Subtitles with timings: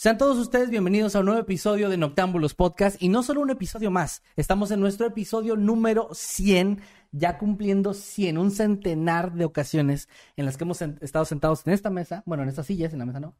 [0.00, 3.50] Sean todos ustedes bienvenidos a un nuevo episodio de Noctámbulos Podcast y no solo un
[3.50, 6.80] episodio más, estamos en nuestro episodio número 100,
[7.12, 11.72] ya cumpliendo 100, un centenar de ocasiones en las que hemos sen- estado sentados en
[11.72, 13.34] esta mesa, bueno, en estas sillas, en la mesa no,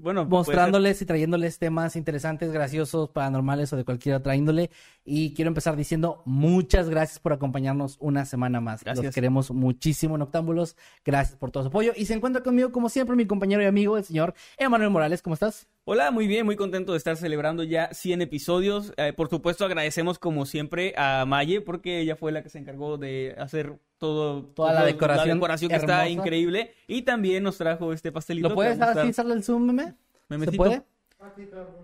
[0.00, 4.70] bueno, mostrándoles y trayéndoles temas interesantes, graciosos, paranormales o de cualquier otra índole.
[5.04, 8.84] Y quiero empezar diciendo muchas gracias por acompañarnos una semana más.
[8.84, 9.04] Gracias.
[9.04, 10.76] Los queremos muchísimo, Noctámbulos.
[11.04, 11.92] Gracias por todo su apoyo.
[11.96, 15.22] Y se encuentra conmigo, como siempre, mi compañero y amigo, el señor Emanuel Morales.
[15.22, 15.66] ¿Cómo estás?
[15.84, 18.92] Hola, muy bien, muy contento de estar celebrando ya 100 episodios.
[18.96, 22.81] Eh, por supuesto, agradecemos como siempre a Maye porque ella fue la que se encargó
[22.98, 27.92] de hacer todo, Toda la decoración la decoración que está increíble y también nos trajo
[27.92, 28.48] este pastelito.
[28.48, 29.84] ¿Lo puedes así darle el zoom, meme?
[29.84, 29.94] ¿Se
[30.28, 30.56] Memecito.
[30.56, 30.82] puede?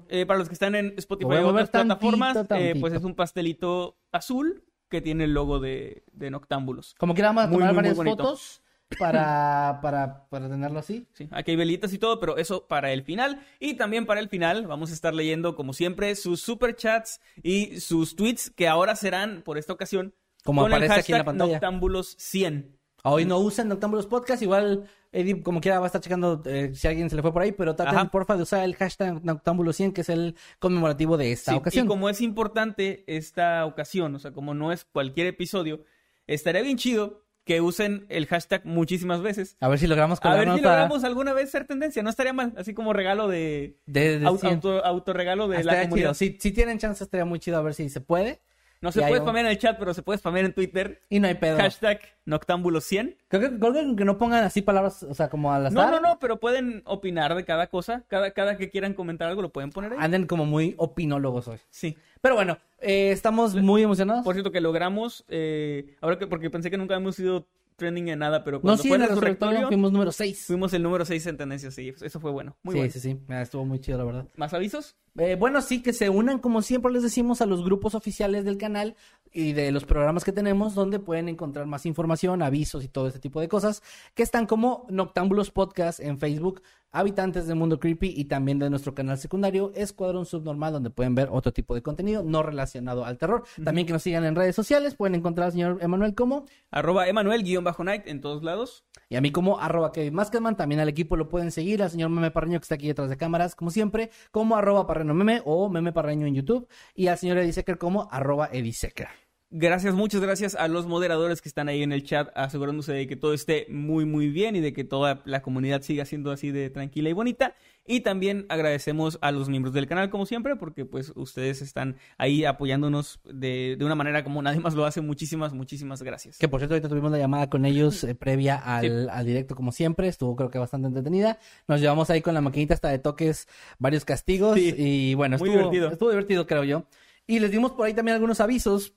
[0.09, 3.15] Eh, para los que están en Spotify y otras plataformas, tantito, eh, pues es un
[3.15, 6.95] pastelito azul que tiene el logo de, de Noctámbulos.
[6.99, 8.63] Como que vamos a Muy, tomar muy, varias fotos
[8.99, 11.07] para, para, para tenerlo así.
[11.13, 13.41] Sí, aquí hay velitas y todo, pero eso para el final.
[13.61, 18.17] Y también para el final vamos a estar leyendo, como siempre, sus superchats y sus
[18.17, 20.15] tweets que ahora serán, por esta ocasión,
[20.49, 21.53] Como con el aparece aquí en la pantalla.
[21.53, 22.79] Noctámbulos 100.
[23.05, 26.89] Hoy no usan Noctámbulos Podcast, igual Eddie como quiera va a estar checando eh, si
[26.89, 28.11] alguien se le fue por ahí, pero traten Ajá.
[28.11, 31.85] porfa de usar el hashtag Noctámbulos 100, que es el conmemorativo de esta Sí, ocasión.
[31.85, 35.85] Y como es importante esta ocasión, o sea, como no es cualquier episodio,
[36.27, 39.57] estaría bien chido que usen el hashtag muchísimas veces.
[39.61, 42.33] A ver si logramos A ver si a- logramos alguna vez ser tendencia, no estaría
[42.35, 43.79] mal, así como regalo de...
[43.87, 44.55] de, de au- 100.
[44.55, 46.15] auto, autorregalo de la Estaría comunidad.
[46.15, 46.33] chido.
[46.33, 48.43] Si, si tienen chance, estaría muy chido a ver si se puede.
[48.81, 49.25] No se puede vamos.
[49.27, 51.03] spamear en el chat, pero se puede spamear en Twitter.
[51.09, 51.57] Y no hay pedo.
[51.59, 53.17] Hashtag Noctámbulos 100.
[53.29, 55.73] Creo que, creo que- que no pongan así palabras, o sea, como al azar.
[55.73, 58.05] No, no, no, pero pueden opinar de cada cosa.
[58.09, 59.99] Cada, cada que quieran comentar algo lo pueden poner ahí.
[60.01, 61.59] Anden como muy opinólogos hoy.
[61.71, 61.97] Sí.
[62.21, 64.23] Pero bueno, eh, estamos muy emocionados.
[64.25, 65.25] Por cierto, que logramos.
[65.29, 67.47] eh, ahora que, porque pensé que nunca hemos sido
[67.79, 70.45] trending en nada, pero no, cuando sí, fue en el resurrectorio fuimos número 6.
[70.47, 71.75] fuimos el número 6 en tendencias.
[71.75, 72.57] Sí, eso fue bueno.
[72.63, 72.93] Muy sí, bueno.
[72.93, 73.19] sí, sí.
[73.29, 74.29] Ah, Estuvo muy chido, la verdad.
[74.37, 74.97] ¿Más avisos?
[75.17, 78.59] Eh, bueno, sí, que se unan, como siempre les decimos, a los grupos oficiales del
[78.59, 78.97] canal
[79.33, 83.21] y de los programas que tenemos, donde pueden encontrar más información, avisos y todo este
[83.21, 83.83] tipo de cosas,
[84.15, 88.95] que están como Noctámbulos Podcast en Facebook, Habitantes del Mundo Creepy y también de nuestro
[88.95, 93.45] canal secundario, Escuadrón Subnormal, donde pueden ver otro tipo de contenido no relacionado al terror.
[93.63, 98.07] También que nos sigan en redes sociales, pueden encontrar al señor Emanuel como Arroba Emanuel-Night
[98.07, 98.85] en todos lados.
[99.09, 102.11] y a mí como arroba Kevin Maskedman, también al equipo lo pueden seguir, al señor
[102.11, 105.69] Meme Parreño que está aquí detrás de cámaras, como siempre, como arroba Parreño Meme o
[105.69, 109.28] Meme Parreño en YouTube, y al señor Edisecker como arroba Edisecker.
[109.51, 113.17] Gracias, muchas gracias a los moderadores que están ahí en el chat, asegurándose de que
[113.17, 116.69] todo esté muy, muy bien y de que toda la comunidad siga siendo así de
[116.69, 117.55] tranquila y bonita.
[117.87, 122.45] Y también agradecemos a los miembros del canal, como siempre, porque pues ustedes están ahí
[122.45, 125.01] apoyándonos de, de una manera como nadie más lo hace.
[125.01, 126.37] Muchísimas, muchísimas gracias.
[126.37, 129.73] Que por cierto, ahorita tuvimos la llamada con ellos eh, previa al, al directo, como
[129.73, 130.09] siempre.
[130.09, 131.39] Estuvo, creo que bastante entretenida.
[131.67, 133.49] Nos llevamos ahí con la maquinita hasta de toques
[133.79, 134.57] varios castigos.
[134.59, 135.91] Sí, y bueno, muy estuvo, divertido.
[135.91, 136.85] estuvo divertido, creo yo.
[137.27, 138.93] Y les dimos por ahí también algunos avisos.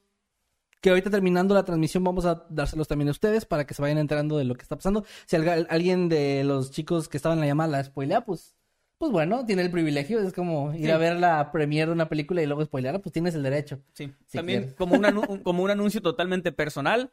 [0.82, 4.00] Que ahorita terminando la transmisión vamos a dárselos también a ustedes para que se vayan
[4.00, 5.06] enterando de lo que está pasando.
[5.28, 8.56] Si alguien de los chicos que estaban en la llamada la spoilea, pues,
[8.98, 10.20] pues bueno, tiene el privilegio.
[10.20, 10.92] Es como ir Sí.
[10.92, 13.80] a ver la premiere de una película y luego spoilearla, pues tienes el derecho.
[13.94, 15.02] Sí, Si también como un-
[15.44, 17.12] como un anuncio totalmente personal.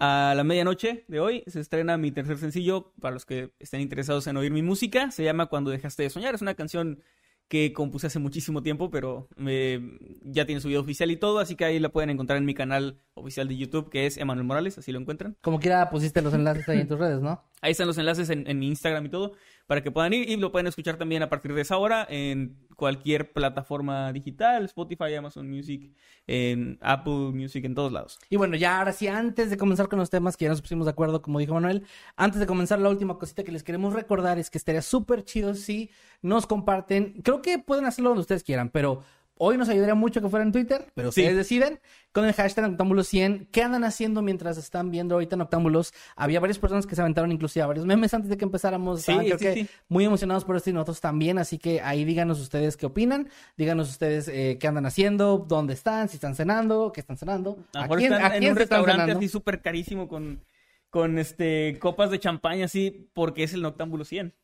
[0.00, 4.28] A la medianoche de hoy se estrena mi tercer sencillo para los que estén interesados
[4.28, 5.10] en oír mi música.
[5.10, 6.36] Se llama Cuando dejaste de soñar.
[6.36, 7.02] Es una canción
[7.48, 9.80] que compuse hace muchísimo tiempo, pero eh,
[10.22, 12.54] ya tiene su video oficial y todo, así que ahí la pueden encontrar en mi
[12.54, 15.36] canal oficial de YouTube, que es Emanuel Morales, así lo encuentran.
[15.40, 17.42] Como quiera pusiste los enlaces ahí en tus redes, ¿no?
[17.60, 19.32] Ahí están los enlaces en, en mi Instagram y todo,
[19.68, 22.56] para que puedan ir y lo pueden escuchar también a partir de esa hora en
[22.74, 25.92] cualquier plataforma digital, Spotify, Amazon Music,
[26.26, 28.18] en Apple Music, en todos lados.
[28.30, 30.86] Y bueno, ya ahora sí, antes de comenzar con los temas que ya nos pusimos
[30.86, 31.84] de acuerdo, como dijo Manuel,
[32.16, 35.54] antes de comenzar la última cosita que les queremos recordar es que estaría súper chido
[35.54, 35.90] si
[36.22, 39.02] nos comparten, creo que pueden hacerlo donde ustedes quieran, pero
[39.38, 41.20] hoy nos ayudaría mucho que fuera en Twitter, pero Sí.
[41.22, 41.80] ustedes deciden,
[42.12, 45.92] con el hashtag Noctámbulos100, ¿qué andan haciendo mientras están viendo ahorita Noctámbulos?
[46.16, 49.12] Había varias personas que se aventaron inclusive a varios memes antes de que empezáramos, Sí,
[49.12, 49.68] estaban, creo sí, que sí.
[49.88, 53.90] muy emocionados por esto y nosotros también, así que ahí díganos ustedes qué opinan, díganos
[53.90, 58.12] ustedes eh, qué andan haciendo, dónde están, si están cenando, qué están cenando, A quién-
[58.12, 60.42] están en quién un restaurante así súper carísimo con,
[60.90, 64.34] con este copas de champaña así, porque es el Noctámbulo 100.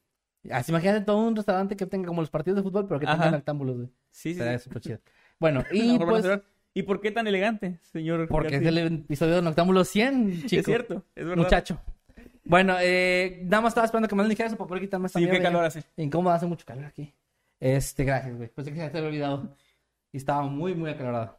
[0.51, 3.23] Así imagínate todo un restaurante que tenga como los partidos de fútbol, pero que tenga
[3.23, 3.31] Ajá.
[3.31, 3.89] noctámbulos, güey.
[4.11, 4.41] Sí, sí.
[4.41, 4.59] Sí.
[4.59, 4.99] súper chido.
[5.39, 6.27] Bueno, y pues.
[6.77, 8.27] ¿Y por qué tan elegante, señor?
[8.29, 10.61] porque es el episodio de Noctámbulos 100, chico.
[10.61, 11.43] Es cierto, es verdad.
[11.45, 11.81] Muchacho.
[12.45, 15.27] Bueno, eh, nada más estaba esperando que me lo dijeras para poder quitarme esta Sí,
[15.27, 15.85] qué calor hace.
[15.97, 17.15] Incómodo, hace mucho calor aquí.
[17.59, 18.49] Este, gracias, güey.
[18.49, 19.57] Pensé que se te había olvidado.
[20.13, 21.39] Y estaba muy, muy acalorado.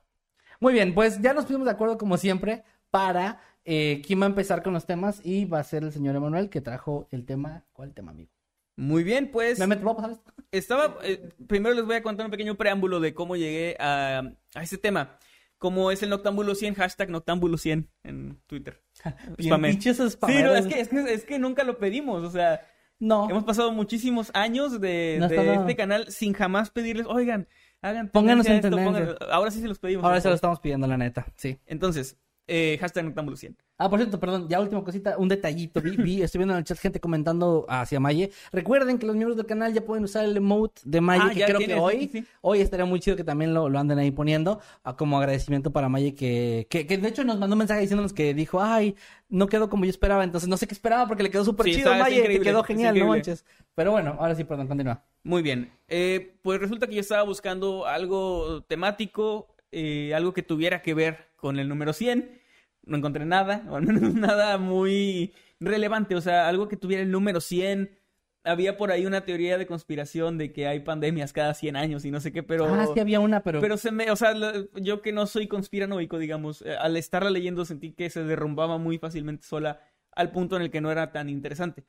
[0.59, 4.29] Muy bien, pues ya nos pusimos de acuerdo, como siempre, para eh, quién va a
[4.29, 5.21] empezar con los temas.
[5.23, 7.65] Y va a ser el señor Emanuel que trajo el tema.
[7.73, 8.31] ¿Cuál tema, amigo?
[8.77, 9.81] Muy bien, pues ¿Me meto?
[9.83, 10.33] ¿Puedo pasar esto?
[10.51, 10.97] estaba.
[11.03, 14.23] eh, primero les voy a contar un pequeño preámbulo de cómo llegué a,
[14.53, 15.17] a este tema.
[15.57, 18.83] Como es el Noctámbulo 100, hashtag Noctámbulo 100 en Twitter.
[19.37, 19.69] Bien Spamé.
[19.69, 22.61] pinches Sí, no, es que, es, que, es que nunca lo pedimos, o sea,
[22.99, 23.29] No.
[23.29, 27.47] hemos pasado muchísimos años de, No de este canal sin jamás pedirles, oigan,
[27.81, 29.15] hagan Pónganos en esto, pongan-".
[29.31, 30.03] Ahora sí se los pedimos.
[30.03, 31.25] Ahora se lo estamos pidiendo, la neta.
[31.37, 31.57] Sí.
[31.65, 33.55] Entonces, eh, hashtag Noctámbulo 100.
[33.77, 35.81] Ah, por cierto, perdón, ya última cosita, un detallito.
[35.81, 38.31] Vi, vi, estoy viendo en el chat gente comentando hacia Maye.
[38.53, 41.43] Recuerden que los miembros del canal ya pueden usar el emote de Maye, Ah, que
[41.43, 42.25] creo que hoy, sí, sí.
[42.41, 45.89] hoy estaría muy chido que también lo, lo anden ahí poniendo ah, como agradecimiento para
[45.89, 48.95] Maye, que, que, que de hecho nos mandó un mensaje diciéndonos que dijo, ay,
[49.27, 51.73] no quedó como yo esperaba, entonces no sé qué esperaba porque le quedó súper Sí,
[51.75, 53.43] chido está Maye, increíble, quedó genial, no manches.
[53.73, 55.03] Pero bueno, ahora sí, perdón, continúa.
[55.23, 55.69] Muy bien.
[55.89, 59.47] Eh, pues resulta que yo estaba buscando algo temático,
[59.77, 62.41] eh, algo que tuviera que ver con el número 100.
[62.83, 66.15] No encontré nada, o al menos nada muy relevante.
[66.15, 67.99] O sea, algo que tuviera el número 100.
[68.45, 72.11] Había por ahí una teoría de conspiración de que hay pandemias cada 100 años y
[72.11, 72.73] no sé qué, pero...
[72.73, 73.59] ah, sí había una, pero...
[73.59, 74.33] Pero se me, o sea,
[74.75, 78.99] yo que no soy conspiranoico, digamos, eh, al estarla leyendo sentí que se derrumbaba muy
[78.99, 79.81] fácilmente sola
[80.11, 81.83] al punto en el que no era tan interesante.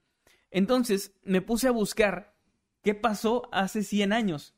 [0.51, 2.35] Entonces me puse a buscar
[2.83, 4.56] qué pasó hace 100 años.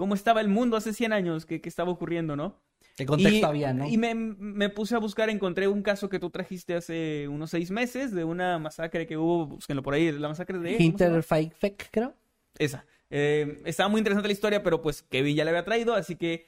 [0.00, 1.44] ¿Cómo estaba el mundo hace 100 años?
[1.44, 2.58] ¿Qué, estaba ocurriendo, no?
[2.96, 3.86] ¿Qué contexto y, había, no?
[3.86, 7.70] Y me, me puse a buscar, encontré un caso que tú trajiste hace unos seis
[7.70, 10.82] meses de una masacre que hubo, búsquenlo por ahí, la masacre de...
[10.82, 12.14] Hinterfake, creo.
[12.56, 12.86] Esa.
[13.10, 16.46] Eh, estaba muy interesante la historia, pero pues Kevin ya la había traído, así que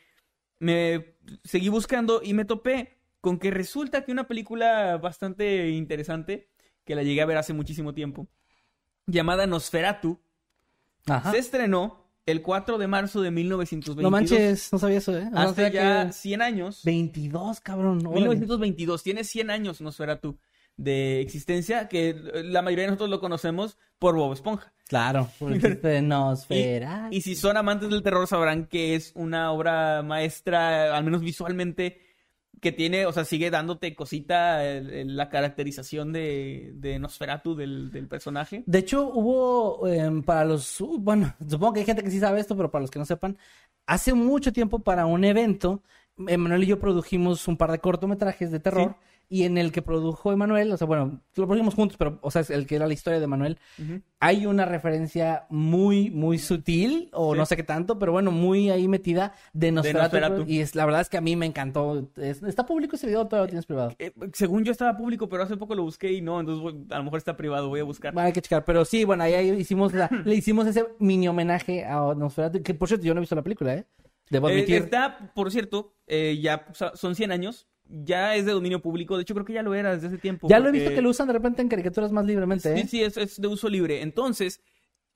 [0.59, 6.49] me seguí buscando y me topé con que resulta que una película bastante interesante,
[6.87, 8.29] que la llegué a ver hace muchísimo tiempo,
[9.07, 10.23] llamada Nosferatu,
[11.07, 11.33] Ajá.
[11.33, 14.03] se estrenó el 4 de marzo de 1922.
[14.03, 15.29] No manches, no sabía eso, ¿eh?
[15.31, 16.83] No Hace ya que- 100 años.
[16.85, 17.99] 22, cabrón.
[18.07, 18.21] órale.
[18.21, 20.39] 1922, tiene 100 años Nosferatu
[20.77, 22.15] de existencia, que
[22.45, 24.73] la mayoría de nosotros lo conocemos por Bob Esponja.
[24.89, 26.03] Claro, por el chiste de
[27.11, 31.21] Y, y si son amantes del terror sabrán que es una obra maestra, al menos
[31.23, 32.01] visualmente,
[32.63, 37.91] que tiene, o sea, sigue dándote cosita el- el- la caracterización de, de Nosferatu del,
[37.91, 38.63] del personaje.
[38.67, 42.39] De hecho, hubo em, para los, uh, bueno, supongo que hay gente que sí sabe
[42.41, 43.37] esto, pero para los que no sepan,
[43.87, 45.83] hace mucho tiempo para un evento,
[46.29, 48.95] Emanuel y yo produjimos un par de cortometrajes de terror.
[49.35, 52.43] Y en el que produjo Emanuel, o sea, bueno, lo produjimos juntos, pero, o sea,
[52.43, 53.59] es el que era la historia de Emanuel,
[54.21, 57.39] hay una referencia muy, muy sutil, o Sí.
[57.39, 60.17] no sé qué tanto, pero bueno, muy ahí metida de Nosferatu.
[60.19, 60.45] Nosferatu.
[60.47, 62.11] Y es, la verdad es que a mí me encantó.
[62.17, 63.95] Es- ¿Está público ese video o todavía lo tienes privado?
[63.99, 66.99] Eh, según yo estaba público, pero hace poco lo busqué y no, entonces voy- a
[66.99, 68.13] lo mejor está privado, voy a buscar.
[68.13, 71.27] Bueno, hay que checar, pero sí, bueno, ahí, ahí hicimos la- le hicimos ese mini
[71.27, 73.87] homenaje a Nosferatu, que por cierto yo no he visto la película, ¿eh?
[74.29, 74.77] Debo Eh, admitir.
[74.83, 79.35] está, por cierto, eh, ya son 100 años, ya es de dominio público, de hecho
[79.35, 80.49] creo que ya lo era desde hace tiempo.
[80.49, 82.83] Ya lo he visto que lo usan de repente en caricaturas más libremente, ¿eh?
[82.83, 84.03] Sí, sí, es, es de uso libre.
[84.03, 84.63] Entonces,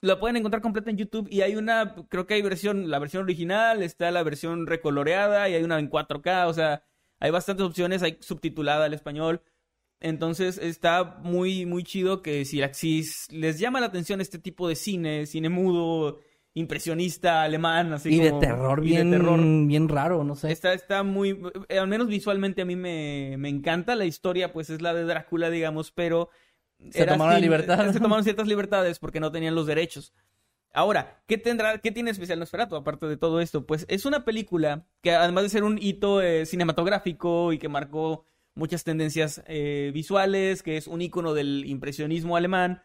[0.01, 3.23] la pueden encontrar completa en YouTube y hay una, creo que hay versión, la versión
[3.23, 6.83] original, está la versión recoloreada y hay una en 4K, o sea,
[7.19, 9.41] hay bastantes opciones, hay subtitulada al español.
[9.99, 14.75] Entonces está muy, muy chido que si, si les llama la atención este tipo de
[14.75, 16.19] cine, cine mudo,
[16.59, 20.51] impresionista, alemán, así y de como- terror, y de bien, terror, bien raro, no sé.
[20.51, 23.95] Está, está muy, eh, al menos visualmente a mí me, me encanta.
[23.95, 26.29] La historia, pues es la de Drácula, digamos, pero...
[26.91, 27.91] Se tomaron la libertad.
[27.91, 30.13] Se tomaron ciertas libertades porque no tenían los derechos.
[30.73, 33.65] Ahora, ¿qué tendrá, qué tiene especial Nosferatu aparte de todo esto?
[33.65, 38.25] Pues es una película que además de ser un hito eh, cinematográfico y que marcó
[38.53, 42.83] muchas tendencias eh, visuales, que es un icono del impresionismo alemán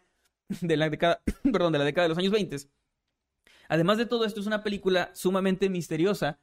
[0.62, 1.20] de la década,
[1.52, 2.56] perdón, de la década de los años 20.
[3.72, 6.38] Además de todo esto, es una película sumamente misteriosa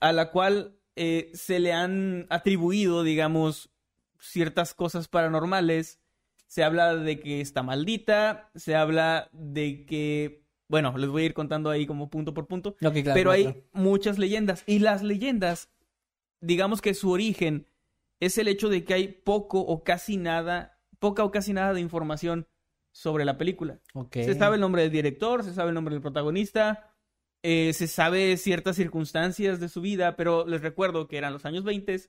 [0.00, 3.70] a la cual eh, se le han atribuido, digamos,
[4.18, 6.00] ciertas cosas paranormales.
[6.48, 11.32] Se habla de que está maldita, se habla de que, bueno, les voy a ir
[11.32, 15.70] contando ahí como punto por punto, claro, pero claro, hay muchas leyendas y las leyendas,
[16.40, 17.68] digamos que su origen
[18.18, 21.82] es el hecho de que hay poco o casi nada, poca o casi nada de
[21.82, 22.48] información
[22.96, 23.78] sobre la película.
[24.24, 26.94] Se sabe el nombre del director, se sabe el nombre del protagonista,
[27.42, 31.62] eh, se sabe ciertas circunstancias de su vida, pero les recuerdo que eran los años
[31.64, 32.00] 20,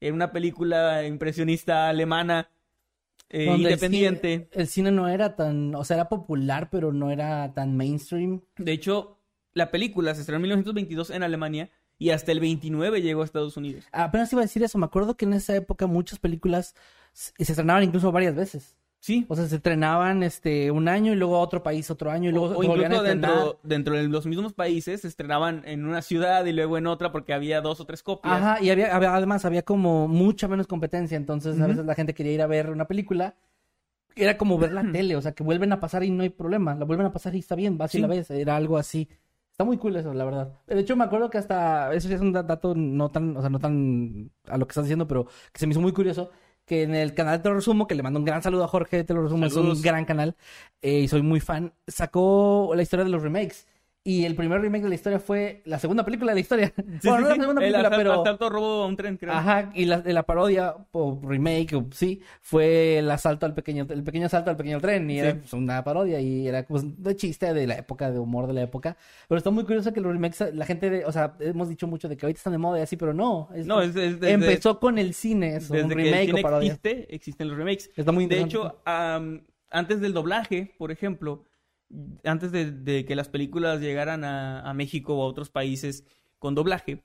[0.00, 2.48] era una película impresionista alemana,
[3.28, 4.28] eh, Donde el independiente.
[4.28, 8.40] cine- El cine no era tan, o sea, era popular, pero no era tan mainstream.
[8.56, 9.18] De hecho,
[9.52, 13.56] la película se estrenó en 1922 en Alemania y hasta el 29 llegó a Estados
[13.56, 13.84] Unidos.
[13.90, 16.76] Apenas iba a decir eso, me acuerdo que en esa época muchas películas
[17.12, 18.76] se estrenaban incluso varias veces.
[19.06, 22.28] Sí, O sea, se estrenaban este un año y luego a otro país otro año
[22.28, 23.30] y luego o volvían a incluso estrenar.
[23.30, 27.12] dentro, dentro de los mismos países se estrenaban en una ciudad y luego en otra
[27.12, 28.34] porque había dos o tres copias.
[28.34, 32.14] Ajá, y había, había- además había como mucha menos competencia, entonces a veces la gente
[32.14, 33.36] quería ir a ver una película.
[34.16, 36.74] Era como ver la tele, o sea, que vuelven a pasar y no hay problema,
[36.74, 38.02] la vuelven a pasar y está bien, vas y Sí.
[38.02, 39.08] la ves, era algo así.
[39.52, 40.52] Está muy cool eso, la verdad.
[40.66, 43.40] De hecho, me acuerdo que hasta, eso ya es un da- dato no tan, o
[43.40, 46.30] sea, no tan a lo que estás diciendo, pero que se me hizo muy curioso,
[46.66, 48.68] que en el canal de Te lo resumo, que le mando un gran saludo a
[48.68, 50.36] Jorge de Te lo resumo, es un gran canal,
[50.82, 53.66] eh, y soy muy fan, sacó la historia de los remakes.
[54.08, 56.72] Y el primer remake de la historia fue la segunda película de la historia.
[57.02, 58.22] Sí, bueno, no la segunda El película, asal- pero...
[58.22, 59.32] asalto robo a un tren, creo.
[59.32, 63.84] Ajá, y la, de la parodia o remake, o, sí, fue el asalto al pequeño,
[63.90, 65.18] el pequeño asalto al pequeño tren, y Sí.
[65.18, 68.52] era pues, una parodia, y era pues de chiste de la época, de humor de
[68.52, 68.96] la época.
[69.28, 72.08] Pero está muy curioso que los remakes, la gente, de- o sea, hemos dicho mucho
[72.08, 73.48] de que ahorita están de moda y así, pero no.
[73.56, 76.26] es- No, es, es desde, empezó con el cine, eso, desde un que el remake
[76.26, 76.66] cine o parodia.
[76.68, 77.90] existe, existen los remakes.
[77.96, 78.68] Está muy De interesante.
[78.68, 81.42] hecho, am, antes del doblaje, por ejemplo,
[82.24, 86.04] antes de, de que las películas llegaran a, a México o a otros países
[86.38, 87.04] con doblaje,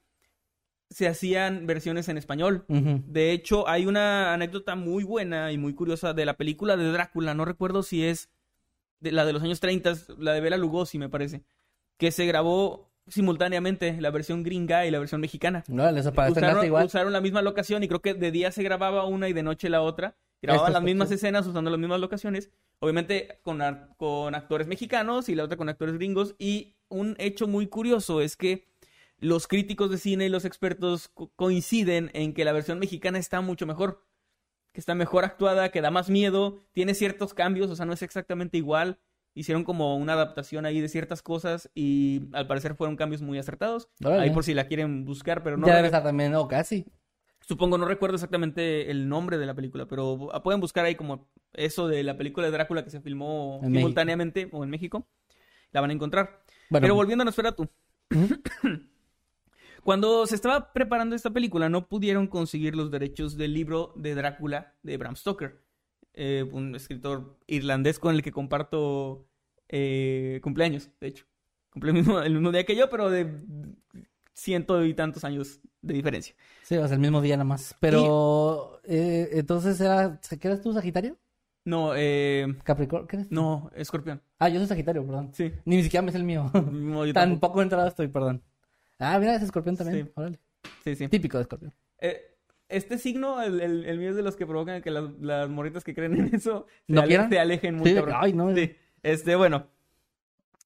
[0.89, 2.65] se hacían versiones en español.
[2.67, 7.33] De hecho, hay una anécdota muy buena y muy curiosa de la película de Drácula.
[7.33, 8.29] No recuerdo si es
[8.99, 11.43] de la de los años 30, la de Bela Lugosi, me parece.
[11.97, 15.63] Que se grabó simultáneamente la versión gringa y la versión mexicana.
[15.69, 16.85] No, estrenarse Usaron, igual.
[16.87, 19.69] usaron la misma locación y creo que de día se grababa una y de noche
[19.69, 20.17] la otra.
[20.41, 22.51] Grababan Esto las mismas escenas usando las mismas locaciones.
[22.81, 23.61] Obviamente con,
[23.97, 26.35] con actores mexicanos y la otra con actores gringos.
[26.39, 28.67] Y un hecho muy curioso es que
[29.19, 33.39] los críticos de cine y los expertos co- coinciden en que la versión mexicana está
[33.41, 34.03] mucho mejor.
[34.73, 38.01] Que está mejor actuada, que da más miedo, tiene ciertos cambios, o sea, no es
[38.01, 38.99] exactamente igual.
[39.35, 43.89] Hicieron como una adaptación ahí de ciertas cosas y al parecer fueron cambios muy acertados.
[44.21, 46.85] Ahí por si la quieren buscar, pero no ya debe estar también, o casi.
[47.47, 51.87] Supongo, no recuerdo exactamente el nombre de la película, pero pueden buscar ahí como eso
[51.87, 53.79] de la película de Drácula que se filmó En México.
[53.79, 55.07] simultáneamente o en México.
[55.71, 56.43] La van a encontrar.
[56.69, 57.67] Bueno, Pero volviendo a Nosferatu.
[59.83, 64.75] Cuando se estaba preparando esta película, no pudieron conseguir los derechos del libro de Drácula
[64.83, 65.63] de Bram Stoker,
[66.13, 69.27] eh, un escritor irlandés con el que comparto
[69.69, 71.25] eh, cumpleaños, de hecho.
[71.71, 73.41] Cumple el mismo, el mismo día que yo, pero de
[74.33, 76.35] ciento y tantos años de diferencia.
[76.63, 77.75] sí, o sea, el mismo día nada más.
[77.79, 81.17] Pero, eh, entonces, era, ¿qué eres tú, Sagitario?
[81.65, 83.07] No, eh, ¿Capricornio?
[83.07, 83.31] ¿Qué eres?
[83.31, 84.21] no, escorpión.
[84.39, 85.29] Ah, yo soy Sagitario, perdón.
[85.33, 85.51] Sí.
[85.65, 86.49] Ni siquiera me sé el mío.
[86.71, 87.47] No, yo tampoco.
[87.53, 88.41] poco entrado estoy, perdón.
[88.99, 90.05] Ah, mira, es escorpión también.
[90.07, 90.11] Sí.
[90.15, 90.39] Órale.
[90.83, 91.07] Sí, sí.
[91.07, 91.73] Típico de escorpión.
[91.99, 92.19] Eh,
[92.69, 95.83] este signo, el, el- el mío es de los que provocan que las, las morritas
[95.83, 98.55] que creen en eso se, ¿No ale- se alejen muy Sí, ay, no.
[98.55, 98.75] Sí.
[99.03, 99.67] Este, bueno.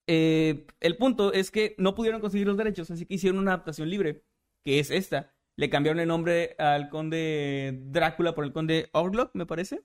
[0.08, 3.90] Eh, el punto es que no pudieron conseguir los derechos, así que hicieron una adaptación
[3.90, 4.24] libre,
[4.64, 5.34] que es esta.
[5.56, 9.84] Le cambiaron el nombre al conde Drácula por el conde Orlok, me parece.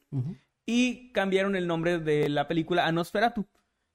[0.67, 3.47] Y cambiaron el nombre de la película a Nosferatu.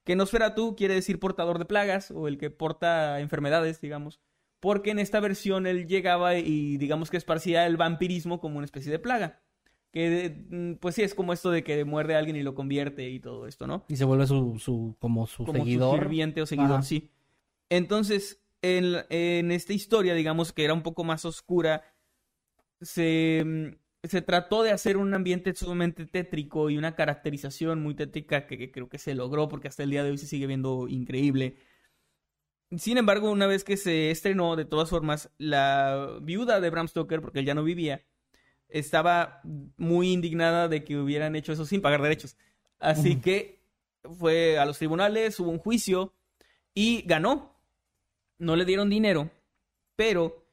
[0.06, 4.22] Que Nosferatu quiere decir portador de plagas o el que porta enfermedades, digamos.
[4.62, 8.92] Porque en esta versión él llegaba y digamos que esparcía el vampirismo como una especie
[8.92, 9.42] de plaga.
[9.96, 13.10] Que mm, pues sí, es como esto de que muerde a alguien y lo convierte
[13.10, 13.86] y todo esto, ¿no?
[13.88, 15.98] Y se vuelve su, su como su como seguidor.
[15.98, 16.84] su sirviente o seguidor, Ajá.
[16.84, 17.12] sí.
[17.70, 21.84] Entonces, en, en esta historia, digamos que era un poco más oscura,
[22.82, 28.48] se, mm, se trató de hacer un ambiente sumamente tétrico y una caracterización muy tétrica
[28.48, 30.90] que, que creo que se logró porque hasta el día de hoy se sigue viendo
[30.90, 31.58] increíble.
[32.78, 37.22] Sin embargo, una vez que se estrenó, de todas formas, la viuda de Bram Stoker,
[37.22, 38.04] porque él ya no vivía,
[38.70, 39.42] estaba
[39.78, 42.38] muy indignada de que hubieran hecho eso sin pagar derechos.
[42.80, 43.62] Así que
[44.20, 46.14] fue a los tribunales, hubo un juicio
[46.74, 47.56] y ganó.
[48.38, 49.30] No le dieron dinero,
[49.96, 50.46] pero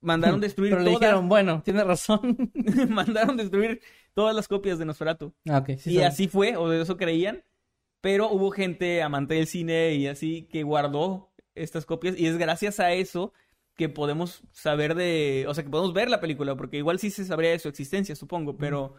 [0.00, 2.50] mandaron destruir Pero le todas, dijeron, bueno, tiene razón.
[2.88, 3.80] mandaron destruir
[4.14, 5.34] todas las copias de Nosferatu.
[5.48, 5.78] ah, ok.
[5.78, 6.06] sí y sabe.
[6.06, 7.44] así fue, o de eso creían.
[8.00, 12.78] Pero hubo gente amante del cine y así que guardó estas copias y es gracias
[12.78, 13.32] a eso
[13.76, 17.24] que podemos saber de, o sea, que podemos ver la película, porque igual sí se
[17.24, 18.94] sabría de su existencia, supongo, pero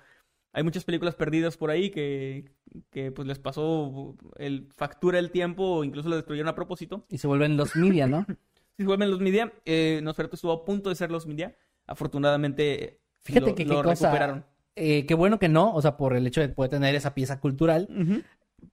[0.53, 2.46] hay muchas películas perdidas por ahí que,
[2.91, 7.05] que pues les pasó el factura el tiempo o incluso lo destruyeron a propósito.
[7.10, 8.25] Y se vuelven los media, ¿no?
[8.77, 11.55] Si se vuelven los media, eh, Nosferatu estuvo a punto de ser los media,
[11.88, 14.05] afortunadamente Fíjate lo, que lo qué cosa.
[14.07, 14.46] recuperaron.
[14.75, 17.39] eh, qué bueno que no, o sea, por el hecho de poder tener esa pieza
[17.39, 17.88] cultural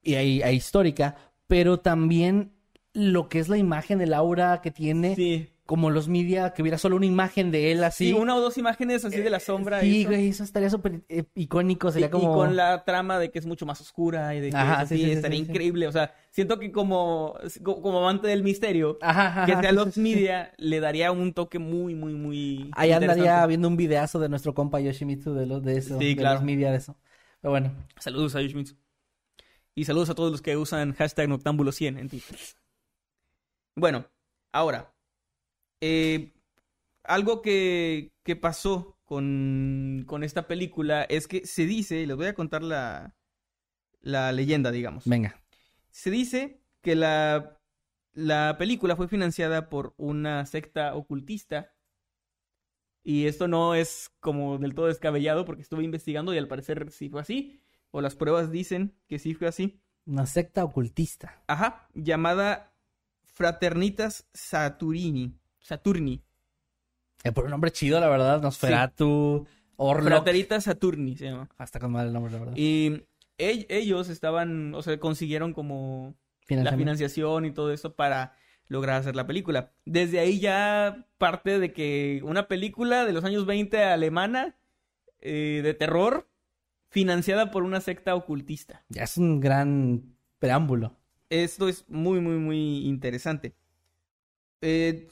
[0.02, 2.52] y ahí- ahí histórica, pero también
[2.92, 5.49] lo que es la imagen, el aura que tiene, Sí.
[5.66, 8.09] Como los media, que hubiera solo una imagen de él así.
[8.09, 9.80] Sí, una o dos imágenes así de la sombra.
[9.80, 10.11] Sí, eso.
[10.11, 12.25] güey, eso estaría súper eh, icónico, sería Y- como...
[12.33, 14.88] Y con la trama de que es mucho más oscura y de que Ajá, es
[14.90, 15.50] sí, así, sí, sí, estaría sí, sí.
[15.50, 15.87] increíble.
[15.88, 19.75] O sea, siento que como, co- como amante del misterio, Ajá, ajá, que sea sí,
[19.76, 20.00] los sí, sí.
[20.02, 22.71] media le daría un toque muy, muy, muy.
[22.75, 26.16] Ahí andaría viendo un videazo de nuestro compa Yoshimitsu de, los, de eso, Sí, de
[26.16, 26.35] claro.
[26.37, 26.97] los media de eso.
[27.40, 28.76] Pero bueno, Saludos a Yoshimitsu.
[29.75, 32.37] Y saludos a todos los que usan hashtag Noctámbulo100 en Twitter.
[33.76, 34.04] Bueno,
[34.52, 34.93] ahora.
[35.87, 36.33] Eh,
[37.03, 42.25] algo que, que pasó con, con esta película es que se dice, y les voy
[42.26, 43.14] a contar la,
[44.00, 45.05] la leyenda, digamos.
[45.07, 45.43] venga.
[45.91, 47.61] Se dice que la,
[48.14, 51.75] la película fue financiada por una secta ocultista.
[53.03, 57.11] Y esto no es como del todo descabellado porque estuve investigando y al parecer sí
[57.11, 57.61] fue así.
[57.91, 59.83] O las pruebas dicen que sí fue así.
[60.07, 61.43] Una secta ocultista.
[61.47, 62.75] Ajá, llamada
[63.23, 65.38] Fraternitas Saturni.
[65.64, 66.23] Saturni.
[67.25, 68.42] Eh, por un nombre chido, la verdad.
[68.42, 70.04] Nosferatu, Orlok.
[70.09, 71.49] Fraternitas Saturni se llama.
[71.56, 72.52] Hasta con mal el nombre, la verdad.
[72.54, 73.02] Y
[73.38, 76.14] ell- ellos estaban, o sea, consiguieron como
[76.49, 78.37] la financiación y todo eso para
[78.68, 79.73] lograr hacer la película.
[79.87, 84.56] Desde ahí ya parte de que una película de los años 20 alemana
[85.21, 86.28] eh, de terror
[86.90, 88.85] financiada por una secta ocultista.
[88.90, 90.94] Ya es un gran preámbulo.
[91.30, 93.54] Esto es muy, muy, muy interesante.
[94.61, 95.09] Eh,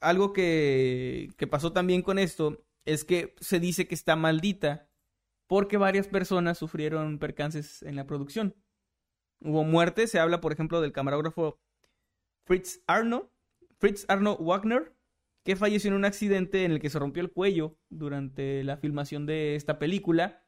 [0.00, 4.88] algo que, que pasó también con esto es que se dice que está maldita
[5.46, 8.54] porque varias personas sufrieron percances en la producción.
[9.40, 11.60] Hubo muertes, se habla, por ejemplo, del camarógrafo
[12.44, 13.30] Fritz Arno,
[13.78, 14.94] Fritz Arno Wagner,
[15.44, 19.26] que falleció en un accidente en el que se rompió el cuello durante la filmación
[19.26, 20.42] de esta película.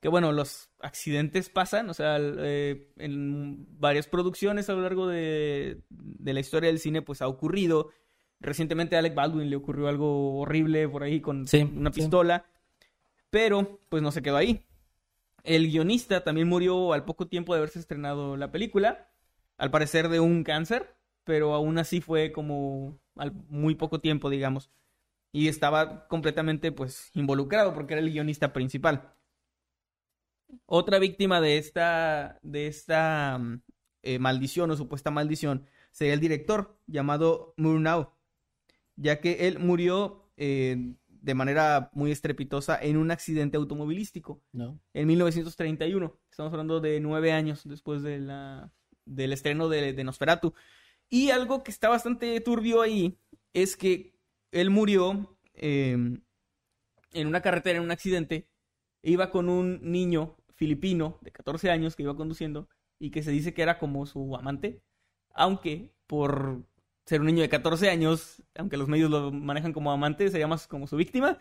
[0.00, 5.82] Que bueno, los accidentes pasan, o sea, eh, en varias producciones a lo largo de,
[5.90, 7.90] de la historia del cine, pues ha ocurrido.
[8.40, 12.00] Recientemente a Alec Baldwin le ocurrió algo horrible por ahí con Sí, una sí.
[12.02, 12.44] pistola,
[13.30, 14.64] pero pues no se quedó ahí.
[15.44, 19.08] El guionista también murió al poco tiempo de haberse estrenado la película,
[19.56, 24.70] al parecer de un cáncer, pero aún así fue como al muy poco tiempo, digamos.
[25.32, 29.14] Y estaba completamente pues involucrado porque era el guionista principal.
[30.66, 33.62] Otra víctima de esta, de esta mm,
[34.02, 38.12] eh, maldición o supuesta maldición sería el director llamado Murnau,
[38.98, 44.80] ya que él murió eh, de manera muy estrepitosa en un accidente automovilístico ¿No?
[44.92, 46.18] en 1931.
[46.30, 48.72] Estamos hablando de nueve años después de la,
[49.04, 50.52] del estreno de, de Nosferatu.
[51.08, 53.18] Y algo que está bastante turbio ahí
[53.54, 54.14] es que
[54.50, 55.96] él murió eh,
[57.12, 58.48] en una carretera, en un accidente.
[59.02, 63.54] Iba con un niño filipino de 14 años que iba conduciendo y que se dice
[63.54, 64.82] que era como su amante.
[65.34, 66.64] Aunque por
[67.08, 70.66] ser un niño de 14 años, aunque los medios lo manejan como amante, sería más
[70.66, 71.38] como su víctima.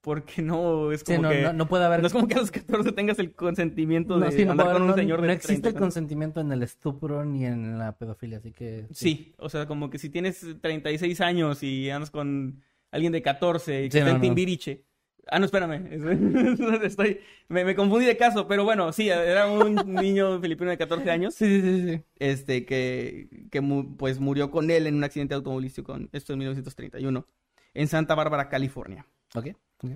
[0.00, 1.42] Porque no es Sí, como no, que...
[1.42, 2.00] no, no puede haber...
[2.00, 4.94] No es como que a los 14 tengas el consentimiento de sí, andar con un
[4.94, 8.50] señor de no existe 30 el consentimiento en el estupro ni en la pedofilia, así
[8.50, 8.86] que...
[8.92, 13.84] Sí, o sea, como que si tienes 36 años y andas con alguien de 14
[13.84, 14.22] y que está en.
[14.22, 14.86] Timbiriche.
[15.26, 15.86] Ah, no, espérame.
[16.82, 17.20] Estoy...
[17.48, 21.34] Me, me confundí de caso, pero bueno, sí, era un niño filipino de 14 años.
[21.34, 22.02] Sí, sí, sí, sí.
[22.18, 25.96] Este, que, que mu- pues murió con él en un accidente automovilístico.
[26.12, 27.26] Esto en 1931.
[27.74, 29.06] En Santa Bárbara, California.
[29.34, 29.48] Ok.
[29.82, 29.90] ok.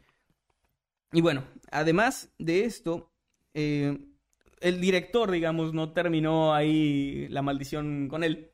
[1.12, 3.10] Y bueno, además de esto,
[3.54, 3.98] eh,
[4.60, 8.50] el director, digamos, no terminó ahí la maldición con él,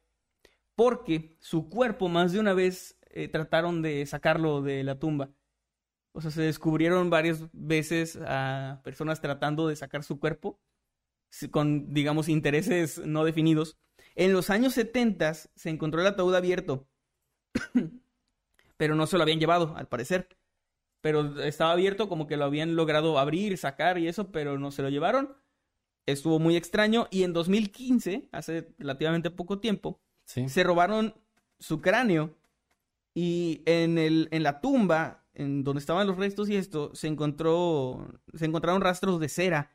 [0.74, 5.30] porque su cuerpo más de una vez eh, trataron de sacarlo de la tumba.
[6.12, 10.59] O sea, se descubrieron varias veces a personas tratando de sacar su cuerpo
[11.51, 13.79] con, digamos, intereses no definidos.
[14.16, 16.88] En los años 70 se encontró el ataúd abierto,
[18.77, 20.29] pero no se lo habían llevado, al parecer
[21.01, 24.83] pero estaba abierto, como que lo habían logrado abrir, sacar y eso, pero no se
[24.83, 25.35] lo llevaron.
[26.07, 30.49] Estuvo muy extraño y en 2015, hace relativamente poco tiempo, Sí.
[30.49, 31.14] se robaron
[31.59, 32.37] su cráneo
[33.14, 38.09] y en el en la tumba en donde estaban los restos y esto se encontró
[38.35, 39.72] se encontraron rastros de cera,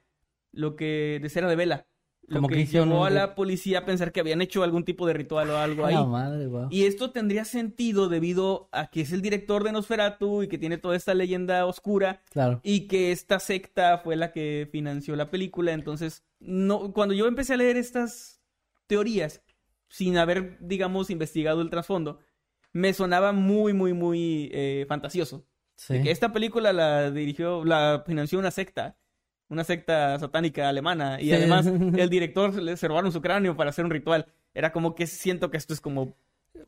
[0.52, 1.88] lo que de cera de vela,
[2.28, 4.64] Lo Como que que hicieron llevó un a la policía a pensar que habían hecho
[4.64, 5.94] algún tipo de ritual o algo ahí.
[5.94, 6.68] la madre, guau.
[6.72, 10.78] Y esto tendría sentido debido a que es el director de Nosferatu y que tiene
[10.78, 12.62] toda esta leyenda oscura Claro.
[12.64, 15.74] y que esta secta fue la que financió la película.
[15.74, 18.42] Entonces, no, cuando yo empecé a leer estas
[18.88, 19.42] teorías,
[19.90, 22.20] sin haber, digamos, investigado el trasfondo,
[22.74, 25.46] me sonaba muy, muy, muy eh, fantasioso.
[25.76, 25.96] Sí.
[25.96, 28.96] De que esta película la dirigió, la financió una secta,
[29.50, 31.34] una secta satánica alemana, y Sí.
[31.34, 31.66] además
[32.06, 34.28] el director le se robaron su cráneo para hacer un ritual.
[34.54, 36.14] Era como que siento que esto es como,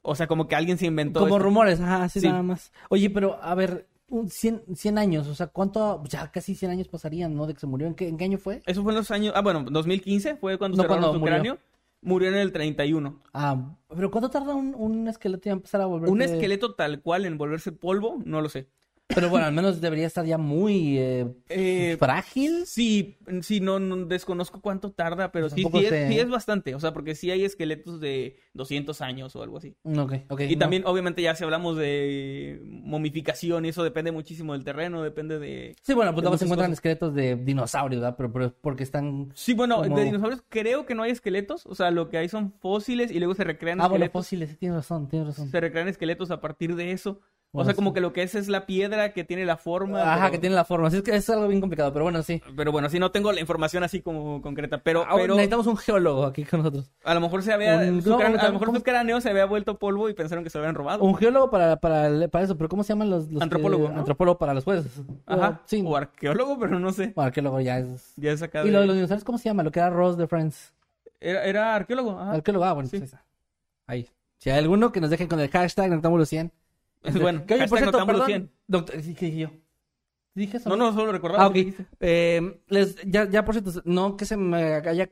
[0.02, 1.22] o sea, como que alguien se inventó.
[1.22, 1.44] Como esto.
[1.44, 2.28] rumores, ajá, sí, Sí.
[2.28, 2.72] nada más.
[2.90, 6.04] Oye, pero a ver, un 100, 100 años, o sea, ¿cuánto?
[6.10, 7.48] Ya casi 100 años pasarían, ¿no?
[7.48, 7.88] De que se murió.
[7.88, 8.62] ¿En qué, en qué año fue?
[8.66, 11.20] Eso fue en los años, ah, bueno, 2015 fue cuando No, se robaron cuando su
[11.20, 11.34] murió.
[11.36, 11.58] cráneo.
[12.02, 13.22] Murió en el 31.
[13.34, 16.10] Ah, pero ¿cuánto tarda un, un esqueleto en empezar a volver?
[16.10, 18.68] Un esqueleto tal cual en volverse polvo, no lo sé.
[19.08, 22.66] Pero bueno, al menos debería estar ya muy eh, Eh, frágil.
[22.66, 26.76] Sí, sí, no, no desconozco cuánto tarda, pero sí, Tampoco sí es, sí es bastante.
[26.76, 29.76] O sea, porque sí hay esqueletos de 200 años o algo así.
[29.86, 30.42] Ok, ok.
[30.42, 30.60] Y no.
[30.60, 35.76] también, obviamente, ya si hablamos de momificación y eso depende muchísimo del terreno, depende de...
[35.82, 36.80] Sí, bueno, pues luego se encuentran cosas.
[36.80, 38.18] esqueletos de dinosaurios, ¿verdad?
[38.18, 39.32] Pero, pero porque están...
[39.36, 41.66] Sí, bueno, Como- de dinosaurios creo que no hay esqueletos.
[41.66, 44.26] O sea, lo que hay son fósiles y luego se recrean Ah, bueno, esqueletos.
[44.26, 45.50] fósiles, sí, tienes razón, tienes razón.
[45.50, 47.22] Se recrean esqueletos a partir de eso.
[47.54, 50.02] O sea, como que lo que es es la piedra que tiene la forma.
[50.02, 50.90] Ajá, pero- que tiene la forma.
[50.90, 52.40] Así es que es algo bien complicado, pero bueno, sí.
[52.56, 54.78] Pero bueno, sí no tengo la información así como concreta.
[54.84, 56.92] Pero, Ah, pero Necesitamos un geólogo aquí con nosotros.
[57.04, 57.78] a lo mejor se había.
[57.78, 60.14] Un- su no, cráneo- a ¿cómo- lo mejor su cráneo se había vuelto polvo y
[60.14, 61.04] pensaron que se lo habían robado.
[61.04, 63.24] Un geólogo para, para, para eso, pero ¿cómo se llaman los...
[63.30, 64.00] los que- Antropólogo, ¿no?
[64.00, 64.92] Antropólogo para los jueces.
[65.26, 65.62] Ajá.
[65.66, 65.84] Sí.
[65.84, 67.14] O arqueólogo, pero no sé.
[67.16, 68.14] Bueno, arqueólogo ya es...
[68.18, 68.62] Ya es acá.
[68.62, 69.64] ¿Y de- lo de los dinosaurios cómo se llama?
[69.64, 70.74] Lo que era Ross de Friends.
[71.20, 72.12] Era, era arqueólogo.
[72.20, 72.34] Ajá.
[72.34, 73.00] Arqueólogo, ah, bueno, Sí.
[73.00, 73.16] pues
[73.88, 74.08] ahí.
[74.38, 76.52] Si hay alguno que nos dejen con el hashtag Noctámbulo 100.
[77.22, 78.50] bueno, Que, oye, por cierto, Noctámbulo perdón.
[78.50, 78.52] 100.
[78.68, 79.50] Doctor, sí, ¿qué dije yo?
[80.36, 80.70] ¿Dije eso?
[80.70, 81.46] No, no, solo recordaba.
[81.46, 81.56] Ah, ok.
[82.00, 85.10] Eh, les, ya, ya, por cierto, no que se me haya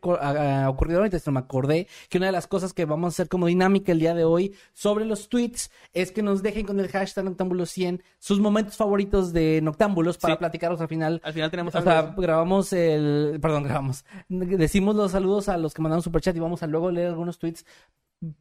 [0.69, 3.47] ocurrido ahorita, sino me acordé que una de las cosas que vamos a hacer como
[3.47, 7.25] dinámica el día de hoy sobre los tweets es que nos dejen con el hashtag
[7.25, 10.37] Noctámbulo 100 sus momentos favoritos de Noctámbulos para Sí.
[10.37, 11.19] platicarlos al final.
[11.23, 13.39] Al final tenemos O sea, grabamos el.
[13.41, 14.05] Perdón, grabamos.
[14.29, 17.65] Decimos los saludos a los que mandaron superchat y vamos a luego leer algunos tweets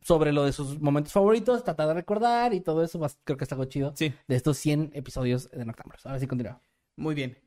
[0.00, 3.00] sobre lo de sus momentos favoritos, tratar de recordar y todo eso.
[3.24, 4.12] Creo que está algo chido Sí.
[4.28, 6.04] de estos 100 episodios de Noctámbulos.
[6.06, 6.60] Ahora sí, continúa.
[6.96, 7.38] Muy bien.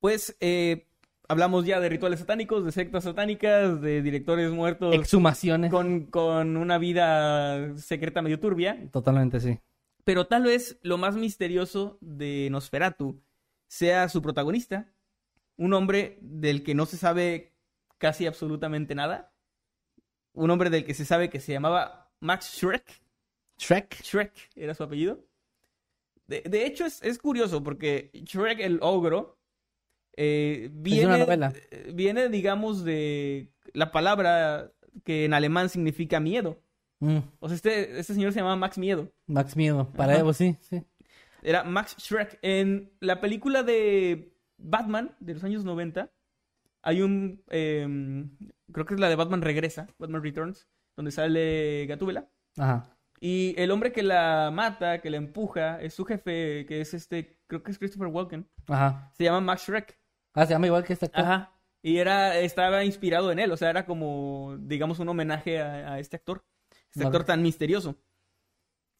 [0.00, 0.86] Pues eh,
[1.28, 5.70] hablamos ya de rituales satánicos, de sectas satánicas, de directores muertos Exhumaciones.
[5.70, 8.88] con, con una vida secreta medio turbia.
[8.92, 9.58] Totalmente, sí.
[10.04, 13.22] Pero tal vez lo más misterioso de Nosferatu
[13.66, 14.92] sea su protagonista,
[15.56, 17.54] un hombre del que no se sabe
[17.98, 19.32] casi absolutamente nada,
[20.34, 23.00] un hombre del que se sabe que se llamaba Max Schreck,
[23.58, 24.02] Shrek.
[24.02, 25.24] Shrek era su apellido.
[26.26, 29.38] De, de hecho es, es curioso porque Shrek el ogro
[30.16, 34.72] eh, viene, eh, viene, digamos, de la palabra
[35.04, 36.60] que en alemán significa miedo.
[37.00, 39.12] Mm, O sea, este, este señor se llamaba Max Miedo.
[39.26, 39.90] Max Miedo.
[39.92, 40.18] Para.
[40.18, 40.82] Evo, sí, sí.
[41.42, 42.38] Era Max Shrek.
[42.42, 46.10] En la película de Batman de los años 90,
[46.82, 47.42] hay un.
[47.50, 48.30] em,
[48.72, 52.28] creo que es la de Batman Regresa, Batman Returns, donde sale Gatúbela.
[52.56, 52.96] Ajá.
[53.20, 57.38] Y el hombre que la mata, que la empuja, es su jefe, que es este.
[57.46, 58.48] Creo que es Christopher Walken.
[58.68, 59.12] Ajá.
[59.16, 59.98] Se llama Max Shrek.
[60.34, 61.24] Ah, se llama igual que este actor.
[61.24, 61.52] Ajá.
[61.82, 65.98] Y era, estaba inspirado en él, o sea, era como, digamos, un homenaje a, a
[65.98, 66.44] este actor.
[66.90, 67.08] Este Vale.
[67.08, 67.96] actor tan misterioso.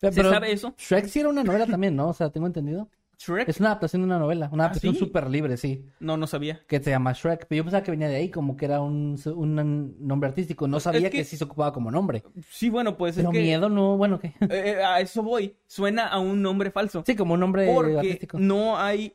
[0.00, 0.74] Pero, ¿Se sabe eso?
[0.77, 2.09] Shrek sí era una novela también, ¿no?
[2.09, 2.90] O sea, tengo entendido.
[3.18, 3.48] ¿Shrek?
[3.48, 4.48] Es una adaptación de una novela.
[4.53, 4.98] Una ¿Ah, adaptación sí?
[5.00, 5.87] súper libre, sí.
[6.00, 6.61] No, no sabía.
[6.66, 7.46] Que se llama Shrek.
[7.48, 10.66] Pero yo pensaba que venía de ahí, como que era un, un nombre artístico.
[10.68, 11.18] No sabía que...
[11.18, 12.22] que- sí se ocupaba como nombre.
[12.50, 13.40] Sí, bueno, pues Pero es que...
[13.42, 14.29] miedo no, bueno, ¿qué?
[14.40, 14.48] Eh,
[14.79, 15.57] eh, a eso voy.
[15.66, 17.03] Suena a un nombre falso.
[17.07, 18.38] Sí, como un nombre porque artístico.
[18.38, 19.14] no hay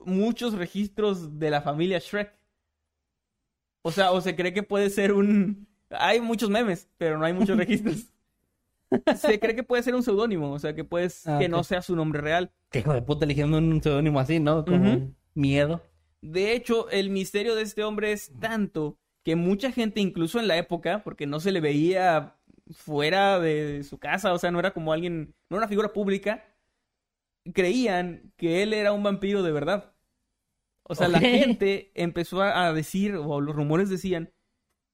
[0.00, 2.32] muchos registros de la familia Shrek.
[3.82, 5.68] O sea, o se cree que puede ser un...
[5.90, 8.06] Hay muchos memes, pero no hay muchos registros.
[9.16, 11.82] Se cree que puede ser un seudónimo, o sea, que puedes Ah, que no sea
[11.82, 12.52] su nombre real.
[12.70, 14.64] Qué hijo de puta eligiendo un seudónimo así, ¿no?
[14.64, 15.82] Como miedo.
[16.20, 20.56] De hecho, el misterio de este hombre es tanto que mucha gente, incluso en la
[20.56, 22.36] época, porque no se le veía
[22.70, 26.44] fuera de su casa, o sea, no era como alguien, no era una figura pública,
[27.52, 29.92] creían que él era un vampiro de verdad.
[30.82, 34.32] O sea, la gente empezó a decir, o los rumores decían,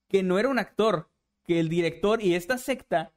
[0.08, 1.10] que no era un actor,
[1.44, 3.12] que el director y esta secta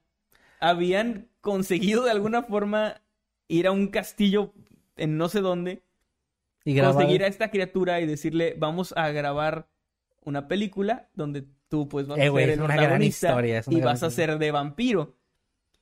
[0.69, 3.01] habían conseguido de alguna forma
[3.47, 4.53] ir a un castillo
[4.95, 5.83] en no sé dónde
[6.63, 9.67] Y conseguir a esta criatura y decirle, vamos a grabar
[10.23, 14.01] una película donde tú pues vas Eh, a güey, ser el protagonista historia, y vas
[14.03, 15.15] a ser de vampiro.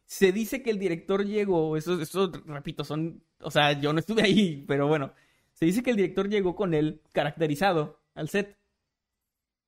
[0.06, 4.22] Se dice que el director llegó, eso, eso, repito, son, o sea, yo no estuve
[4.24, 5.14] ahí, pero bueno,
[5.54, 8.58] se dice que el director llegó con él caracterizado al set.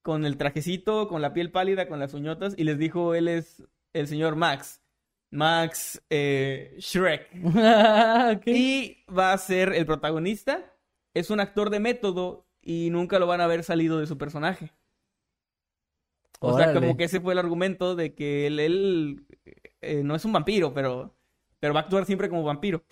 [0.02, 3.64] con el trajecito, con la piel pálida, con las uñotas, y les dijo, él es
[3.94, 4.82] el señor Max.
[5.36, 7.30] Max eh, Shrek.
[8.46, 10.74] Y va a ser el protagonista.
[11.14, 14.72] Es un actor de método y nunca lo van a ver salido de su personaje.
[16.40, 19.26] O sea, como que ese fue el argumento de que él, él,
[19.82, 21.16] eh, no es un vampiro, pero,
[21.60, 22.84] pero va a actuar siempre como vampiro.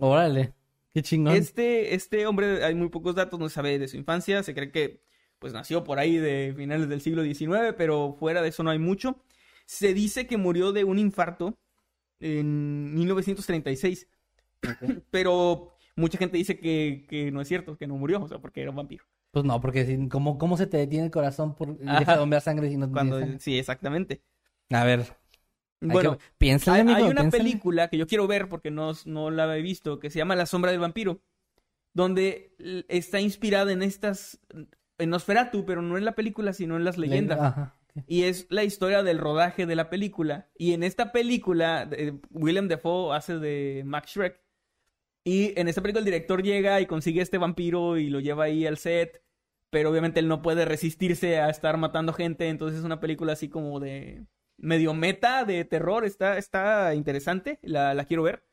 [0.00, 0.54] Órale.
[0.92, 1.34] Qué chingón.
[1.34, 4.70] Este, este hombre, hay muy pocos datos, no se sabe de su infancia, se cree
[4.70, 5.02] que
[5.38, 8.78] pues nació por ahí de finales del siglo XIX, pero fuera de eso no hay
[8.78, 9.22] mucho.
[9.66, 11.58] Se dice que murió de un infarto
[12.20, 14.08] en 1936,
[15.10, 18.62] pero mucha gente dice que, que no es cierto, que no murió, o sea, porque
[18.62, 19.04] era un vampiro.
[19.30, 22.68] Pues no, porque ¿cómo, ¿cómo se te detiene el corazón por deja de bombear sangre
[22.70, 23.38] si no Cuando, sangre?
[23.38, 24.22] sí, exactamente.
[24.70, 25.16] A ver.
[25.80, 27.30] Bueno, piénsale, hay, amigo, hay una piénsale.
[27.30, 30.46] película que yo quiero ver porque no, no la he visto, que se llama La
[30.46, 31.22] sombra del vampiro,
[31.92, 32.54] donde
[32.88, 34.40] está inspirada en estas,
[34.98, 37.40] en Nosferatu, pero no en la película, sino en las leyendas.
[37.40, 37.75] Ajá.
[38.06, 40.48] Y es la historia del rodaje de la película.
[40.56, 44.40] Y en esta película, eh, Willem Dafoe hace de Max Shrek.
[45.24, 48.44] Y en esta película el director llega y consigue a este vampiro y lo lleva
[48.44, 49.22] ahí al set.
[49.70, 52.48] Pero obviamente él no puede resistirse a estar matando gente.
[52.48, 54.26] Entonces es una película así como de
[54.58, 56.04] medio meta, de terror.
[56.04, 57.58] Está, está interesante.
[57.62, 58.44] La, quiero ver.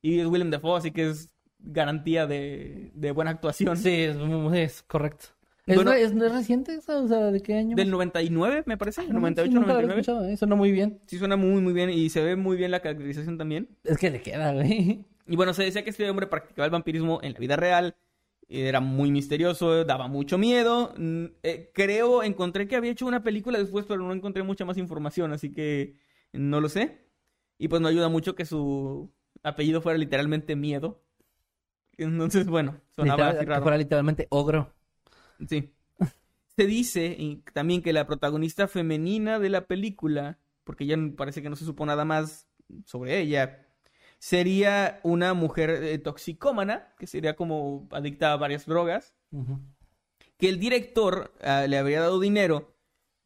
[0.00, 3.76] Y es Willem Dafoe, así que es garantía de, de buena actuación.
[3.76, 4.08] Sí,
[4.54, 5.26] es correcto.
[5.66, 6.98] ¿Es, Bueno- re- es, ¿es reciente esa?
[7.00, 7.76] O sea, ¿de qué año?
[7.76, 9.02] Del 99, me parece.
[9.02, 10.00] Manches, 98, nunca la había 99.
[10.00, 10.36] escuchado, ¿eh?
[10.36, 11.00] Suena muy bien.
[11.06, 11.90] Sí, suena muy, muy bien.
[11.90, 13.68] Y se ve muy bien la caracterización también.
[13.84, 15.04] Es que le queda, güey.
[15.28, 17.94] Y bueno, se decía que este hombre practicaba el vampirismo en la vida real.
[18.48, 20.92] Era muy misterioso, daba mucho miedo.
[20.98, 24.76] Mm, eh, creo, encontré que había hecho una película después, pero no encontré mucha más
[24.78, 25.94] información, así que
[26.32, 27.06] no lo sé.
[27.56, 29.10] Y pues no ayuda mucho que su
[29.44, 31.00] apellido fuera literalmente miedo.
[31.96, 33.62] Entonces, bueno, sonaba Literal- así que raro.
[33.62, 34.72] fuera literalmente ogro.
[35.48, 35.74] Sí.
[36.56, 41.48] Se dice y también que la protagonista femenina de la película, porque ya parece que
[41.48, 42.46] no se supo nada más
[42.84, 43.66] sobre ella,
[44.18, 49.14] sería una mujer eh, toxicómana, que sería como adicta a varias drogas,
[50.38, 52.76] que el director ah, le habría dado dinero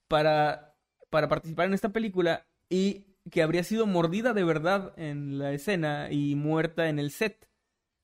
[0.08, 0.76] para,
[1.10, 6.08] para participar en esta película y que habría sido mordida de verdad en la escena
[6.10, 7.48] y muerta en el set.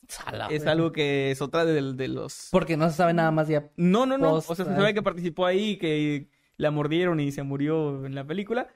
[0.09, 0.73] Sala, es güey.
[0.73, 3.71] algo que es otra de, de los Porque no se sabe nada más ya.
[3.77, 4.31] no, no, no.
[4.35, 8.15] Post- o sea, se sabe que participó ahí, que la mordieron y se murió en
[8.15, 8.69] la película.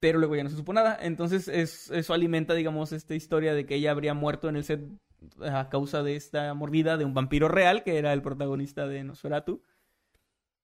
[0.00, 0.98] Pero luego ya no se supo nada.
[1.00, 4.82] Entonces, es- eso alimenta, digamos, esta historia de que ella habría muerto en el set
[5.40, 9.62] a causa de esta mordida de un vampiro real, que era el protagonista de Nosferatu.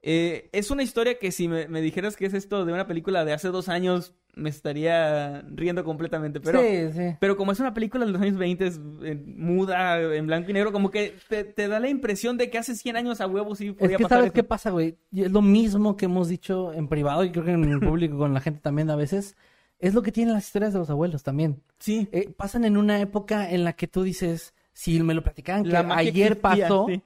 [0.02, 3.24] Eh, es una historia que si me, me dijeras que es esto de una película
[3.24, 6.40] de hace dos años, me estaría riendo completamente.
[6.40, 7.16] Pero, sí, sí.
[7.20, 10.54] pero como es una película de los años 20, es, eh, muda, en blanco y
[10.54, 13.54] negro, como que te, te da la impresión de que hace 100 años a huevo
[13.54, 14.34] sí Es podía que pasar sabes eso.
[14.34, 14.96] qué pasa, güey.
[15.10, 18.16] Y es lo mismo que hemos dicho en privado y creo que en el público
[18.18, 19.36] con la gente también a veces.
[19.80, 21.62] Es lo que tienen las historias de los abuelos también.
[21.78, 22.08] Sí.
[22.10, 25.76] Eh, pasan en una época en la que tú dices, si me lo platicaban que
[25.76, 27.00] ayer existía, pasó, sí.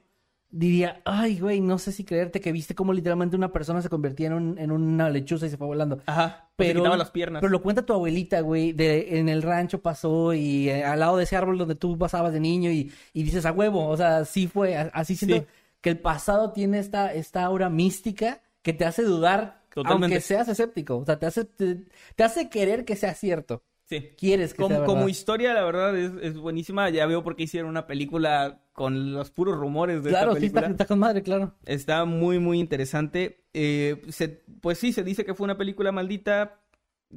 [0.55, 4.27] Diría, ay, güey, no sé si creerte que viste cómo literalmente una persona se convertía
[4.27, 5.99] en, un- en una lechuza y se fue volando.
[6.05, 6.47] Ajá.
[6.55, 7.41] Pero, se quitaba las piernas.
[7.41, 11.17] pero lo cuenta tu abuelita, güey, de en el rancho pasó y eh, al lado
[11.17, 14.25] de ese árbol donde tú pasabas de niño y, y dices a huevo, o sea,
[14.25, 15.45] sí fue, así siento Sí.
[15.81, 20.05] que el pasado tiene esta, esta aura mística que te hace dudar, Totalmente.
[20.05, 21.79] aunque seas escéptico, o sea, te hace, te,
[22.15, 24.09] te hace querer que sea cierto, Sí.
[24.17, 26.89] quieres que Como, como historia, la verdad, es, es buenísima.
[26.89, 30.39] Ya veo por qué hicieron una película con los puros rumores de Claro, esta sí
[30.47, 30.61] película.
[30.61, 31.53] está, está con madre, claro.
[31.65, 33.43] Está muy, muy interesante.
[33.53, 36.61] Eh, se- pues sí, se dice que fue una película maldita.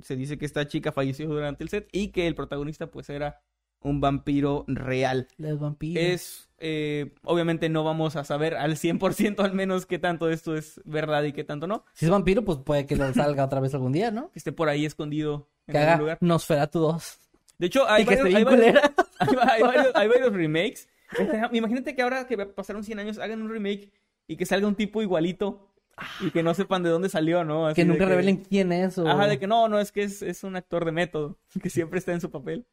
[0.02, 3.40] Se dice que esta chica falleció durante el set y que el protagonista pues era
[3.80, 5.28] un vampiro real.
[5.38, 6.02] Los vampiros.
[6.02, 10.80] Es, eh, obviamente no vamos a saber al 100% al menos qué tanto esto es
[10.84, 11.84] verdad y qué tanto no.
[11.94, 14.30] Si es vampiro, pues puede que lo salga otra vez algún día, ¿no?
[14.32, 16.18] Que esté por ahí escondido Que haga lugar.
[16.20, 17.18] Nosferatu 2.
[17.58, 18.92] De hecho, hay varios, hay, varios, culera.
[19.18, 20.88] hay va- hay varios- hay varios remakes.
[21.18, 23.90] Este, Imagínate que ahora que pasaron 100 años hagan un remake
[24.26, 25.72] y que salga un tipo igualito
[26.20, 27.66] y que no sepan de dónde salió, ¿no?
[27.68, 29.08] Así Que nunca revelen quién es o...
[29.08, 31.98] Ajá, de que no, no, es que es, es un actor de método, que siempre
[31.98, 32.66] está en su papel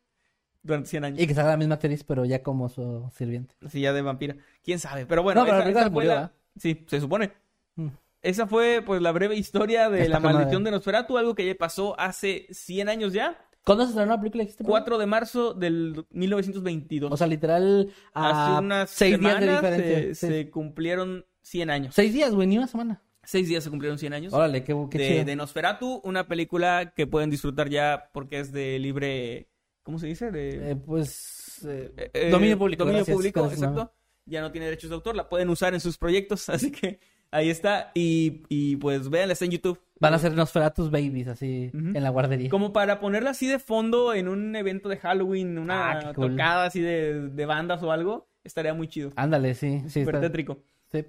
[0.64, 1.20] durante 100 años.
[1.20, 3.56] Y que salga la misma actriz, pero ya como su sirviente.
[3.66, 4.36] Así ya de vampira.
[4.64, 5.06] ¿Quién sabe?
[5.06, 6.32] Pero bueno, No, pero esa, esa murió, la- ¿verdad?
[6.58, 7.32] Sí, se supone.
[8.24, 10.72] Esa fue pues la breve historia de Está la maldición madre.
[10.72, 13.38] de Nosferatu, algo que ya pasó hace 100 años ya.
[13.66, 14.42] ¿Cuándo se estrenó la película?
[14.44, 14.72] dijiste, perdón?
[14.82, 17.12] 4 de marzo del 1922.
[17.12, 20.16] O sea, literal, a Hace unas seis días de semanas diferencia.
[20.16, 20.28] se, Sí.
[20.34, 21.96] se cumplieron 100 años.
[21.96, 23.02] Seis días, güey, ni una semana.
[23.26, 24.34] Seis días se cumplieron 100 años.
[24.34, 25.26] Órale, qué, qué de, chido.
[25.26, 29.48] de Nosferatu, una película que pueden disfrutar ya porque es de libre...
[29.84, 30.32] ¿Cómo se dice?
[30.32, 30.72] De...
[30.72, 31.64] Eh, pues...
[31.68, 32.84] eh, Eh, dominio público.
[32.84, 33.94] Dominio gracias, público, gracias, exacto.
[34.26, 37.00] Ya no tiene derechos de autor, la pueden usar en sus proyectos, así que
[37.34, 37.92] Ahí está.
[37.94, 39.80] Y, y pues véanla, está en YouTube.
[40.00, 42.50] Van a ser Nosferatus Babies, así, en la guardería.
[42.50, 46.32] Como para ponerla así de fondo en un evento de Halloween, una Ah, cool.
[46.32, 49.12] tocada así de, de bandas o algo, estaría muy chido.
[49.16, 49.82] Ándale, sí.
[49.88, 50.60] sí Súper está- tétrico.
[50.92, 51.06] sí.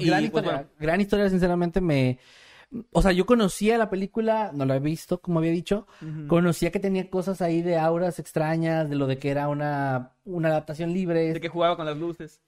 [0.00, 0.68] Y, gran, pues, historia, bueno.
[0.78, 2.18] gran historia, sinceramente, me...
[2.92, 5.86] O sea, yo conocía la película, no la he visto, como había dicho.
[6.26, 10.48] Conocía que tenía cosas ahí de auras extrañas, de lo de que era una, una
[10.48, 11.32] adaptación libre.
[11.32, 12.42] De que jugaba con las luces.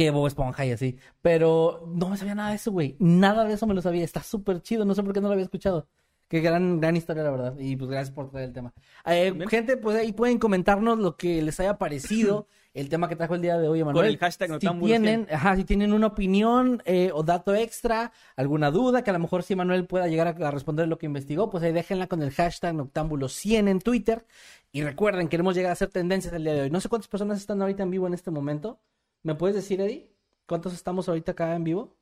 [0.00, 0.96] Que Bob Esponja y así.
[1.20, 2.96] Pero no me sabía nada de eso, güey.
[2.98, 4.02] Nada de eso me lo sabía.
[4.02, 4.86] Está súper chido.
[4.86, 5.86] No sé por qué no lo había escuchado.
[6.26, 7.54] Qué gran, gran historia, la verdad.
[7.58, 8.72] Y pues gracias por traer el tema.
[9.04, 13.34] Eh, gente, pues ahí pueden comentarnos lo que les haya parecido el tema que trajo
[13.34, 14.06] el día de hoy, Emanuel.
[14.06, 18.12] Con el hashtag si Noctámbulos tienen, ajá, si tienen una opinión eh, o dato extra,
[18.36, 21.06] alguna duda, que a lo mejor si Emanuel pueda llegar a, a responder lo que
[21.06, 24.24] investigó, pues ahí déjenla con el hashtag Noctámbulos100 en Twitter.
[24.72, 26.70] Y recuerden, queremos llegar a hacer tendencias el día de hoy.
[26.70, 28.78] No sé cuántas personas están ahorita en vivo en este momento.
[29.22, 30.10] ¿Me puedes decir, Eddie?
[30.46, 31.96] ¿Cuántos estamos ahorita acá en vivo?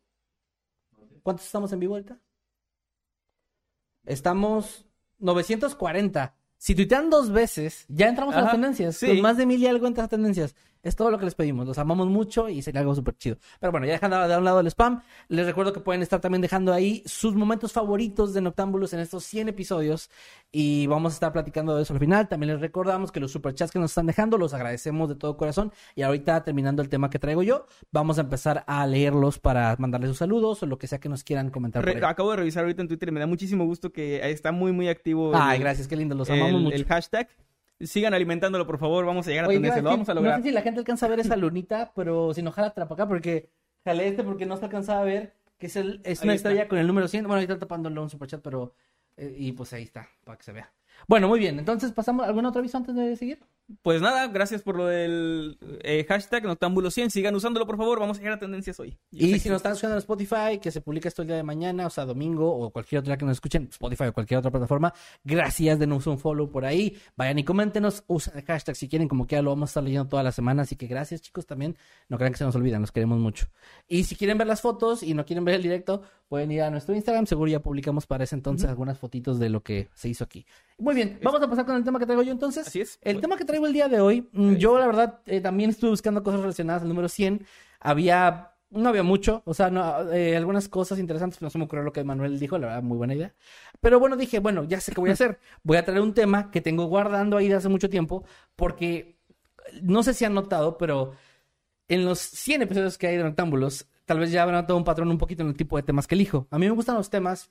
[1.22, 2.18] ¿Cuántos estamos en vivo ahorita?
[4.04, 4.86] Estamos
[5.18, 6.34] 940.
[6.56, 8.96] Si tuitean dos veces, ya entramos a las Ajá, tendencias.
[8.96, 9.06] sí.
[9.06, 10.56] Con más de mil y algo entras a tendencias.
[10.88, 11.66] Es todo lo que les pedimos.
[11.66, 13.36] Los amamos mucho y sería algo súper chido.
[13.60, 16.40] Pero bueno, ya dejando de un lado el spam, les recuerdo que pueden estar también
[16.40, 20.10] dejando ahí sus momentos favoritos de Noctámbulos en estos 100 episodios.
[20.50, 22.26] Y vamos a estar platicando de eso al final.
[22.28, 25.72] También les recordamos que los superchats que nos están dejando los agradecemos de todo corazón.
[25.94, 30.08] Y ahorita, terminando el tema que traigo yo, vamos a empezar a leerlos para mandarles
[30.08, 31.82] sus saludos o lo que sea que nos quieran comentar.
[31.84, 32.10] por Re- ahí.
[32.10, 34.88] acabo de revisar ahorita en Twitter y me da muchísimo gusto que está muy, muy
[34.88, 35.32] activo.
[35.34, 36.14] el- Ay, gracias, qué lindo.
[36.14, 36.76] Los amamos el, mucho.
[36.76, 37.28] el hashtag.
[37.80, 39.04] Sigan alimentándolo, por favor.
[39.06, 39.82] Vamos a llegar a Oye, tendencia.
[39.82, 40.38] Lo vamos a lograr.
[40.38, 42.86] No sé si la gente alcanza a ver esa lunita, pero si no, jala para
[42.92, 43.50] acá porque
[43.84, 46.48] jalé este porque no se alcanzaba a ver, que es, el, es Ahí una está.
[46.50, 47.24] estrella con el número 100.
[47.24, 48.74] Bueno, ahorita tapándolo un superchat, pero...
[49.16, 50.72] eh, y pues ahí está, para que se vea.
[51.06, 51.58] Bueno, muy bien.
[51.58, 53.38] Entonces, ¿pasamos algún otro aviso antes de seguir?
[53.82, 57.10] Pues nada, gracias por lo del eh, hashtag Noctámbulo100.
[57.10, 58.00] Sigan usándolo, por favor.
[58.00, 58.96] Vamos a llegar a tendencias hoy.
[59.10, 61.36] Yo Y si que- nos están escuchando en Spotify, que se publica esto el día
[61.36, 64.50] de mañana, o sea, domingo, o cualquier otra que nos escuchen, Spotify o cualquier otra
[64.50, 69.06] plataforma, gracias, denos un follow por ahí, vayan y coméntenos, usen el hashtag si quieren,
[69.06, 71.76] como quiera lo vamos a estar leyendo toda la semana, así que gracias chicos también,
[72.08, 73.48] no crean que se nos olvidan, los queremos mucho.
[73.86, 76.70] Y si quieren ver las fotos y no quieren ver el directo, pueden ir a
[76.70, 80.24] nuestro Instagram, seguro ya publicamos para ese entonces algunas fotitos de lo que se hizo
[80.24, 80.46] aquí.
[80.78, 82.66] Muy bien, vamos a pasar con el tema que traigo yo entonces.
[82.66, 82.98] Así es.
[83.02, 85.90] El tema que traigo el día de hoy, mm, yo la verdad eh, también estuve
[85.90, 87.46] buscando cosas relacionadas al número 100.
[87.80, 91.84] Había, no había mucho, o sea, no, eh, algunas cosas interesantes, no se me ocurrió
[91.84, 93.34] lo que Manuel dijo, la verdad, muy buena idea.
[93.80, 95.38] Pero bueno, dije, bueno, ya sé qué voy a hacer.
[95.62, 98.24] Voy a traer un tema que tengo guardando ahí de hace mucho tiempo,
[98.56, 99.18] porque
[99.82, 101.12] no sé si han notado, pero
[101.88, 105.10] en los 100 episodios que hay de Noctámbulos, tal vez ya habrán notado un patrón
[105.10, 106.48] un poquito en el tipo de temas que elijo.
[106.50, 107.50] A mí me gustan los temas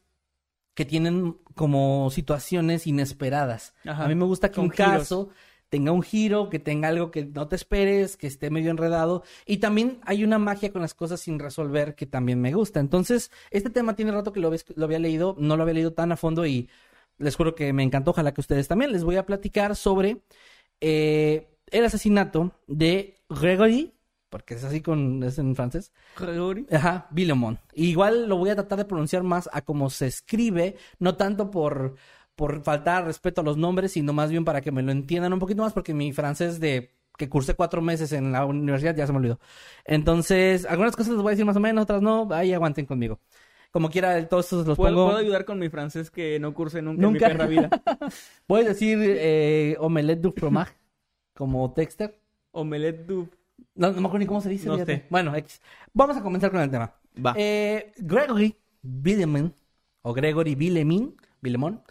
[0.73, 3.73] que tienen como situaciones inesperadas.
[3.83, 4.91] Ajá, A mí me gusta que un giros.
[4.91, 5.29] caso
[5.69, 9.23] tenga un giro, que tenga algo que no te esperes, que esté medio enredado.
[9.45, 12.79] Y también hay una magia con las cosas sin resolver que también me gusta.
[12.79, 15.93] Entonces, este tema tiene rato que lo, había- lo había leído, no lo había leído
[15.93, 16.69] tan a fondo y
[17.17, 18.11] les juro que me encantó.
[18.11, 18.91] Ojalá que ustedes también.
[18.91, 20.21] Les voy a platicar sobre
[20.81, 23.93] eh, el asesinato de Gregory,
[24.29, 26.65] porque es así con, es en francés, Gregory.
[26.71, 27.59] Ajá, Villemont.
[27.73, 31.95] Igual lo voy a tratar de pronunciar más a como se escribe, no tanto por,
[32.37, 35.39] por faltar respeto a los nombres, sino más bien para que me lo entiendan un
[35.39, 39.11] poquito más, porque mi francés de que cursé cuatro meses en la universidad ya se
[39.11, 39.39] me olvidó.
[39.85, 43.19] Entonces, algunas cosas les voy a decir más o menos, otras no, ahí aguanten conmigo.
[43.71, 45.07] Como quiera, todos estos los ¿Puedo, pongo.
[45.07, 47.25] puedo ayudar con mi francés que no curse nunca, Nunca.
[47.25, 47.69] en mi perra vida.
[48.47, 50.73] Voy a decir eh, omelette du fromage,
[51.33, 52.19] como Dexter.
[52.51, 53.27] Omelette du...
[53.73, 54.67] No, no me acuerdo ni cómo se dice.
[54.67, 55.05] No sé.
[55.09, 55.59] Bueno, X.
[55.91, 56.93] Vamos a comenzar con el tema.
[57.25, 57.33] Va.
[57.35, 59.51] Eh, Gregory Villemin,
[60.03, 61.81] o Gregory Villemin, Villemont,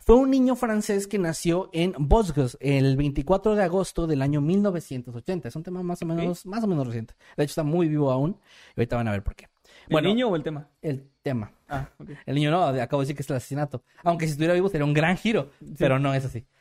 [0.00, 5.48] fue un niño francés que nació en Vosges el 24 de agosto del año 1980.
[5.48, 7.14] Es un tema más o menos, más o menos reciente.
[7.36, 8.38] De hecho, está muy vivo aún.
[8.76, 9.48] Y ahorita van a ver por qué.
[9.88, 10.68] ¿El niño o el tema?
[10.82, 11.52] El tema.
[11.68, 11.88] Ah.
[12.24, 13.82] El niño no, acabo de decir que es el asesinato.
[14.02, 16.44] Aunque si estuviera vivo sería un gran giro, pero no es así.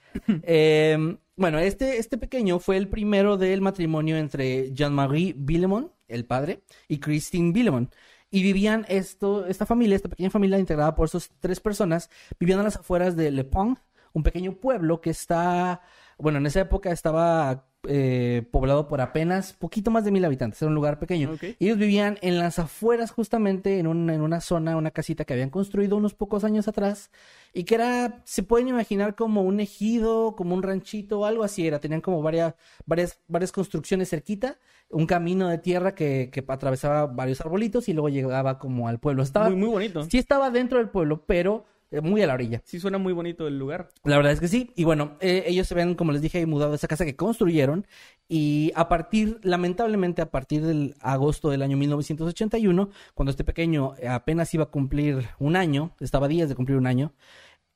[0.43, 6.61] Eh, bueno, este, este pequeño fue el primero del matrimonio entre Jean-Marie Villemont, el padre,
[6.87, 7.93] y Christine Villemont.
[8.35, 12.63] Y vivían esto, esta familia, esta pequeña familia integrada por esas tres personas, vivían a
[12.63, 13.79] las afueras de Le Pont,
[14.11, 15.81] un pequeño pueblo que está,
[16.17, 20.67] bueno, en esa época estaba eh, poblado por apenas poquito más de mil habitantes, era
[20.69, 21.31] un lugar pequeño.
[21.33, 21.43] Ok.
[21.59, 25.33] Y ellos vivían en las afueras justamente, en, un- en una zona, una casita que
[25.33, 27.11] habían construido unos pocos años atrás
[27.53, 31.67] y que era, se pueden imaginar como un ejido, como un ranchito o algo así
[31.67, 31.79] era.
[31.79, 32.55] Tenían como varias,
[32.85, 34.57] varias, varias construcciones cerquita,
[34.89, 39.23] un camino de tierra que, que atravesaba varios arbolitos y luego llegaba como al pueblo.
[39.23, 40.03] Estaba, Muy, muy bonito.
[40.03, 42.61] Sí estaba dentro del pueblo, pero eh, muy a la orilla.
[42.65, 43.89] Sí suena muy bonito el lugar.
[44.03, 44.71] La verdad es que sí.
[44.75, 47.87] Y bueno, eh, ellos se ven, como les dije, mudado de esa casa que construyeron.
[48.27, 54.53] Y a partir, lamentablemente, a partir del agosto del año 1981, cuando este pequeño apenas
[54.53, 57.13] iba a cumplir un año, estaba a días de cumplir un año,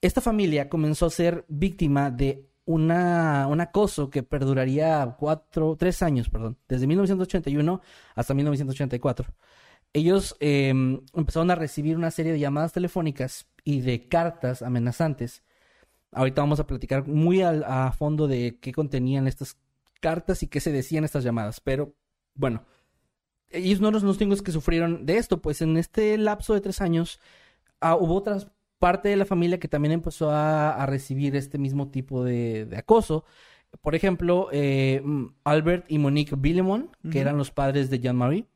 [0.01, 6.29] esta familia comenzó a ser víctima de una, un acoso que perduraría cuatro, tres años,
[6.29, 7.81] perdón, desde 1981
[8.13, 9.33] hasta 1984.
[9.91, 15.41] Ellos eh, empezaron a recibir una serie de llamadas telefónicas y de cartas amenazantes.
[16.11, 19.57] Ahorita vamos a platicar muy al- a, fondo de qué contenían estas
[19.99, 21.61] cartas y qué se decían estas llamadas.
[21.61, 21.95] Pero
[22.35, 22.65] bueno,
[23.49, 26.81] ellos no eran los únicos que sufrieron de esto, pues en este lapso de tres
[26.81, 27.19] años
[27.81, 28.37] ah, hubo otra
[28.79, 32.77] parte de la familia que también empezó a, a recibir este mismo tipo de, de
[32.77, 33.25] acoso.
[33.81, 38.47] Por ejemplo, eh, mm, Albert y Monique Billemont, que eran los padres de Jean-Marie,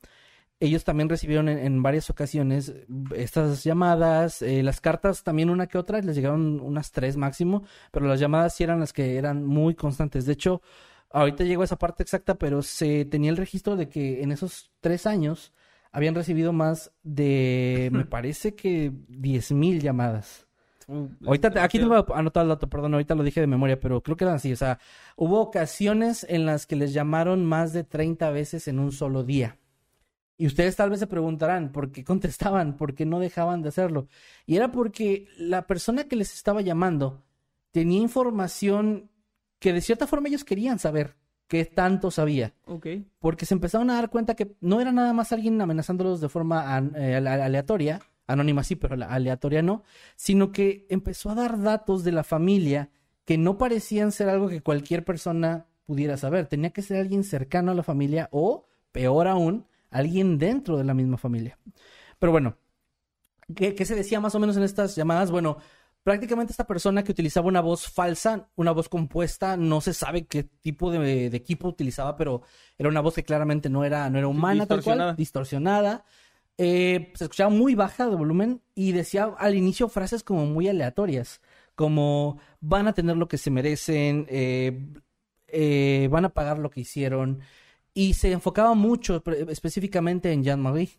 [0.60, 2.74] ellos también recibieron en, en varias ocasiones
[3.16, 8.08] estas llamadas, eh, las cartas también una que otra, les llegaron unas tres máximo, pero
[8.08, 10.26] las llamadas sí eran las que eran muy constantes.
[10.26, 10.62] De hecho,
[11.10, 14.72] ahorita llegó a esa parte exacta, pero se tenía el registro de que en esos
[14.80, 15.54] tres años
[15.94, 20.48] habían recibido más de, me parece que 10.000 llamadas.
[20.88, 24.02] Uh, Ahorita, te- aquí tengo anotado el dato, perdón, ahorita lo dije de memoria, pero
[24.04, 24.52] creo que eran así.
[24.52, 24.80] O sea,
[25.16, 29.58] hubo ocasiones en las que les llamaron más de 30 veces en un solo día.
[30.36, 34.08] Y ustedes tal vez se preguntarán por qué contestaban, por qué no dejaban de hacerlo.
[34.46, 37.24] Y era porque la persona que les estaba llamando
[37.72, 39.10] tenía información
[39.60, 41.16] que de cierta forma ellos querían saber
[41.54, 42.88] qué tanto sabía Ok.
[43.20, 46.82] porque se empezaron a dar cuenta que no era nada más alguien amenazándolos de forma
[46.96, 49.84] eh, ale- aleatoria, anónima sí, pero ale- aleatoria no,
[50.16, 52.90] sino que empezó a dar datos de la familia
[53.24, 56.48] que no parecían ser algo que cualquier persona pudiera saber.
[56.48, 60.96] Tenía que ser alguien cercano a la familia o, peor aún, alguien dentro de la
[60.96, 61.60] misma familia.
[62.18, 62.58] Pero bueno,
[63.56, 65.30] ¿qué, qué se decía más o menos en estas llamadas?
[65.30, 65.58] Bueno,
[66.04, 70.44] prácticamente esta persona que utilizaba una voz falsa, una voz compuesta, no se sabe qué
[70.44, 72.42] tipo de, de equipo utilizaba, pero
[72.78, 75.12] era una voz que claramente no era, no era humana, tal distorsionada.
[75.12, 76.06] cual, distorsionada.
[76.58, 81.42] Eh, se escuchaba muy baja de volumen y decía al inicio frases como muy aleatorias,
[81.76, 84.88] como van a tener lo que se merecen, eh,
[85.48, 87.40] eh, van a pagar lo que hicieron.
[87.94, 90.90] Y se enfocaba mucho específicamente en Jean-Marie,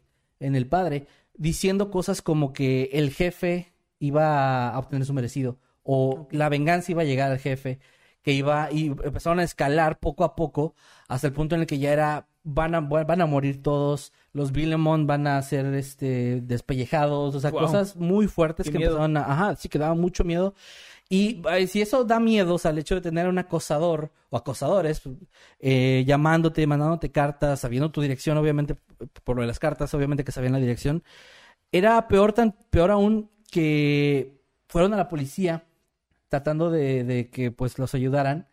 [0.40, 3.74] en el padre, diciendo cosas como que el jefe
[4.07, 7.78] iba a obtener su merecido o la venganza iba a llegar al jefe,
[8.22, 10.74] que iba y empezaron a escalar poco a poco
[11.09, 14.50] hasta el punto en el que ya era van a van a morir todos, los
[14.52, 17.61] Villemont van a ser este despellejados, o sea, Wow.
[17.61, 18.92] cosas muy fuertes Qué que miedo.
[18.92, 20.55] empezaron a, ajá, sí que daba mucho miedo.
[21.11, 24.36] Y eh, si eso da miedo, o sea, el hecho de tener un acosador o
[24.38, 25.02] acosadores
[25.61, 28.74] eh, llamándote, mandándote cartas, sabiendo tu dirección, obviamente,
[29.22, 31.02] por lo de las cartas, obviamente que sabían la dirección,
[31.72, 35.62] era peor, tan, peor aún que fueron a la policía
[36.28, 38.48] tratando de, de que pues los ayudaran,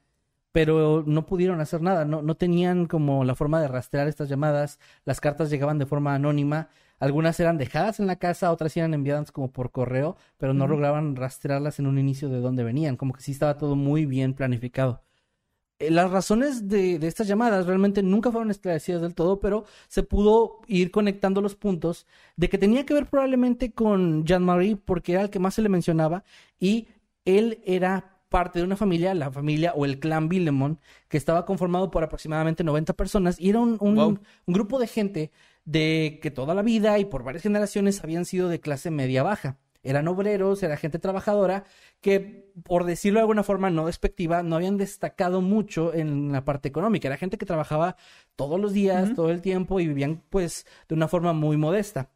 [0.52, 4.80] pero no pudieron hacer nada, no, no tenían como la forma de rastrear estas llamadas,
[5.04, 9.32] las cartas llegaban de forma anónima, algunas eran dejadas en la casa, otras eran enviadas
[9.32, 13.24] como por correo, pero no lograban rastrearlas en un inicio de dónde venían, como que
[13.24, 15.02] sí estaba todo muy bien planificado.
[15.82, 20.04] Eh, Las razones de, de estas llamadas realmente nunca fueron esclarecidas del todo, pero se
[20.04, 22.06] pudo ir conectando los puntos
[22.38, 25.70] de que tenía que ver probablemente con Jean-Marie porque era el que más se le
[25.70, 26.24] mencionaba
[26.60, 26.88] y
[27.26, 30.80] él era parte de una familia, la familia o el clan Villemont,
[31.10, 34.20] que estaba conformado por aproximadamente 90 personas y era un, un- Wow.
[34.48, 35.32] un grupo de gente
[35.66, 39.58] de que toda la vida y por varias generaciones habían sido de clase media baja.
[39.84, 41.64] Eran obreros, era gente trabajadora
[42.02, 46.70] que, por decirlo de alguna forma no despectiva, no habían destacado mucho en la parte
[46.70, 47.08] económica.
[47.08, 47.96] Era gente que trabajaba
[48.36, 52.12] todos los días, todo el tiempo y vivían pues de una forma muy modesta.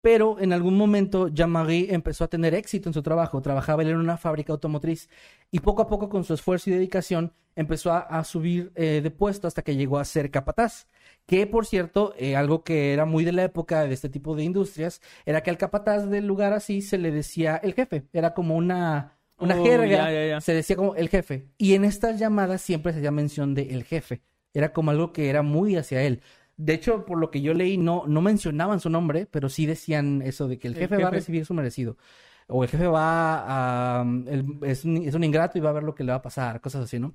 [0.00, 3.40] Pero en algún momento Jean-Marie empezó a tener éxito en su trabajo.
[3.40, 5.08] Trabajaba él en una fábrica automotriz
[5.50, 9.10] y poco a poco con su esfuerzo y dedicación empezó a, a subir eh, de
[9.10, 10.86] puesto hasta que llegó a ser capataz.
[11.26, 14.44] Que por cierto, eh, algo que era muy de la época de este tipo de
[14.44, 18.04] industrias, era que al capataz del lugar así se le decía el jefe.
[18.12, 20.40] Era como una, una Oh, jerga.
[20.40, 21.48] Se decía como el jefe.
[21.58, 24.22] Y en estas llamadas siempre se hacía mención de el jefe.
[24.54, 26.22] Era como algo que era muy hacia él.
[26.56, 30.22] De hecho, por lo que yo leí, no, no mencionaban su nombre, pero sí decían
[30.22, 31.98] eso de que el El jefe, va a recibir su merecido.
[32.46, 34.02] O el jefe va a...
[34.28, 36.22] el- es, un, es un ingrato y va a ver lo que le va a
[36.22, 37.14] pasar, cosas así, ¿no?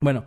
[0.00, 0.24] Bueno,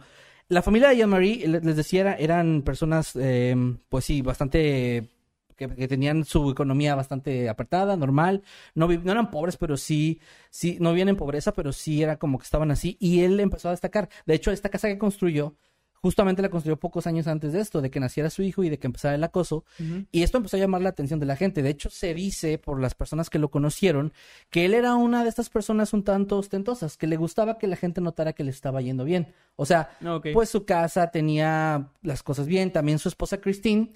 [0.49, 3.55] la familia de Jean-Marie, le- les decía, era- eran personas, eh,
[3.89, 5.09] pues sí, bastante...
[5.55, 8.43] Que, tenían su economía bastante apretada, normal.
[8.75, 10.19] No, no eran pobres, pero sí,
[10.51, 12.95] sí, no vivían en pobreza, pero sí era como que estaban así.
[12.99, 14.07] Y él empezó a destacar.
[14.27, 15.55] De hecho, esta casa que construyó
[16.01, 18.79] justamente la construyó pocos años antes de esto, de que naciera su hijo y de
[18.79, 19.65] que empezara el acoso.
[20.11, 21.61] Y esto empezó a llamar la atención de la gente.
[21.61, 24.13] De hecho, se dice por las personas que lo conocieron
[24.49, 27.75] que él era una de estas personas un tanto ostentosas, que le gustaba que la
[27.75, 29.33] gente notara que le estaba yendo bien.
[29.55, 29.89] O sea,
[30.33, 32.71] pues su casa tenía las cosas bien.
[32.71, 33.93] También su esposa Christine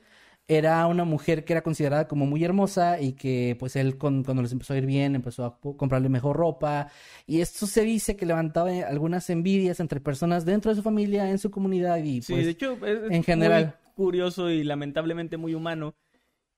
[0.48, 4.44] era una mujer que era considerada como muy hermosa y que pues él con- cuando
[4.44, 6.89] les empezó a ir bien empezó a comprarle mejor ropa
[7.26, 11.39] y esto se dice que levantaba algunas envidias entre personas dentro de su familia, en
[11.39, 13.64] su comunidad y Sí, pues de hecho, es, es en general.
[13.66, 15.96] muy curioso y lamentablemente muy humano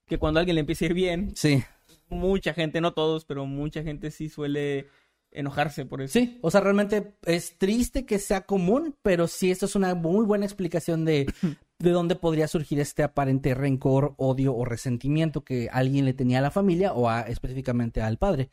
[0.07, 1.63] que cuando a alguien le empieza a ir bien, sí.
[2.09, 4.87] mucha gente, no todos, pero mucha gente sí suele
[5.33, 6.13] enojarse por eso.
[6.13, 10.25] Sí, o sea, realmente es triste que sea común, pero sí, esto es una muy
[10.25, 11.25] buena explicación de,
[11.79, 16.41] de dónde podría surgir este aparente rencor, odio o resentimiento que alguien le tenía a
[16.41, 18.49] la familia o a, específicamente al padre.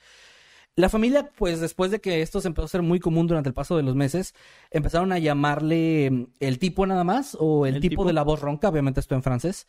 [0.77, 3.55] La familia, pues después de que esto se empezó a ser muy común durante el
[3.55, 4.35] paso de los meses,
[4.71, 8.05] empezaron a llamarle mm, el tipo nada más o el, El tipo, tipo.
[8.05, 9.67] de la voz ronca, obviamente esto en francés.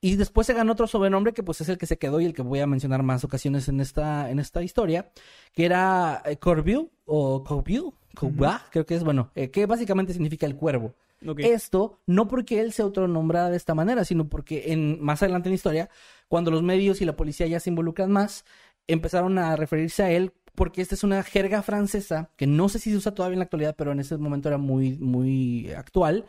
[0.00, 2.32] Y después se ganó otro sobrenombre que pues es el que se quedó y el
[2.32, 5.10] que voy a mencionar más ocasiones en esta, en esta historia,
[5.52, 10.46] que era eh, Corbeau o Corbeau, Corbeau, creo que es, bueno, eh, que básicamente significa
[10.46, 10.94] el cuervo.
[11.36, 15.52] Esto no porque él se autonombrara de esta manera, sino porque en, más adelante en
[15.52, 15.90] la historia,
[16.28, 18.46] cuando los medios y la policía ya se involucran más,
[18.86, 22.90] empezaron a referirse a él porque esta es una jerga francesa que no sé si
[22.90, 26.24] se usa todavía en la actualidad, pero en ese momento era muy, muy actual,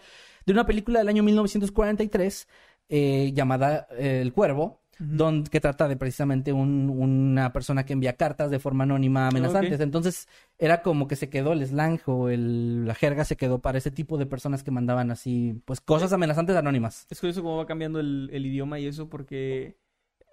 [0.46, 2.48] de una película del año 1943
[2.92, 8.18] eh, llamada eh, El Cuervo, don- que trata de precisamente un- una persona que envía
[8.18, 9.80] cartas de forma anónima amenazantes.
[9.80, 10.28] Entonces
[10.60, 13.90] era como que se quedó el slang o el- la jerga se quedó para ese
[13.92, 17.08] tipo de personas que mandaban así, pues cosas amenazantes anónimas.
[17.10, 19.78] Es curioso cómo va cambiando el, el idioma y eso porque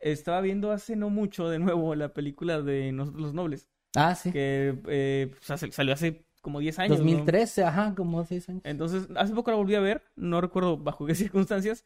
[0.02, 4.30] estaba viendo hace no mucho de nuevo la película de Nosotros los Nobles, Ah, sí.
[4.32, 6.98] que eh, o sea, sal- salió hace como 10 años.
[6.98, 7.04] ¿no?
[7.04, 8.62] 2013, ajá, como seis años.
[8.64, 11.84] Entonces, hace poco la volví a ver, no recuerdo bajo qué circunstancias,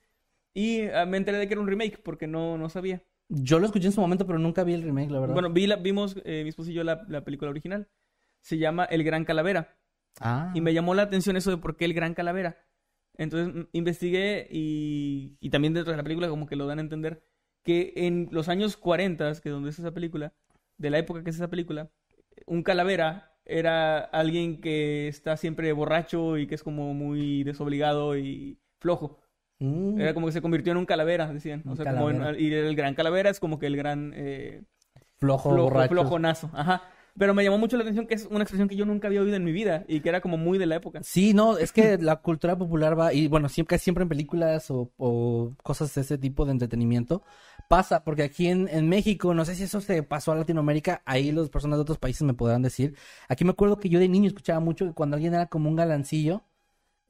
[0.54, 3.02] y ah, me enteré de que era un remake porque no, no sabía.
[3.28, 5.34] Yo lo escuché en su momento, pero nunca vi el remake, la verdad.
[5.34, 7.88] Bueno, vi la, vimos, eh, mi esposo y yo, la, la película original.
[8.42, 9.78] Se llama El Gran Calavera.
[10.20, 12.58] ah, Y me llamó la atención eso de por qué el Gran Calavera.
[13.16, 17.22] Entonces investigué y, y también dentro de la película como que lo dan a entender
[17.62, 20.34] que en los años 40, que es donde es esa película,
[20.78, 21.90] de la época que es esa película,
[22.46, 28.58] un calavera era alguien que está siempre borracho y que es como muy desobligado y
[28.80, 29.21] flojo.
[29.62, 31.62] Mm, Era como que se convirtió en un calavera, decían.
[31.66, 34.62] O sea, como en- y el gran calavera es como que el gran eh,
[35.18, 36.50] flojo, flojo, flojonazo.
[36.52, 36.82] Ajá.
[37.18, 39.36] Pero me llamó mucho la atención que es una expresión que yo nunca había oído
[39.36, 41.00] en mi vida y que era como muy de la época.
[41.02, 44.90] Sí, no, es que la cultura popular va, y bueno, siempre, siempre en películas o,
[44.96, 47.22] o cosas de ese tipo de entretenimiento,
[47.68, 51.32] pasa, porque aquí en, en México, no sé si eso se pasó a Latinoamérica, ahí
[51.32, 52.96] las personas de otros países me podrán decir.
[53.28, 55.76] Aquí me acuerdo que yo de niño escuchaba mucho que cuando alguien era como un
[55.76, 56.44] galancillo,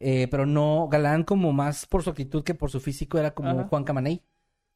[0.02, 3.50] eh, pero no galán como más por su actitud que por su físico, era como
[3.50, 3.68] Ajá.
[3.68, 4.22] Juan Camaney,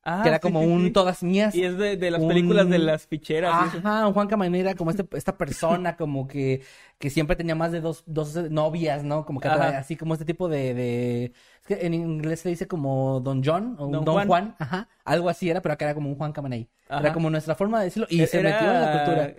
[0.09, 0.91] Ah, que era sí, como sí, un sí.
[0.93, 1.53] todas mías.
[1.57, 3.53] Y es de, de las un- películas de las ficheras.
[3.74, 6.62] Ajá, un Juan Camaney era como este, esta persona como que,
[6.99, 9.24] que siempre tenía más de dos, dos novias, ¿no?
[9.27, 9.79] Como que Ajá.
[9.79, 11.24] así como este tipo de, de...
[11.61, 14.29] Es que en inglés se dice como Don John o Don Don, Juan.
[14.29, 14.55] Juan.
[14.61, 14.89] ajá.
[15.05, 16.68] Algo así era, pero acá era como un Juan Camaney.
[16.89, 19.35] Era como nuestra forma de decirlo y se Era- metió en la cultura.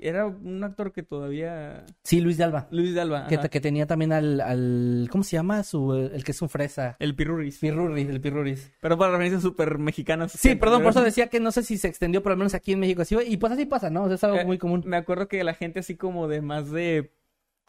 [0.00, 1.84] Era un actor que todavía...
[2.02, 2.68] Sí, Luis de Alba.
[2.70, 3.26] Luis de Alba.
[3.28, 5.08] Que, tenía también al, al...
[5.10, 5.62] ¿Cómo se llama?
[5.62, 6.96] Su, el que es un fresa.
[6.98, 7.58] El Pirurris.
[7.58, 8.72] Pirurris, el Pirurris.
[8.80, 10.32] Pero para referencias súper mexicanas.
[10.32, 12.72] Sí, perdón, por eso decía que no sé si se extendió, pero al menos aquí
[12.72, 13.16] en México así.
[13.26, 14.04] Y pues así pasa, ¿no?
[14.04, 14.82] O sea, es algo Eh, muy común.
[14.86, 17.12] Me acuerdo que la gente así como de más de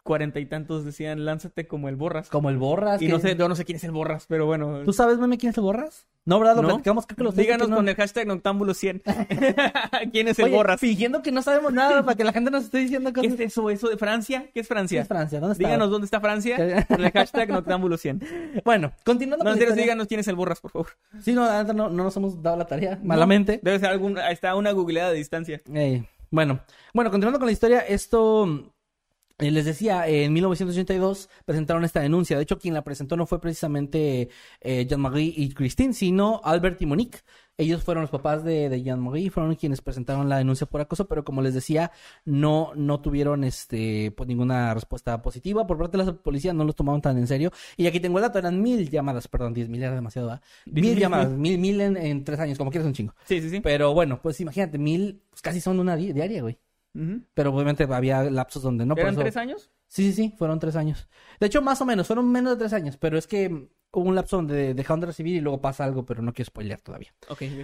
[0.02, 2.28] cuarenta y tantos decían, lánzate como el Borras.
[2.28, 3.00] Como el Borras.
[3.00, 4.80] Y que- no sé, yo no sé quién es el Borras, pero bueno.
[4.84, 6.06] ¿Tú sabes, meme, quién es el Borras?
[6.24, 6.54] No, ¿verdad?
[6.56, 6.68] Lo ¿No?
[6.68, 7.76] platicamos, creo que los Díganos no.
[7.76, 9.02] con el hashtag Noctámbulo100.
[10.12, 10.80] ¿Quién es el Oye, Borras?
[10.80, 13.32] fingiendo que no sabemos nada para que la gente nos esté diciendo ¿Qué cosas.
[13.34, 13.70] es eso?
[13.70, 14.46] ¿Eso de Francia?
[14.54, 15.02] ¿Qué es ¿Qué Francia?
[15.02, 15.40] es Francia?
[15.40, 15.64] ¿Dónde está?
[15.66, 18.62] Díganos dónde está Francia con el hashtag Noctámbulo100.
[18.64, 20.88] Bueno, continuando No, con serio, díganos quién es el Borras, por favor.
[21.20, 23.58] Sí, no, no, no nos hemos dado la tarea, malamente.
[23.62, 24.16] Debe ser algún...
[24.18, 25.60] Está una googleada de distancia.
[25.74, 26.60] Eh, bueno,
[26.94, 28.71] bueno, continuando con la historia, esto
[29.50, 32.36] les decía, eh, en 1982 presentaron esta denuncia.
[32.36, 34.28] De hecho, quien la presentó no fue precisamente
[34.60, 37.18] eh, Jean-Marie y Christine, sino Albert y Monique.
[37.58, 41.22] Ellos fueron los papás de, de Jean-Marie, fueron quienes presentaron la denuncia por acoso, pero
[41.22, 41.92] como les decía,
[42.24, 46.74] no, no tuvieron este, pues, ninguna respuesta positiva por parte de la policía, no los
[46.74, 47.50] tomaron tan en serio.
[47.76, 50.42] Y aquí tengo el dato, eran mil llamadas, perdón, diez mil era demasiado, ¿verdad?
[50.64, 50.98] Mil mil.
[50.98, 53.14] llamadas, mil, mil en, en tres años, como quieras un chingo.
[53.26, 53.60] Sí, sí, sí.
[53.60, 56.58] Pero bueno, pues imagínate, mil, pues casi son una di- diaria, güey.
[57.34, 58.94] Pero obviamente había lapsos donde no.
[58.94, 59.70] por ¿Eran eso- tres años?
[59.88, 61.06] Sí, sí, sí, fueron tres años.
[61.38, 64.14] De hecho, más o menos, fueron menos de tres años, pero es que hubo un
[64.14, 67.12] lapso donde dejaron de recibir y luego pasa algo, pero no quiero spoilear todavía.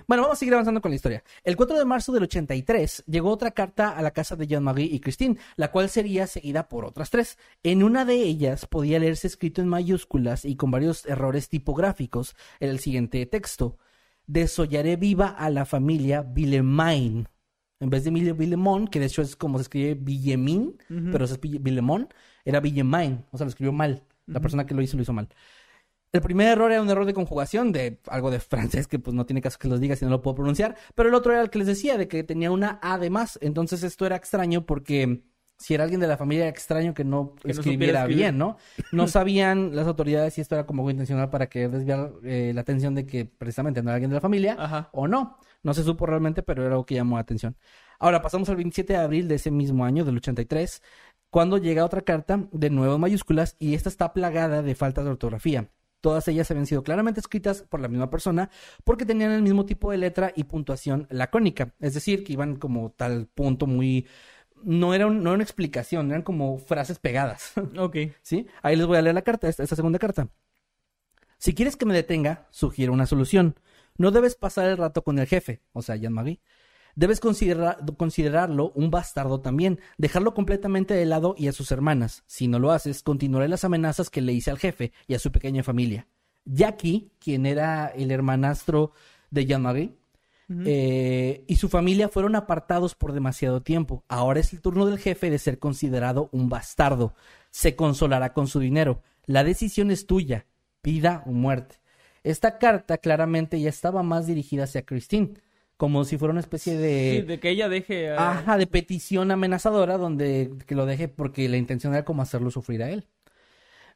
[0.06, 1.24] Bueno, vamos a seguir avanzando con la historia.
[1.42, 5.00] El 4 de marzo del 83 llegó otra carta a la casa de Jean-Marie y
[5.00, 7.38] Christine, la cual sería seguida por otras tres.
[7.62, 12.78] En una de ellas podía leerse escrito en mayúsculas y con varios errores tipográficos el
[12.78, 13.78] siguiente texto.
[14.26, 17.26] Desollaré viva a la familia Villemain.
[17.80, 20.78] En vez de Emilio Villemón, que de hecho es como se escribe Villemín,
[21.12, 22.08] pero se escribe Villemón,
[22.44, 23.24] era Villemain.
[23.30, 24.04] O sea, lo escribió mal.
[24.26, 25.28] La persona que lo hizo lo hizo mal.
[26.10, 29.26] El primer error era un error de conjugación de algo de francés que pues no
[29.26, 31.50] tiene caso que los diga si no lo puedo pronunciar, pero el otro era el
[31.50, 35.22] que les decía de que tenía una A de más, entonces esto era extraño porque
[35.58, 38.56] si era alguien de la familia extraño que no Que escribiera bien, ¿no?
[38.92, 42.94] No sabían las autoridades si esto era como intencional para que desviar eh, la atención
[42.94, 44.88] de que precisamente no era alguien de la familia Ajá.
[44.92, 45.38] o no.
[45.62, 47.56] No se supo realmente, pero era algo que llamó la atención.
[47.98, 50.82] Ahora pasamos al 27 de abril de ese mismo año, del 83,
[51.30, 55.10] cuando llega otra carta, de nuevo en mayúsculas, y esta está plagada de faltas de
[55.10, 55.68] ortografía.
[56.00, 58.50] Todas ellas habían sido claramente escritas por la misma persona
[58.84, 61.74] porque tenían el mismo tipo de letra y puntuación lacónica.
[61.80, 64.06] Es decir, que iban como tal punto muy...
[64.64, 67.52] No era, un- no era una explicación, eran como frases pegadas.
[67.78, 67.96] Ok.
[68.22, 68.46] ¿Sí?
[68.62, 70.28] Ahí les voy a leer la carta, esta, esta segunda carta.
[71.38, 73.56] Si quieres que me detenga, sugiero una solución.
[73.96, 76.40] No debes pasar el rato con el jefe, o sea, Jean-Marie.
[76.94, 82.24] Debes considerar- considerarlo un bastardo también, dejarlo completamente de lado y a sus hermanas.
[82.26, 85.30] Si no lo haces, continuaré las amenazas que le hice al jefe y a su
[85.30, 86.08] pequeña familia.
[86.44, 88.92] Jackie, quien era el hermanastro
[89.30, 89.97] de Jean-Marie,
[90.64, 94.04] eh, y su familia fueron apartados por demasiado tiempo.
[94.08, 97.14] Ahora es el turno del jefe de ser considerado un bastardo.
[97.50, 99.02] Se consolará con su dinero.
[99.26, 100.46] La decisión es tuya,
[100.82, 101.76] vida o muerte.
[102.24, 105.34] Esta carta claramente ya estaba más dirigida hacia Christine,
[105.76, 107.20] como si fuera una especie de...
[107.20, 108.32] Sí, de que ella deje a...
[108.32, 112.82] Ajá, de petición amenazadora donde que lo deje porque la intención era como hacerlo sufrir
[112.82, 113.06] a él.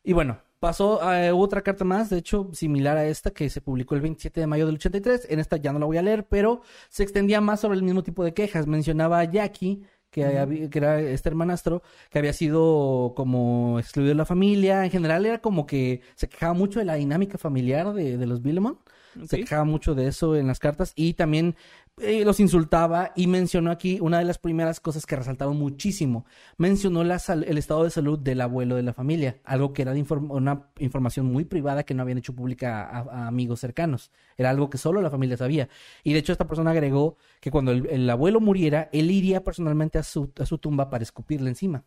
[0.05, 3.95] Y bueno, pasó a otra carta más, de hecho, similar a esta que se publicó
[3.95, 5.27] el 27 de mayo del 83.
[5.31, 8.03] En esta ya no la voy a leer, pero se extendía más sobre el mismo
[8.03, 8.67] tipo de quejas.
[8.67, 14.15] Mencionaba a Jackie, que, había- que era este hermanastro, que había sido como excluido de
[14.17, 14.85] la familia.
[14.85, 18.43] En general era como que se quejaba mucho de la dinámica familiar de, de los
[18.43, 18.79] Billemont.
[19.27, 21.55] Se quejaba mucho de eso en las cartas y también
[22.01, 26.25] eh, los insultaba y mencionó aquí una de las primeras cosas que resaltaron muchísimo.
[26.57, 30.31] Mencionó la el estado de salud del abuelo de la familia, algo que era inform-
[30.31, 34.11] una información muy privada que no habían hecho pública a, a amigos cercanos.
[34.37, 35.69] Era algo que solo la familia sabía.
[36.03, 39.99] Y de hecho esta persona agregó que cuando el, el abuelo muriera, él iría personalmente
[39.99, 41.85] a su, a su tumba para escupirle encima.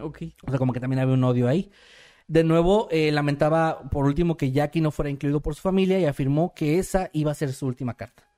[0.00, 0.22] Ok.
[0.46, 1.70] O sea, como que también había un odio ahí.
[2.28, 6.04] De nuevo, eh, lamentaba por último que Jackie no fuera incluido por su familia y
[6.04, 8.29] afirmó que esa iba a ser su última carta.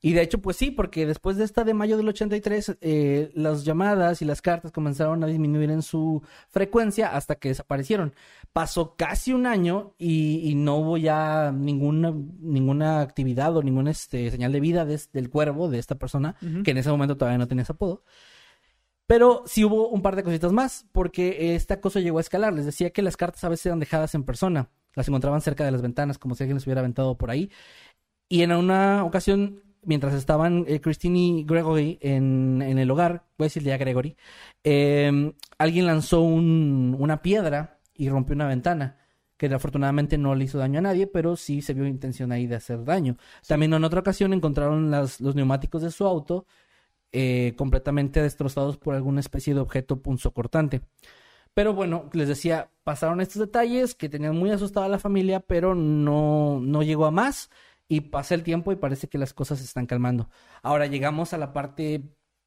[0.00, 3.64] Y de hecho, pues sí, porque después de esta de mayo del 83, eh, las
[3.64, 8.14] llamadas y las cartas comenzaron a disminuir en su frecuencia hasta que desaparecieron.
[8.52, 14.30] Pasó casi un año y, y no hubo ya ninguna, ninguna actividad o ninguna este,
[14.30, 17.48] señal de vida des- del cuervo de esta persona, que en ese momento todavía no
[17.48, 18.04] tenía ese apodo.
[19.06, 22.52] Pero sí hubo un par de cositas más, porque esta cosa llegó a escalar.
[22.52, 24.68] Les decía que las cartas a veces eran dejadas en persona.
[24.94, 27.50] Las encontraban cerca de las ventanas, como si alguien las hubiera aventado por ahí.
[28.28, 33.46] Y en una ocasión, mientras estaban eh, Christine y Gregory en, en el hogar, voy
[33.46, 34.16] a decirle a Gregory,
[34.62, 38.94] eh, alguien lanzó un- una piedra y rompió una ventana.
[39.36, 42.56] Que afortunadamente no le hizo daño a nadie, pero sí se vio intención ahí de
[42.56, 43.16] hacer daño.
[43.46, 46.44] También en otra ocasión encontraron las- los neumáticos de su auto
[47.12, 50.80] eh, completamente destrozados por alguna especie de objeto punzocortante.
[51.54, 55.74] Pero bueno, les decía, pasaron estos detalles que tenían muy asustada a la familia, pero
[55.74, 57.48] no, no llegó a más.
[57.88, 60.28] Y pasa el tiempo y parece que las cosas se están calmando.
[60.62, 62.02] Ahora llegamos a la parte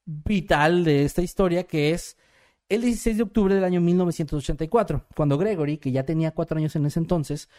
[0.06, 2.18] vital de esta historia, que es
[2.70, 6.86] el 16 de octubre del año 1984, cuando Gregory, que ya tenía cuatro años en
[6.86, 7.50] ese entonces,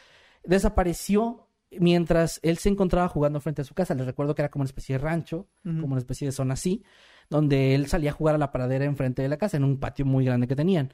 [0.45, 3.95] desapareció mientras él se encontraba jugando frente a su casa.
[3.95, 6.85] Les recuerdo que era como una especie de rancho, como una especie de zona así,
[7.31, 10.05] donde él salía a jugar a la pradera enfrente de la casa, en un patio
[10.05, 10.93] muy grande que tenían.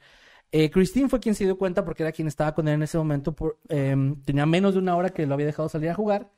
[0.51, 2.97] Eh, Christine fue quien se dio cuenta porque era quien estaba con él en ese
[2.97, 3.35] momento.
[3.35, 6.31] Por, eh, tenía menos de una hora que lo había dejado salir a jugar.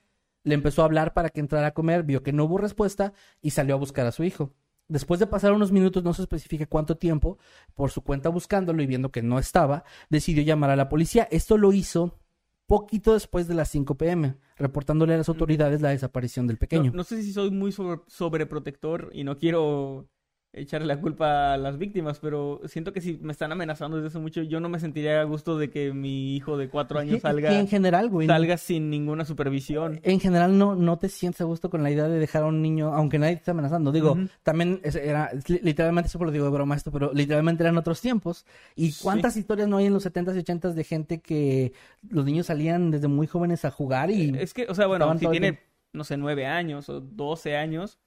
[0.44, 3.52] Le empezó a hablar para que entrara a comer, vio que no hubo respuesta y
[3.52, 4.54] salió a buscar a su hijo.
[4.88, 7.38] Después de pasar unos minutos, no se especifica cuánto tiempo,
[7.76, 11.28] por su cuenta buscándolo y viendo que no estaba, decidió llamar a la policía.
[11.32, 12.18] Esto lo hizo
[12.66, 16.92] poquito después de las 5 pm, reportándole a las autoridades la desaparición del pequeño.
[16.92, 20.08] No, no sé si soy muy sobre- sobreprotector y no quiero
[20.54, 24.20] echarle la culpa a las víctimas, pero siento que si me están amenazando desde hace
[24.20, 27.58] mucho, yo no me sentiría a gusto de que mi hijo de cuatro años salga,
[27.58, 28.28] en general, güey.
[28.28, 30.02] salga sin ninguna supervisión.
[30.04, 32.62] En general no, no te sientes a gusto con la idea de dejar a un
[32.62, 33.92] niño, aunque nadie te esté amenazando.
[33.94, 38.46] Digo, también era, literalmente, eso lo digo de broma esto, pero literalmente eran otros tiempos.
[38.76, 41.74] ¿Y cuántas historias no hay en los 70s y 80s de gente que
[42.10, 44.36] los niños salían desde muy jóvenes a jugar y...
[44.38, 45.60] Es que, o sea, bueno, si tiene,
[45.94, 48.00] no sé, nueve años o doce años,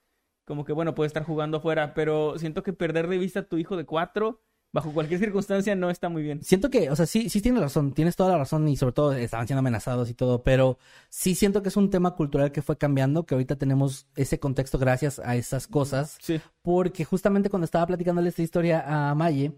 [0.45, 3.57] como que, bueno, puede estar jugando afuera, pero siento que perder de vista a tu
[3.59, 4.41] hijo de cuatro,
[4.73, 6.43] bajo cualquier circunstancia, no está muy bien.
[6.43, 9.13] Siento que, o sea, sí, sí tienes razón, tienes toda la razón y sobre todo
[9.13, 10.79] estaban siendo amenazados y todo, pero
[11.09, 14.77] sí siento que es un tema cultural que fue cambiando, que ahorita tenemos ese contexto
[14.79, 16.41] gracias a esas cosas, Sí.
[16.61, 19.53] porque justamente cuando estaba platicándole esta historia a Maye,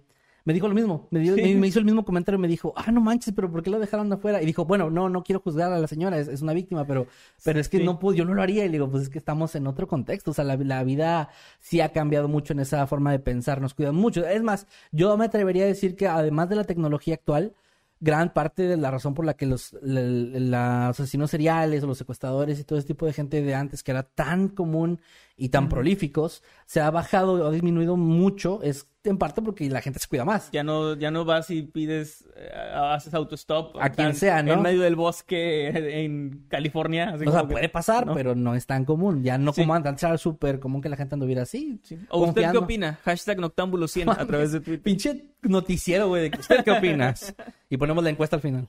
[0.46, 1.42] me dijo lo mismo, me, dio- Sí.
[1.42, 3.78] me, me hizo el mismo comentario, me dijo, ah, no manches, pero ¿por qué lo
[3.78, 4.40] dejaron afuera?
[4.40, 7.06] Y dijo, bueno, no, no quiero juzgar a la señora, es, es una víctima, pero,
[7.44, 7.84] pero es que Sí.
[7.84, 8.64] no puedo, yo no lo haría.
[8.64, 11.28] Y le digo, pues es que estamos en otro contexto, o sea, la, la vida
[11.60, 14.24] sí ha cambiado mucho en esa forma de pensar, nos cuidan mucho.
[14.26, 17.52] Es más, yo me atrevería a decir que además de la tecnología actual,
[17.98, 21.86] gran parte de la razón por la que los, la- la- los asesinos seriales o
[21.86, 25.00] los secuestradores y todo ese tipo de gente de antes que era tan común
[25.36, 29.80] y tan prolíficos se ha bajado o ha disminuido mucho es en parte porque la
[29.82, 30.50] gente se cuida más.
[30.50, 33.76] Ya no, ya no vas y pides, eh, haces autostop.
[33.80, 34.54] A quien sea, ¿no?
[34.54, 35.68] En medio del bosque
[36.04, 37.10] en California.
[37.14, 38.14] así O sea, que- puede pasar, ¿no?
[38.14, 39.22] pero no es tan común.
[39.22, 39.60] Ya no Sí.
[39.60, 41.78] como antes era súper común que la gente anduviera así.
[41.84, 41.98] Sí.
[42.10, 42.98] ¿O usted qué opina?
[43.04, 44.82] Hashtag Noctámbulo 100 a través de Twitter.
[44.82, 47.32] Pinche noticiero, güey, de usted qué opinas.
[47.70, 48.68] y ponemos la encuesta al final.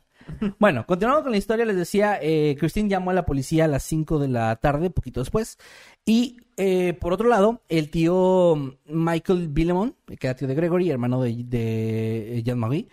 [0.60, 3.82] Bueno, continuando con la historia, les decía, eh, Christine llamó a la policía a las
[3.84, 5.58] 5 de la tarde, poquito después.
[6.06, 11.22] Y eh, por otro lado, el tío Michael Billemon, que era tío de Gregory, hermano
[11.22, 12.88] de, de Jean-Marie,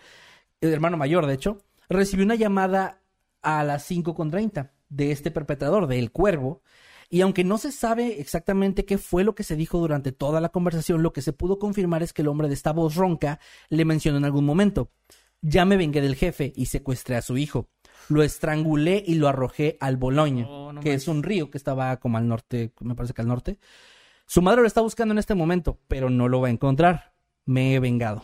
[0.61, 1.57] el hermano mayor, de hecho,
[1.89, 3.01] recibió una llamada
[3.41, 6.61] a las 5.30 de este perpetrador, del cuervo.
[7.09, 10.49] Y aunque no se sabe exactamente qué fue lo que se dijo durante toda la
[10.49, 13.39] conversación, lo que se pudo confirmar es que el hombre de esta voz ronca
[13.69, 14.91] le mencionó en algún momento,
[15.41, 17.69] ya me vengué del jefe y secuestré a su hijo.
[18.09, 21.97] Lo estrangulé y lo arrojé al Boloño, Oh, no que es un río que estaba
[21.97, 23.59] como al norte, me parece que al norte.
[24.25, 27.13] Su madre lo está buscando en este momento, pero no lo va a encontrar.
[27.45, 28.23] Me he vengado.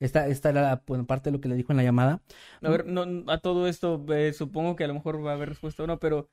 [0.00, 2.22] Esta, esta era bueno, parte de lo que le dijo en la llamada.
[2.62, 5.48] A ver, no, a todo esto eh, supongo que a lo mejor va a haber
[5.48, 6.30] respuesta o no, pero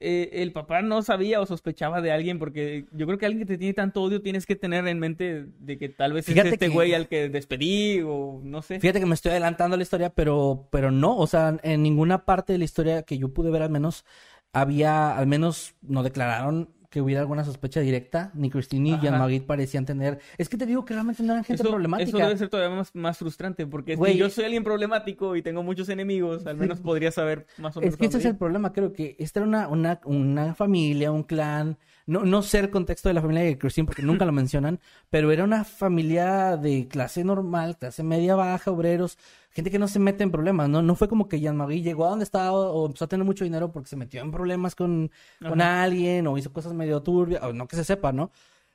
[0.00, 3.54] eh, el papá no sabía o sospechaba de alguien porque yo creo que alguien que
[3.54, 6.52] te tiene tanto odio tienes que tener en mente de que tal vez Fíjate es
[6.54, 8.78] este que- güey al que despedí o no sé.
[8.80, 12.24] Fíjate que me estoy adelantando a la historia, pero, pero no, o sea, en ninguna
[12.24, 14.04] parte de la historia que yo pude ver al menos
[14.52, 19.00] había, al menos no declararon que hubiera alguna sospecha directa, ni Christine ni.
[19.00, 20.18] Jean-Marie parecían tener.
[20.38, 22.08] Es que te digo que realmente no eran gente Eso, problemática.
[22.08, 25.42] eso debe ser todavía más, más frustrante porque Güey, si yo soy alguien problemático y
[25.42, 27.94] tengo muchos enemigos, al menos podría saber más o menos.
[27.94, 31.22] Es que ese es el problema, creo que esta era una, una, una familia, un
[31.22, 31.76] clan,
[32.06, 34.80] no, no sé el contexto de la familia de Christine porque nunca lo mencionan,
[35.10, 39.18] pero era una familia de clase normal, clase media baja, obreros,
[39.50, 40.82] gente que no se mete en problemas, ¿no?
[40.82, 43.44] No fue como que Jean-Marie llegó a donde estaba o, o empezó a tener mucho
[43.44, 47.52] dinero porque se metió en problemas con, con alguien o hizo cosas medio turbias, o
[47.52, 48.30] no que se sepa, ¿no?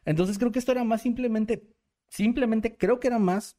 [0.06, 1.64] Entonces creo que esto era más simplemente,
[2.10, 3.58] simplemente creo que era más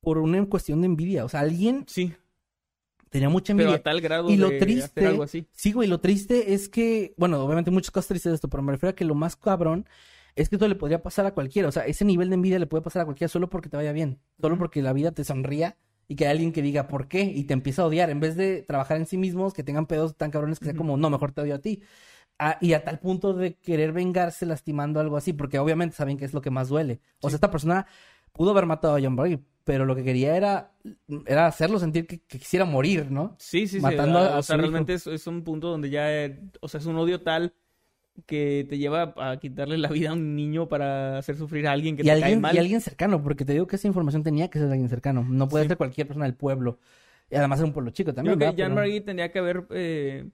[0.00, 2.12] por una cuestión de envidia, o sea, alguien Sí,
[3.14, 3.76] tenía mucha pero envidia.
[3.76, 5.46] a tal grado Y lo de triste, hacer algo así.
[5.52, 8.72] sí, güey, lo triste es que, bueno, obviamente muchas cosas tristes de esto, pero me
[8.72, 9.86] refiero a que lo más cabrón
[10.34, 11.68] es que esto le podría pasar a cualquiera.
[11.68, 13.92] O sea, ese nivel de envidia le puede pasar a cualquiera solo porque te vaya
[13.92, 15.76] bien, solo porque la vida te sonría
[16.08, 18.34] y que hay alguien que diga por qué y te empieza a odiar en vez
[18.36, 21.30] de trabajar en sí mismos, que tengan pedos tan cabrones que sea como, no, mejor
[21.30, 21.82] te odio a ti.
[22.36, 26.24] Ah, y a tal punto de querer vengarse lastimando algo así, porque obviamente saben que
[26.24, 27.00] es lo que más duele.
[27.20, 27.86] O sea, esta persona
[28.34, 30.72] pudo haber matado a John Barry, pero lo que quería era,
[31.26, 33.34] era hacerlo sentir que, que quisiera morir, ¿no?
[33.38, 33.80] Sí, sí, sí.
[33.80, 36.80] matando a- a o sea, realmente es, es un punto donde ya, eh, o sea,
[36.80, 37.54] es un odio tal
[38.26, 41.96] que te lleva a quitarle la vida a un niño para hacer sufrir a alguien
[41.96, 42.54] que y te cae alguien, mal.
[42.54, 45.24] y alguien cercano, porque te digo que esa información tenía que ser de alguien cercano.
[45.28, 45.68] No puede Sí.
[45.68, 46.78] ser cualquier persona del pueblo.
[47.30, 48.38] Y además era un pueblo chico Yo también.
[48.38, 50.28] creo que tendría que haber eh,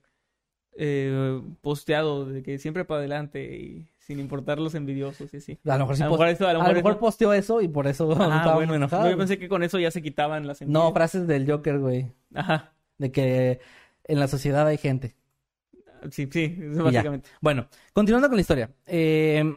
[0.77, 5.59] eh, posteado de que siempre para adelante y sin importar los envidiosos y así.
[5.65, 6.99] A lo mejor sí A lo mejor eso- a lo a mejor lo mejor eso-
[6.99, 8.13] posteó eso y por eso Ah,
[8.43, 9.09] estaba bueno, muy enojado.
[9.09, 10.93] Yo pensé que con eso ya se quitaban las No, envidias.
[10.93, 12.11] frases del Joker, güey.
[12.33, 12.73] Ajá.
[12.97, 13.59] De que
[14.05, 15.15] en la sociedad hay gente.
[16.09, 17.29] Sí, sí, eso básicamente.
[17.41, 18.71] Bueno, continuando con la historia.
[18.87, 19.55] Eh,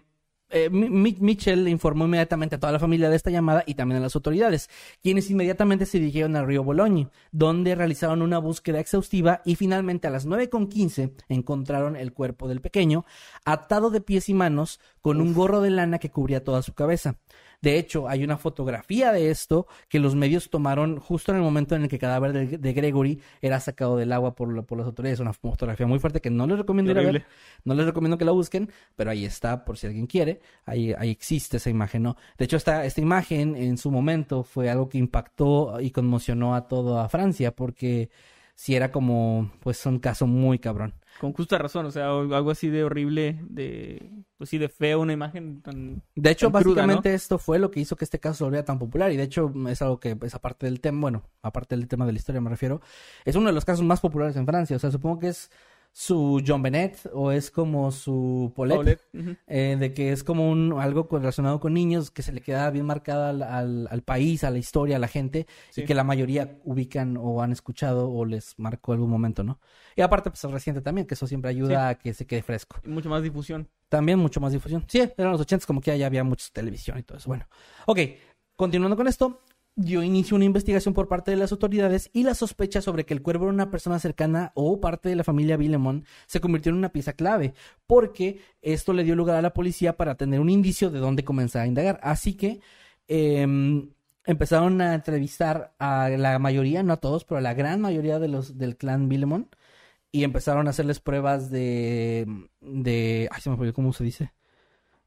[0.54, 3.74] eh, Mi- Mi- Mitchell le informó inmediatamente a toda la familia de esta llamada y
[3.74, 4.70] también a las autoridades,
[5.02, 10.10] quienes inmediatamente se dirigieron al río Bologne, donde realizaron una búsqueda exhaustiva y finalmente a
[10.10, 13.04] las 9.15 encontraron el cuerpo del pequeño,
[13.44, 17.16] atado de pies y manos, con un gorro de lana que cubría toda su cabeza.
[17.64, 21.74] De hecho, hay una fotografía de esto que los medios tomaron justo en el momento
[21.74, 24.86] en el que el cadáver de, de Gregory era sacado del agua por, por las
[24.86, 25.20] autoridades.
[25.20, 27.24] Una fotografía muy fuerte que no les recomiendo ir a ver.
[27.64, 30.42] No les recomiendo que la busquen, pero ahí está por si alguien quiere.
[30.66, 32.18] Ahí, ahí existe esa imagen, ¿no?
[32.36, 36.68] De hecho, esta, esta imagen en su momento fue algo que impactó y conmocionó a
[36.68, 38.10] toda Francia porque
[38.54, 40.92] si era como, pues, un caso muy cabrón.
[41.20, 45.12] Con justa razón, o sea, algo así de horrible, de, pues sí, de feo, una
[45.12, 46.02] imagen tan...
[46.14, 48.64] De hecho, Tan cruda, básicamente esto fue lo que hizo que este caso se volviera
[48.64, 49.12] tan popular.
[49.12, 52.12] Y de hecho, es algo que es aparte del tema, bueno, aparte del tema de
[52.12, 52.80] la historia me refiero,
[53.24, 54.76] es uno de los casos más populares en Francia.
[54.76, 55.50] O sea, supongo que es
[55.96, 58.98] su John Bennett o es como su Paulette.
[59.46, 62.84] Eh, de que es como un algo relacionado con niños que se le queda bien
[62.84, 65.82] marcada al, al- al país, a la historia, a la gente, Sí.
[65.82, 69.60] y que la mayoría ubican o han escuchado o les marcó algún momento, ¿no?
[69.94, 72.78] Y aparte, pues es reciente también, que eso siempre ayuda a que se quede fresco.
[72.84, 73.68] Y mucha más difusión.
[73.88, 74.84] También mucho más difusión.
[74.88, 77.28] Sí, eran los ochentas, como que ya había mucha televisión y todo eso.
[77.28, 77.46] Bueno,
[77.86, 77.98] ok,
[78.56, 79.42] continuando con esto,
[79.76, 83.22] dio inicio una investigación por parte de las autoridades y la sospecha sobre que el
[83.22, 86.92] cuervo era una persona cercana o parte de la familia Villemont se convirtió en una
[86.92, 87.54] pieza clave,
[87.86, 91.62] porque esto le dio lugar a la policía para tener un indicio de dónde comenzar
[91.62, 91.98] a indagar.
[92.02, 92.60] Así que
[93.08, 93.90] em,
[94.24, 98.28] empezaron a entrevistar a la mayoría, no a todos, pero a la gran mayoría de
[98.28, 99.54] los del clan Villemont
[100.12, 102.26] y empezaron a hacerles pruebas de
[102.60, 104.32] de ay se me olvidó cómo se dice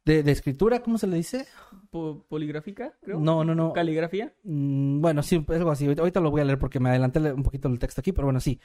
[0.08, 1.46] de, de escritura cómo se le dice
[1.92, 3.20] Po- ¿Poligráfica, creo?
[3.20, 4.34] no no no ¿Caligrafía?
[4.44, 7.44] Mm, bueno sí algo así ahorita, ahorita lo voy a leer porque me adelanté un
[7.44, 8.60] poquito el texto aquí pero bueno sí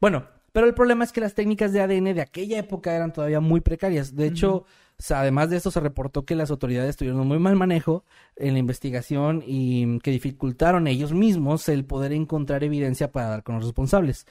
[0.00, 3.40] bueno pero el problema es que las técnicas de ADN de aquella época eran todavía
[3.40, 4.64] muy precarias de hecho Ujú.
[4.98, 8.04] o sea, además de esto se reportó que las autoridades tuvieron un muy mal manejo
[8.36, 13.56] en la investigación y que dificultaron ellos mismos el poder encontrar evidencia para dar con
[13.56, 14.26] los responsables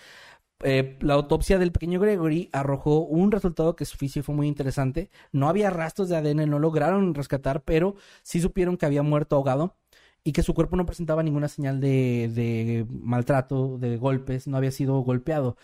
[0.64, 5.10] eh, la autopsia del pequeño Gregory arrojó un resultado que su oficio fue muy interesante.
[5.32, 9.76] No había rastros de ADN, no lograron rescatar, pero sí supieron que había muerto ahogado
[10.24, 14.72] y que su cuerpo no presentaba ninguna señal de, de maltrato, de golpes, no había
[14.72, 15.58] sido golpeado.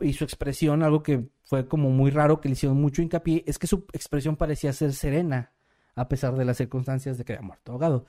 [0.00, 3.58] Y su expresión, algo que fue como muy raro, que le hicieron mucho hincapié, es
[3.58, 5.52] que su expresión parecía ser serena,
[5.94, 8.04] a pesar de las circunstancias de que había muerto ahogado.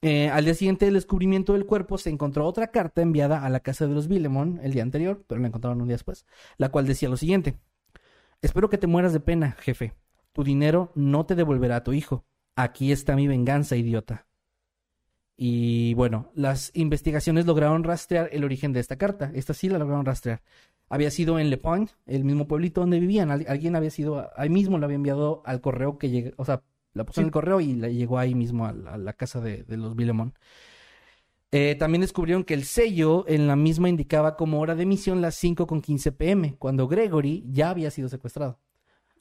[0.00, 3.60] Eh, al día siguiente del descubrimiento del cuerpo se encontró otra carta enviada a la
[3.60, 6.24] casa de los Villemont el día anterior, pero la encontraron un día después,
[6.56, 7.58] la cual decía lo siguiente.
[8.42, 9.94] Espero que te mueras de pena, jefe.
[10.32, 12.24] Tu dinero no te devolverá a tu hijo.
[12.54, 14.26] Aquí está mi venganza, idiota.
[15.36, 19.30] Y bueno, las investigaciones lograron rastrear el origen de esta carta.
[19.34, 20.42] Esta sí la lograron rastrear.
[20.88, 23.30] Había sido en Le Point, el mismo pueblito donde vivían.
[23.30, 26.62] Al- alguien había sido, ahí mismo la había enviado al correo que llegó, o sea,
[26.94, 29.40] la puso en el correo y la llegó ahí mismo a la, a la casa
[29.40, 30.34] de, de los Villemont.
[31.50, 35.34] Eh, también descubrieron que el sello en la misma indicaba como hora de emisión las
[35.36, 38.58] 5 con 15 pm, cuando Gregory ya había sido secuestrado.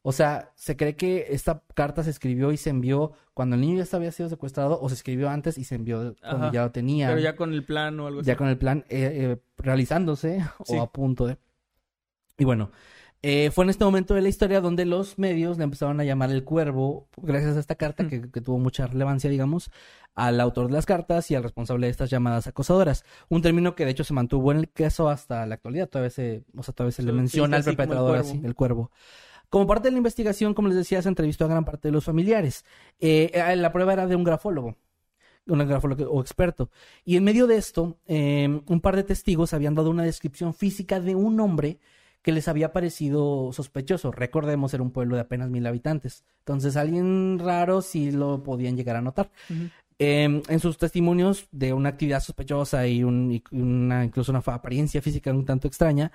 [0.01, 3.83] O sea, se cree que esta carta se escribió y se envió cuando el niño
[3.83, 6.53] ya había sido secuestrado o se escribió antes y se envió cuando Ajá.
[6.53, 8.27] ya lo tenía Pero ya con el plan o algo así.
[8.27, 10.75] ya con el plan eh, eh, realizándose Sí.
[10.77, 11.37] o a punto de.
[12.37, 12.71] Y bueno,
[13.29, 16.31] eh, fue en este momento de la historia donde los medios le empezaron a llamar
[16.31, 18.07] el cuervo, gracias a esta carta Mm.
[18.07, 19.69] que, que tuvo mucha relevancia, digamos,
[20.15, 23.03] al autor de las cartas y al responsable de estas llamadas acosadoras.
[23.27, 26.45] Un término que de hecho se mantuvo en el caso hasta la actualidad, todavía se,
[26.55, 28.91] o sea, todavía se le menciona perpetrador así, el cuervo.
[29.49, 32.05] Como parte de la investigación, como les decía, se entrevistó a gran parte de los
[32.05, 32.63] familiares.
[32.97, 34.77] Eh, eh, la prueba era de un grafólogo
[35.49, 36.69] un grafólogo o experto.
[37.05, 40.99] Y en medio de esto, eh, un par de testigos habían dado una descripción física
[40.99, 41.79] de un hombre
[42.21, 44.11] que les había parecido sospechoso.
[44.11, 46.23] Recordemos, era un pueblo de apenas mil habitantes.
[46.39, 49.29] Entonces, alguien raro sí lo podían llegar a notar.
[49.99, 55.01] Eh, en sus testimonios de una actividad sospechosa y, un- y una, incluso una apariencia
[55.01, 56.11] física un tanto extraña,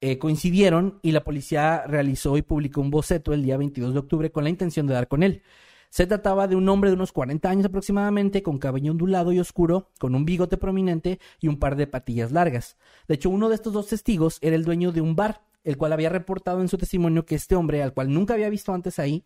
[0.00, 4.30] eh, coincidieron y la policía realizó y publicó un boceto el día 22 de octubre
[4.32, 5.42] con la intención de dar con él.
[5.90, 9.90] Se trataba de un hombre de unos 40 años aproximadamente, con cabello ondulado y oscuro,
[9.98, 12.76] con un bigote prominente y un par de patillas largas.
[13.08, 15.92] De hecho, uno de estos dos testigos era el dueño de un bar, el cual
[15.92, 19.24] había reportado en su testimonio que este hombre, al cual nunca había visto antes ahí,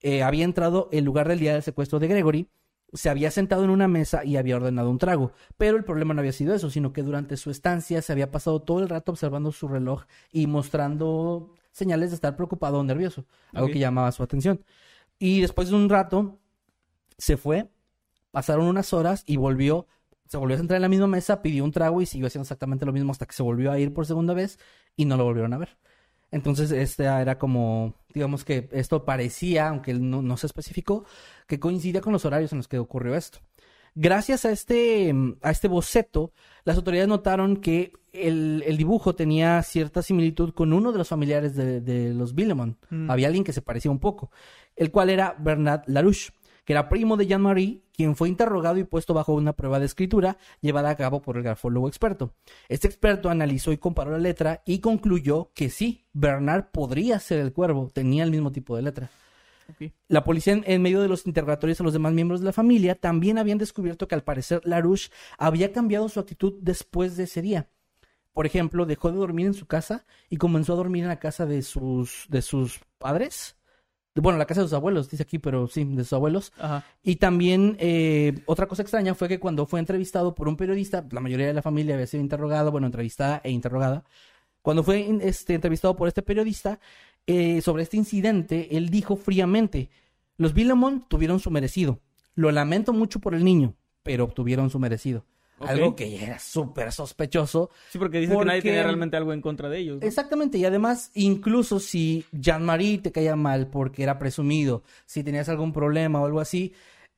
[0.00, 2.48] eh, había entrado en lugar del día del secuestro de Gregory,
[2.94, 5.32] se había sentado en una mesa y había ordenado un trago.
[5.58, 8.62] Pero el problema no había sido eso, sino que durante su estancia se había pasado
[8.62, 13.68] todo el rato observando su reloj y mostrando señales de estar preocupado o nervioso, algo
[13.68, 14.64] que llamaba su atención.
[15.18, 16.38] Y después de un rato
[17.16, 17.70] se fue,
[18.30, 19.86] pasaron unas horas y volvió,
[20.26, 22.86] se volvió a sentar en la misma mesa, pidió un trago y siguió haciendo exactamente
[22.86, 24.58] lo mismo hasta que se volvió a ir por segunda vez
[24.96, 25.76] y no lo volvieron a ver.
[26.30, 31.04] Entonces, este era como, digamos que esto parecía, aunque no, no se especificó,
[31.46, 33.38] que coincidía con los horarios en los que ocurrió esto.
[33.94, 36.32] Gracias a este, a este boceto,
[36.64, 41.54] las autoridades notaron que el, el dibujo tenía cierta similitud con uno de los familiares
[41.54, 42.76] de, de los Billemont.
[43.08, 44.30] Había alguien que se parecía un poco,
[44.76, 46.32] el cual era Bernard Larouche,
[46.64, 50.36] que era primo de Jean-Marie, quien fue interrogado y puesto bajo una prueba de escritura
[50.60, 52.34] llevada a cabo por el grafólogo experto.
[52.68, 57.52] Este experto analizó y comparó la letra y concluyó que sí, Bernard podría ser el
[57.52, 59.10] cuervo, tenía el mismo tipo de letra.
[60.08, 62.94] La policía, en, en medio de los interrogatorios a los demás miembros de la familia,
[62.94, 67.68] también habían descubierto que al parecer LaRouche había cambiado su actitud después de ese día.
[68.32, 71.44] Por ejemplo, dejó de dormir en su casa y comenzó a dormir en la casa
[71.44, 73.56] de sus, de sus padres.
[74.14, 76.52] Bueno, la casa de sus abuelos, dice aquí, pero sí, de sus abuelos.
[76.58, 76.84] Ajá.
[77.02, 81.20] Y también eh, otra cosa extraña fue que cuando fue entrevistado por un periodista, la
[81.20, 84.04] mayoría de la familia había sido interrogada, bueno, entrevistada e interrogada.
[84.62, 86.78] Cuando fue este, entrevistado por este periodista
[87.28, 89.90] eh, sobre este incidente, él dijo fríamente,
[90.38, 92.00] los Villamon tuvieron su merecido.
[92.34, 95.26] Lo lamento mucho por el niño, pero obtuvieron su merecido.
[95.60, 97.68] Algo que ya era súper sospechoso.
[97.90, 100.00] Sí, porque dice que nadie tenía realmente algo en contra de ellos.
[100.00, 100.06] ¿no?
[100.06, 105.74] Exactamente, y además, incluso si Jean-Marie te caía mal porque era presumido, si tenías algún
[105.74, 106.72] problema o algo así,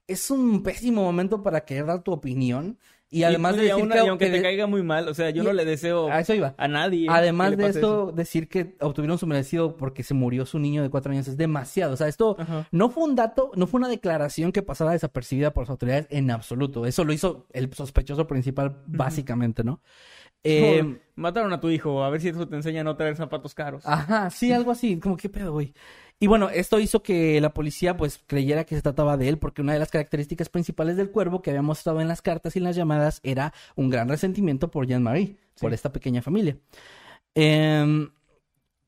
[0.08, 2.78] es un pésimo momento para querer dar tu opinión.
[3.12, 5.42] Y además de decir que, y aunque que te caiga muy mal, o sea, yo
[5.42, 6.54] no le deseo a eso iba.
[6.56, 7.08] a nadie.
[7.10, 8.12] Además de esto, eso.
[8.12, 11.94] decir que obtuvieron su merecido porque se murió su niño de cuatro años es demasiado.
[11.94, 12.68] O sea, esto Ajá.
[12.70, 16.30] no fue un dato, no fue una declaración que pasara desapercibida por las autoridades en
[16.30, 16.86] absoluto.
[16.86, 19.80] Eso lo hizo el sospechoso principal, básicamente, ¿no?
[20.44, 23.14] Eh, Como, Mataron a tu hijo, a ver si eso te enseña a no traer
[23.14, 23.82] zapatos caros.
[23.86, 25.74] Ajá, sí, algo así, como qué pedo, güey.
[26.18, 29.60] Y bueno, esto hizo que la policía pues creyera que se trataba de él, porque
[29.62, 32.64] una de las características principales del cuervo que había mostrado en las cartas y en
[32.64, 36.56] las llamadas era un gran resentimiento por Jean-Marie, por esta pequeña familia.
[37.34, 38.10] Em,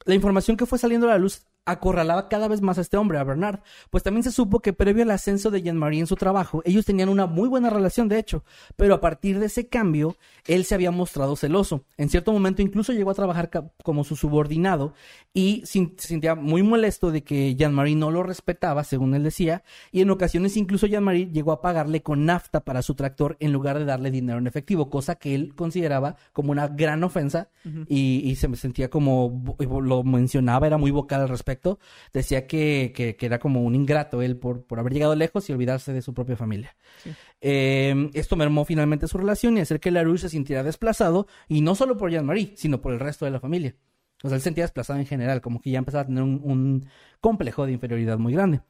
[0.05, 3.19] la información que fue saliendo a la luz acorralaba cada vez más a este hombre,
[3.19, 3.61] a Bernard,
[3.91, 7.09] pues también se supo que previo al ascenso de Jean-Marie en su trabajo, ellos tenían
[7.09, 8.45] una muy buena relación, de hecho,
[8.77, 11.85] pero a partir de ese cambio, él se había mostrado celoso.
[11.97, 13.51] En cierto momento incluso llegó a trabajar
[13.85, 14.95] como su subordinado
[15.33, 20.01] y se sentía muy molesto de que Jean-Marie no lo respetaba, según él decía, y
[20.01, 23.85] en ocasiones incluso Jean-Marie llegó a pagarle con nafta para su tractor en lugar de
[23.85, 27.49] darle dinero en efectivo, cosa que él consideraba como una gran ofensa
[27.89, 29.45] y, y se sentía como,
[29.83, 31.52] lo mencionaba, era muy vocal al respecto,
[32.13, 35.53] decía que, que- que era como un ingrato él por, por haber llegado lejos y
[35.53, 36.77] olvidarse de su propia familia.
[37.41, 41.75] Eh, esto mermó finalmente su relación y hacer que LaRouche se sintiera desplazado, y no
[41.75, 43.75] solo por Jean-Marie, sino por el resto de la familia.
[44.23, 46.41] O sea, él se sentía desplazado en general, como que ya empezaba a tener un,
[46.45, 46.87] un
[47.21, 48.61] complejo de inferioridad muy grande.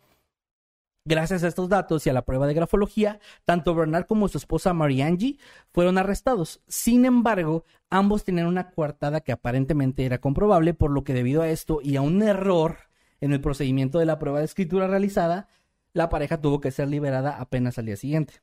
[1.05, 4.73] Gracias a estos datos y a la prueba de grafología, tanto Bernard como su esposa
[4.73, 5.37] Mariangie
[5.73, 6.63] fueron arrestados.
[6.69, 11.49] Sin embargo, ambos tenían una coartada que aparentemente era comprobable, por lo que debido a
[11.49, 12.77] esto y a un error
[13.21, 15.49] en el procedimiento de la prueba de escritura realizada,
[15.93, 18.35] la pareja tuvo que ser liberada apenas al día siguiente.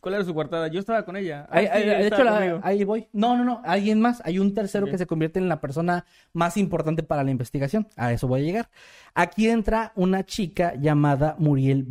[0.00, 0.68] ¿Cuál era su coartada?
[0.68, 1.46] Yo estaba con ella.
[1.50, 3.08] Ah, sí, de hecho, la- ahí voy.
[3.12, 3.62] No, no, no.
[3.64, 4.20] Alguien más.
[4.24, 7.88] Hay un tercero que se convierte en la persona más importante para la investigación.
[7.96, 8.70] A eso voy a llegar.
[9.14, 11.86] Aquí entra una chica llamada Muriel,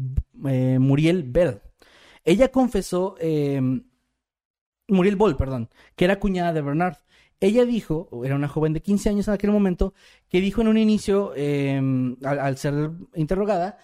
[0.48, 1.62] eh, Muriel Bell.
[2.24, 3.62] Ella confesó, eh,
[4.88, 6.98] Muriel Ball, perdón, que era cuñada de Bernard.
[7.39, 9.93] Ella dijo, era una joven de 15 años en aquel momento,
[10.30, 11.78] que dijo en un inicio, eh,
[12.24, 13.78] al, al ser interrogada,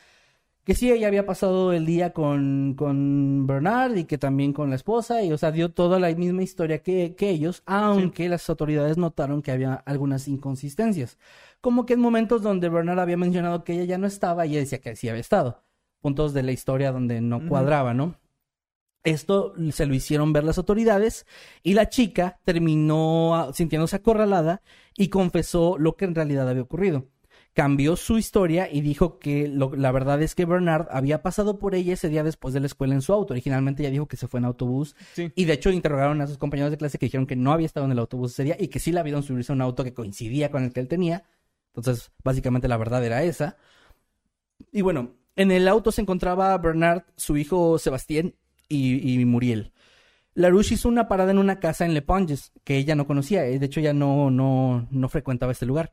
[0.64, 4.76] que sí, ella había pasado el día con, con Bernard y que también con la
[4.76, 8.98] esposa, y o sea, dio toda la misma historia que, que ellos, aunque las autoridades
[8.98, 11.18] notaron que había algunas inconsistencias.
[11.62, 14.82] Como que en momentos donde Bernard había mencionado que ella ya no estaba, ella decía
[14.82, 15.64] que sí había estado.
[16.00, 18.16] Puntos de la historia donde no cuadraba, ¿no?
[19.04, 21.26] Esto se lo hicieron ver las autoridades
[21.64, 24.62] y la chica terminó ah, sintiéndose acorralada
[24.96, 27.08] y confesó lo que en realidad había ocurrido.
[27.54, 31.76] Cambió su historia y dijo que lo- la verdad es que Bernard había pasado por
[31.76, 33.34] ella ese día después de la escuela en su auto.
[33.34, 35.32] Originalmente ella dijo que se fue en autobús Sí.
[35.36, 37.86] y de hecho interrogaron a sus compañeros de clase que dijeron que no había estado
[37.86, 39.94] en el autobús ese día y que sí la vieron subirse a un auto que
[39.94, 41.26] coincidía con el que él tenía.
[41.76, 43.58] Entonces, básicamente la verdad era esa.
[44.72, 48.34] Y bueno, en el auto se encontraba Bernard, su hijo Sebastián
[48.70, 49.74] y, y Muriel.
[50.36, 53.60] Larouche hizo una parada en una casa en Le Ponges, que ella no conocía, eh,
[53.60, 55.92] de hecho ya no, no, no frecuentaba este lugar,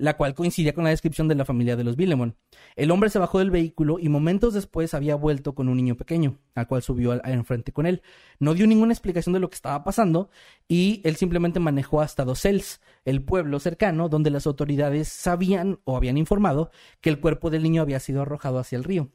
[0.00, 2.34] la cual coincidía con la descripción de la familia de los Villemon.
[2.74, 6.38] El hombre se bajó del vehículo y momentos después había vuelto con un niño pequeño,
[6.54, 8.00] al cual subió al- enfrente con él.
[8.38, 10.30] No dio ninguna explicación de lo que estaba pasando
[10.66, 16.16] y él simplemente manejó hasta Dosels, el pueblo cercano donde las autoridades sabían o habían
[16.16, 16.70] informado
[17.02, 19.10] que el cuerpo del niño había sido arrojado hacia el río.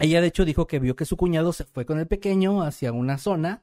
[0.00, 2.92] Ella de hecho dijo que vio que su cuñado se fue con el pequeño hacia
[2.92, 3.62] una zona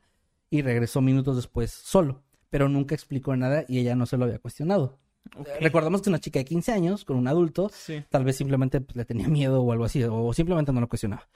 [0.49, 4.39] y regresó minutos después solo, pero nunca explicó nada y ella no se lo había
[4.39, 5.02] cuestionado.
[5.37, 5.47] Ok.
[5.61, 8.03] Recordamos que una chica de 15 años con un adulto Sí.
[8.09, 11.27] tal vez simplemente pues, le tenía miedo o algo así, o simplemente no lo cuestionaba.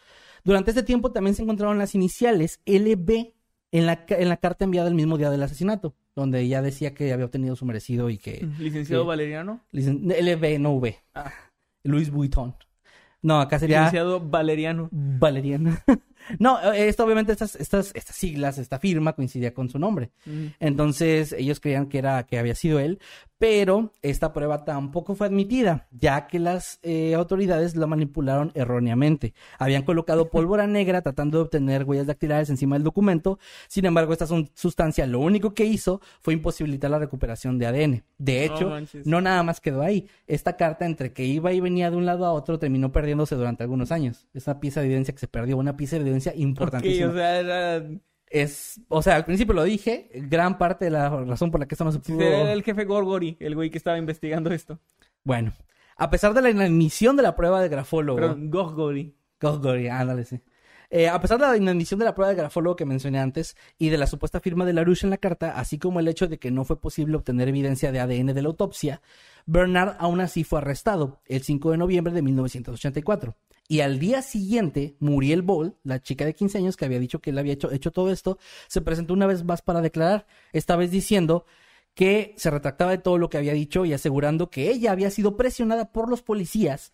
[0.43, 3.33] Durante este tiempo también se encontraron las iniciales LB
[3.71, 7.11] en la, en la carta enviada el mismo día del asesinato, donde ella decía que
[7.11, 8.47] había obtenido su merecido y que...
[8.59, 9.07] Licenciado Sí.
[9.07, 9.61] Valeriano.
[9.73, 10.97] Licen- LB, no V.
[11.15, 11.31] Ah.
[11.83, 12.55] Luis Vuitton.
[13.21, 14.89] No, acá sería Licenciado Valeriano.
[14.91, 15.83] Valeriana.
[16.39, 20.11] no, eh, esto obviamente estas, estas, estas siglas, esta firma coincidía con su nombre.
[20.25, 20.47] Mm.
[20.59, 22.99] Entonces ellos creían que era que había sido él,
[23.37, 29.33] pero esta prueba tampoco fue admitida, ya que las eh, autoridades lo manipularon erróneamente.
[29.59, 33.37] Habían colocado pólvora negra tratando de obtener huellas dactilares encima del documento.
[33.67, 38.03] Sin embargo, esta sustancia lo único que hizo fue imposibilitar la recuperación de ADN.
[38.17, 38.71] De hecho,
[39.05, 40.07] no nada más quedó ahí.
[40.25, 43.63] Esta carta entre que iba y venía de un lado a otro terminó perdiéndose durante
[43.63, 44.27] algunos años.
[44.33, 47.13] Es una pieza de evidencia que se perdió, una pieza de evidencia Ok, importantísima o
[47.13, 47.87] sea, era,
[48.29, 51.75] es, o sea, al principio lo dije, gran parte de la razón por la que
[51.75, 52.21] esto no se pudo.
[52.21, 54.79] era el jefe Gorgori, el güey que estaba investigando esto.
[55.23, 55.53] Bueno,
[55.95, 59.15] a pesar de la inadmisión de la prueba de grafólogo, Perdón, Gorgori.
[59.39, 60.41] Gorgory, ándale, sí.
[60.89, 63.89] Eh, a pesar de la inadmisión de la prueba de grafólogo que mencioné antes y
[63.89, 66.49] de la supuesta firma de LaRouche en la carta, así como el hecho de que
[66.49, 69.01] no fue posible obtener evidencia de ADN de la autopsia,
[69.45, 73.35] Bernard aún así fue arrestado el 5 de noviembre de 1984.
[73.69, 77.31] Y al día siguiente, Muriel Ball, la chica de 15 años que había dicho que
[77.31, 80.89] él había hecho, hecho todo esto, se presentó una vez más para declarar, esta vez
[80.89, 81.45] diciendo
[81.97, 85.35] que se retractaba de todo lo que había dicho y asegurando que ella había sido
[85.35, 86.93] presionada por los policías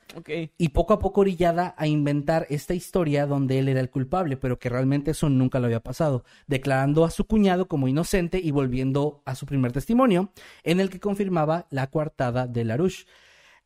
[0.58, 4.60] y poco a poco orillada a inventar esta historia donde él era el culpable, pero
[4.60, 9.22] que realmente eso nunca lo había pasado, declarando a su cuñado como inocente y volviendo
[9.26, 10.32] a su primer testimonio,
[10.64, 13.06] en el que confirmaba la coartada de Larouche.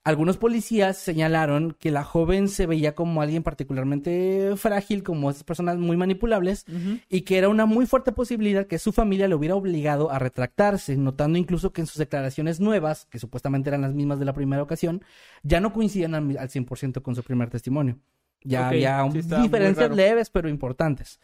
[0.07, 5.77] Algunos policías señalaron que la joven se veía como alguien particularmente frágil, como esas personas
[5.79, 6.65] muy manipulables,
[7.09, 10.95] y que era una muy fuerte posibilidad que su familia le hubiera obligado a retractarse,
[10.95, 14.63] notando incluso que en sus declaraciones nuevas, que supuestamente eran las mismas de la primera
[14.63, 15.03] ocasión,
[15.43, 17.99] ya no coincidían al, al 100% con su primer testimonio.
[18.43, 21.19] Ya había un- sí diferencias leves pero importantes.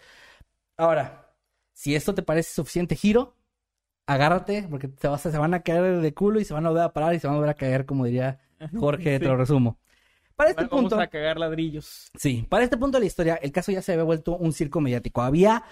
[0.76, 1.32] Ahora,
[1.72, 3.38] si esto te parece suficiente giro,
[4.06, 6.70] agárrate, porque te vas a- se van a caer de culo y se van a
[6.70, 8.40] volver a parar y se van a volver a caer, como diría
[8.80, 9.78] Jorge, te lo resumo.
[10.36, 12.10] Para este Vamos punto, a cagar ladrillos.
[12.16, 14.82] sí, para este punto de la historia, el caso ya se había vuelto un circo
[14.82, 15.22] mediático.
[15.22, 15.64] Había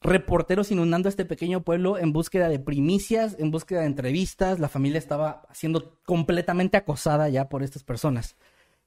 [0.00, 4.60] reporteros inundando este pequeño pueblo en búsqueda de primicias, en búsqueda de entrevistas.
[4.60, 8.36] La familia estaba siendo completamente acosada ya por estas personas.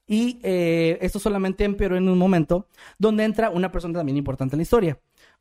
[0.06, 2.68] Y eh, esto solamente empeoró en un momento
[2.98, 4.98] donde entra una persona también importante en la historia.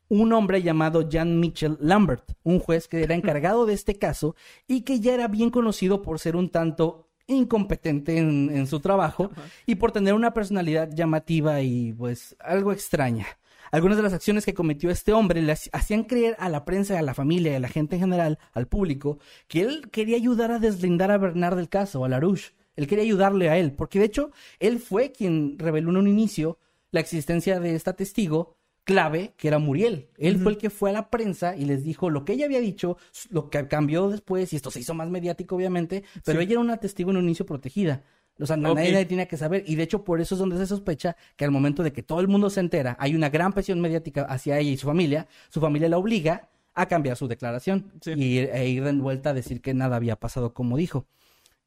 [0.09, 4.35] Un hombre llamado Jan Mitchell Lambert, un juez que era encargado de este caso
[4.67, 9.31] y que ya era bien conocido por ser un tanto incompetente en, en su trabajo
[9.65, 13.27] y por tener una personalidad llamativa y pues algo extraña.
[13.69, 16.97] Algunas de las acciones que cometió este hombre le hac- hacían creer a la prensa,
[16.97, 20.59] a la familia a la gente en general, al público, que él quería ayudar a
[20.59, 22.53] deslindar a Bernard del caso, a Larouche.
[22.77, 26.59] Él quería ayudarle a él, porque de hecho él fue quien reveló en un inicio
[26.91, 28.55] la existencia de esta testigo
[28.87, 30.07] clave, que era Muriel.
[30.17, 32.61] Él fue el que fue a la prensa y les dijo lo que ella había
[32.61, 32.97] dicho,
[33.29, 36.77] lo que cambió después, y esto se hizo más mediático, obviamente, pero ella era una
[36.77, 38.03] testigo en un inicio protegida.
[38.39, 38.77] O sea, na- Ok.
[38.77, 39.63] nadie, nadie tenía que saber.
[39.67, 42.21] Y de hecho, por eso es donde se sospecha que al momento de que todo
[42.21, 45.59] el mundo se entera, hay una gran presión mediática hacia ella y su familia, su
[45.59, 48.13] familia la obliga a cambiar su declaración Sí.
[48.15, 51.05] y, e ir de vuelta a decir que nada había pasado como dijo.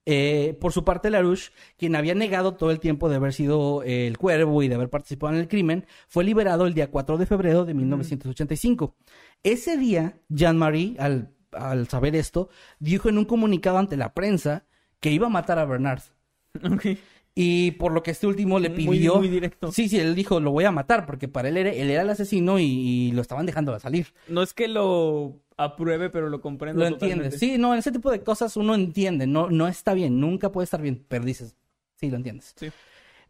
[0.06, 4.06] Eh, por su parte, Larouche, quien había negado todo el tiempo de haber sido eh,
[4.06, 7.26] el cuervo y de haber participado en el crimen, fue liberado el día 4 de
[7.26, 8.96] febrero de 1985.
[9.42, 12.48] Ese día, Jean-Marie, al, al saber esto,
[12.78, 14.64] dijo en un comunicado ante la prensa
[15.00, 16.02] que iba a matar a Bernard.
[17.34, 19.16] Y por lo que este último le pidió.
[19.16, 19.70] muy directo.
[19.72, 22.10] Sí, sí, él dijo, lo voy a matar, porque para él era, él era el
[22.10, 24.08] asesino y, y lo estaban dejando salir.
[24.28, 27.10] No es que lo apruebe, pero lo comprendo Lo entiendes.
[27.34, 27.38] totalmente.
[27.38, 29.26] Sí, no, en ese tipo de cosas uno entiende.
[29.26, 31.54] No, no está bien, nunca puede estar bien, pero dices,
[31.96, 32.52] sí, lo entiendes.
[32.56, 32.70] Sí.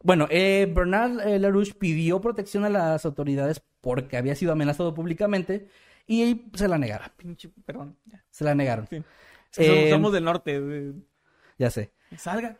[0.03, 5.67] Bueno, eh, Bernard eh, Larouche pidió protección a las autoridades porque había sido amenazado públicamente
[6.07, 7.09] y se la negaron.
[7.17, 7.95] Pinche, perdón.
[8.31, 8.87] Se la negaron.
[8.89, 8.95] Sí.
[8.95, 10.93] Es que somos, Eh, somos del norte.
[11.59, 11.91] Ya sé.
[12.17, 12.57] Salga.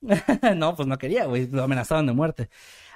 [0.56, 1.48] no, pues no quería, güey.
[1.48, 2.48] Lo amenazaban de muerte.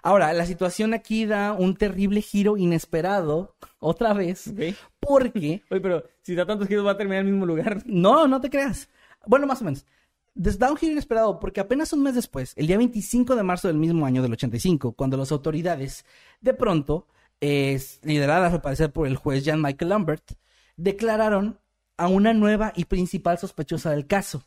[0.02, 4.76] Ahora, la situación aquí da un terrible giro inesperado, otra vez, Ok.
[5.00, 5.62] porque...
[5.70, 7.82] Oye, pero si da tantos giros va a terminar en el mismo lugar.
[7.86, 8.88] No, no te creas.
[9.26, 9.86] Bueno, más o menos.
[10.34, 13.76] Da un giro inesperado porque apenas un mes después, el día 25 de marzo del
[13.76, 16.06] mismo año del 85, cuando las autoridades,
[16.40, 17.06] de pronto,
[17.40, 20.32] eh, lideradas al parecer por el juez Jean Michael Lambert,
[20.76, 21.58] declararon
[21.98, 24.42] a una nueva y principal sospechosa del caso,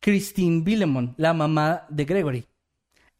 [0.00, 2.46] Christine Billemon, la mamá de Gregory.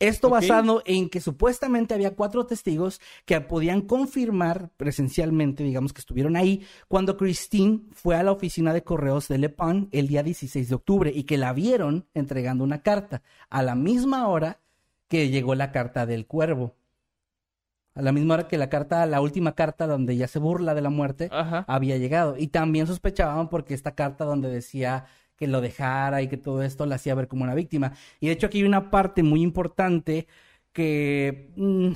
[0.01, 6.37] Esto basado en que supuestamente había cuatro testigos que podían confirmar presencialmente, digamos que estuvieron
[6.37, 10.71] ahí, cuando Christine fue a la oficina de correos de Le Pen el día 16
[10.71, 13.21] de octubre y que la vieron entregando una carta
[13.51, 14.61] a la misma hora
[15.07, 16.75] que llegó la carta del cuervo.
[17.95, 20.81] A la misma hora que la carta, la última carta donde ya se burla de
[20.81, 21.67] la muerte, Ajá.
[21.69, 22.39] había llegado.
[22.39, 25.07] Y también sospechaban porque esta carta donde decía
[25.41, 27.95] que lo dejara y que todo esto la hacía ver como una víctima.
[28.21, 30.29] Y de hecho aquí hay una parte muy importante
[30.75, 31.93] que mm,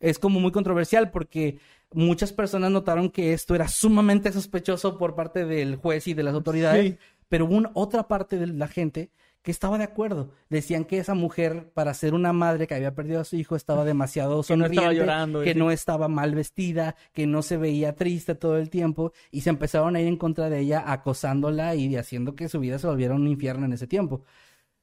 [0.00, 1.60] es como muy controversial porque
[1.92, 6.34] muchas personas notaron que esto era sumamente sospechoso por parte del juez y de las
[6.34, 6.98] autoridades, Sí.
[7.28, 9.10] pero hubo una- otra parte de la gente
[9.44, 10.30] que estaba de acuerdo.
[10.48, 13.84] Decían que esa mujer, para ser una madre que había perdido a su hijo, estaba
[13.84, 17.94] demasiado Que no sonriente, estaba llorando, que no estaba mal vestida, que no se veía
[17.94, 21.94] triste todo el tiempo, y se empezaron a ir en contra de ella, acosándola y
[21.94, 24.24] haciendo que su vida se volviera un infierno en ese tiempo.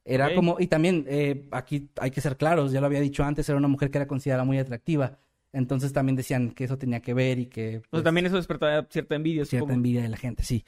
[0.04, 3.48] Era como, y también, eh, aquí hay que ser claros, ya lo había dicho antes,
[3.48, 5.18] era una mujer que era considerada muy atractiva.
[5.52, 7.78] Entonces también decían que eso tenía que ver y que...
[7.78, 9.74] O sea, pues, también eso despertaba cierta envidia, cierta supongo.
[9.74, 10.64] envidia de la gente, sí.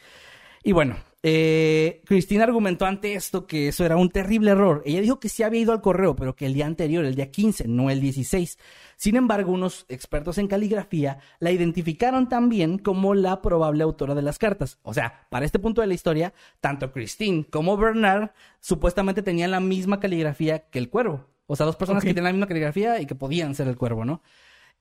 [0.66, 4.82] Y bueno, eh, Cristina argumentó ante esto que eso era un terrible error.
[4.86, 7.31] Ella dijo que sí había ido al correo, pero que el día anterior, el día
[7.31, 8.59] 15, no el 16.
[8.97, 14.39] Sin embargo, unos expertos en caligrafía la identificaron también como la probable autora de las
[14.39, 14.78] cartas.
[14.82, 18.31] O sea, para este punto de la historia, tanto Christine como Bernard
[18.61, 21.27] supuestamente tenían la misma caligrafía que el cuervo.
[21.47, 24.07] O sea, dos personas que tenían la misma caligrafía y que podían ser el cuervo,
[24.07, 24.23] ¿no?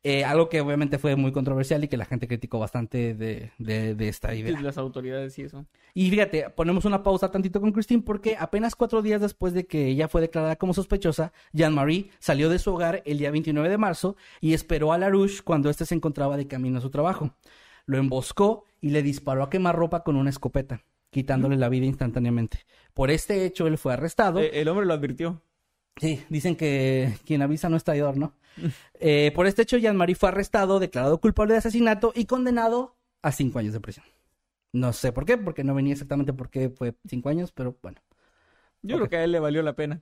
[0.05, 3.95] Eh, algo que obviamente fue muy controversial y que la gente criticó bastante de, de-
[3.95, 4.59] de esta idea.
[4.59, 5.65] Las autoridades y eso.
[5.93, 9.88] Y fíjate, ponemos una pausa tantito con Christine porque apenas cuatro días después de que
[9.88, 14.17] ella fue declarada como sospechosa, Jean-Marie salió de su hogar el día 29 de marzo
[14.41, 17.34] y esperó a LaRouche cuando éste se encontraba de camino a su trabajo.
[17.85, 22.65] Lo emboscó y le disparó a quemarropa con una escopeta, quitándole la vida instantáneamente.
[22.93, 24.39] Por este hecho, él fue arrestado.
[24.41, 25.41] Eh, el hombre lo advirtió.
[25.97, 28.34] Sí, dicen que quien avisa no es traidor, ¿no?
[28.99, 33.59] Eh, por este hecho, Jean-Marie fue arrestado, declarado culpable de asesinato y condenado a cinco
[33.59, 34.05] años de prisión.
[34.71, 38.01] No sé por qué, porque no venía exactamente por qué fue cinco años, pero bueno.
[38.81, 40.01] Yo creo que a él le valió la pena.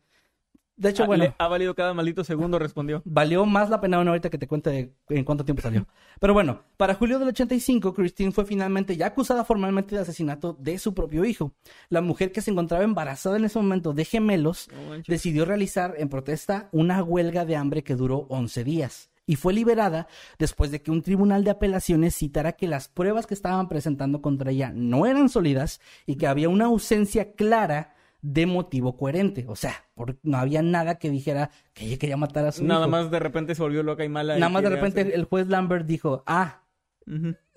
[0.77, 3.01] De hecho, Ah, bueno, le ha valido cada maldito segundo, respondió.
[3.05, 5.85] valió más la pena bueno, ahorita que te cuente de- en cuánto tiempo salió.
[6.19, 10.79] Pero bueno, para julio del 85, Christine fue finalmente ya acusada formalmente de asesinato de
[10.79, 11.53] su propio hijo.
[11.89, 14.69] La mujer que se encontraba embarazada en ese momento de gemelos
[15.07, 20.07] decidió realizar en protesta una huelga de hambre que duró 11 días y fue liberada
[20.39, 24.49] después de que un tribunal de apelaciones citara que las pruebas que estaban presentando contra
[24.51, 29.45] ella no eran sólidas y que había una ausencia clara de motivo coherente.
[29.47, 32.81] O sea, por- no había nada que dijera que ella quería matar a su Nada
[32.81, 32.89] hijo.
[32.91, 34.37] más de repente se volvió loca y mala.
[34.37, 36.61] y Nada más de repente hacer- el juez Lambert dijo, ah,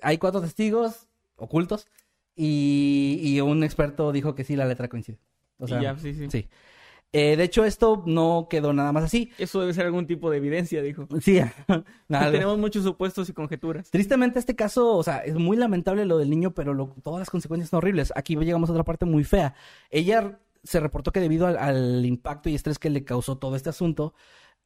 [0.03, 1.87] hay cuatro testigos ocultos
[2.37, 5.19] y, y un experto dijo que sí, la letra coincide.
[5.59, 6.49] O sea, ya, sí, sí.
[7.13, 9.31] Eh, de hecho, esto no quedó nada más así.
[9.39, 11.07] Eso debe ser algún tipo de evidencia, dijo.
[11.21, 11.39] Sí,
[12.09, 13.89] nada, Tenemos muchos supuestos y conjeturas.
[13.91, 17.31] Tristemente este caso, o sea, es muy lamentable lo del niño, pero lo- todas las
[17.31, 18.13] consecuencias son horribles.
[18.17, 19.55] Aquí llegamos a otra parte muy fea.
[19.91, 24.15] Ella se reportó que debido al, impacto y estrés que le causó todo este asunto,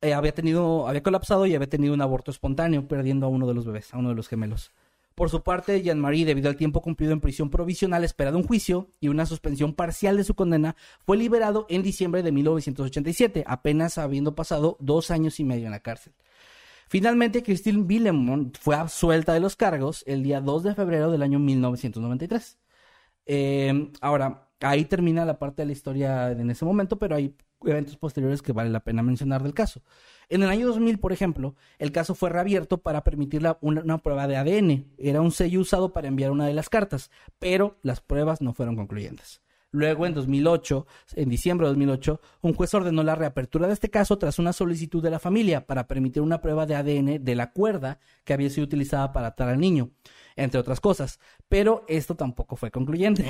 [0.01, 3.55] eh, había tenido, había colapsado y había tenido un aborto espontáneo, perdiendo a uno de
[3.55, 4.73] los bebés, a uno de los gemelos.
[5.19, 9.09] Por su parte, Jean-Marie, debido al tiempo cumplido en prisión provisional, esperado un juicio y
[9.09, 14.77] una suspensión parcial de su condena, fue liberado en diciembre de 1987, apenas habiendo pasado
[14.79, 16.15] dos años y medio en la cárcel.
[16.89, 21.41] Finalmente, Christine Villemont fue absuelta de los cargos el día 2 de febrero del año
[21.41, 22.57] 1993.
[23.27, 27.97] Eh, ahora, ahí termina la parte de la historia en ese momento, pero hay eventos
[27.97, 29.83] posteriores que vale la pena mencionar del caso.
[30.29, 34.37] En el año 2000, por ejemplo, el caso fue reabierto para permitir una prueba de
[34.37, 34.87] ADN.
[34.99, 38.77] Era un sello usado para enviar una de las cartas, pero las pruebas no fueron
[38.77, 39.41] concluyentes.
[39.71, 40.87] Luego, en 2008,
[41.17, 45.03] en diciembre de 2008, un juez ordenó la reapertura de este caso tras una solicitud
[45.03, 48.65] de la familia para permitir una prueba de ADN de la cuerda que había sido
[48.65, 49.91] utilizada para atar al niño,
[50.37, 51.21] entre otras cosas.
[51.49, 53.27] Pero esto tampoco fue concluyente.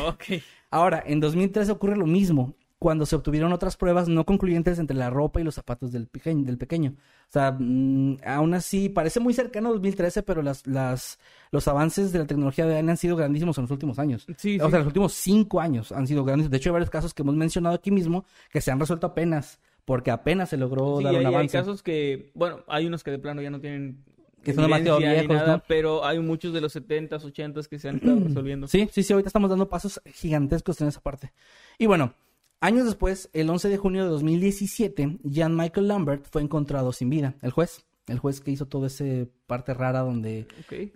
[0.71, 5.11] Ahora, en 2013 ocurre lo mismo, cuando se obtuvieron otras pruebas no concluyentes entre la
[5.11, 6.45] ropa y los zapatos del pequeño.
[6.45, 6.95] Del pequeño.
[7.29, 11.19] O sea, mm, aún así, parece muy cercano a 2013, pero las, las,
[11.51, 14.27] los avances de la tecnología de ADN han sido grandísimos en los últimos años.
[14.37, 14.71] Sí, O sí.
[14.71, 16.51] sea, los últimos cinco años han sido grandes.
[16.51, 19.59] De hecho, hay varios casos que hemos mencionado aquí mismo que se han resuelto apenas,
[19.85, 21.59] porque apenas se logró Sí, dar hay, un hay avance.
[21.59, 24.05] casos que, bueno, hay unos que de plano ya no tienen
[24.45, 25.63] Que son demasiado viejos, nada, ¿no?
[25.67, 28.69] pero hay muchos de los 70s, 80s que se han estado resolviendo.
[28.69, 31.33] Sí, sí, sí, ahorita estamos dando pasos gigantescos en esa parte.
[31.77, 32.15] Y bueno,
[32.61, 37.35] años después, el 11 de junio de 2017, Jan Michael Lambert fue encontrado sin vida.
[37.43, 39.05] El juez, el juez que hizo toda esa
[39.47, 40.47] parte rara donde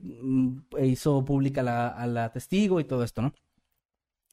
[0.01, 3.33] mm, hizo pública la- a la testigo y todo esto, ¿no?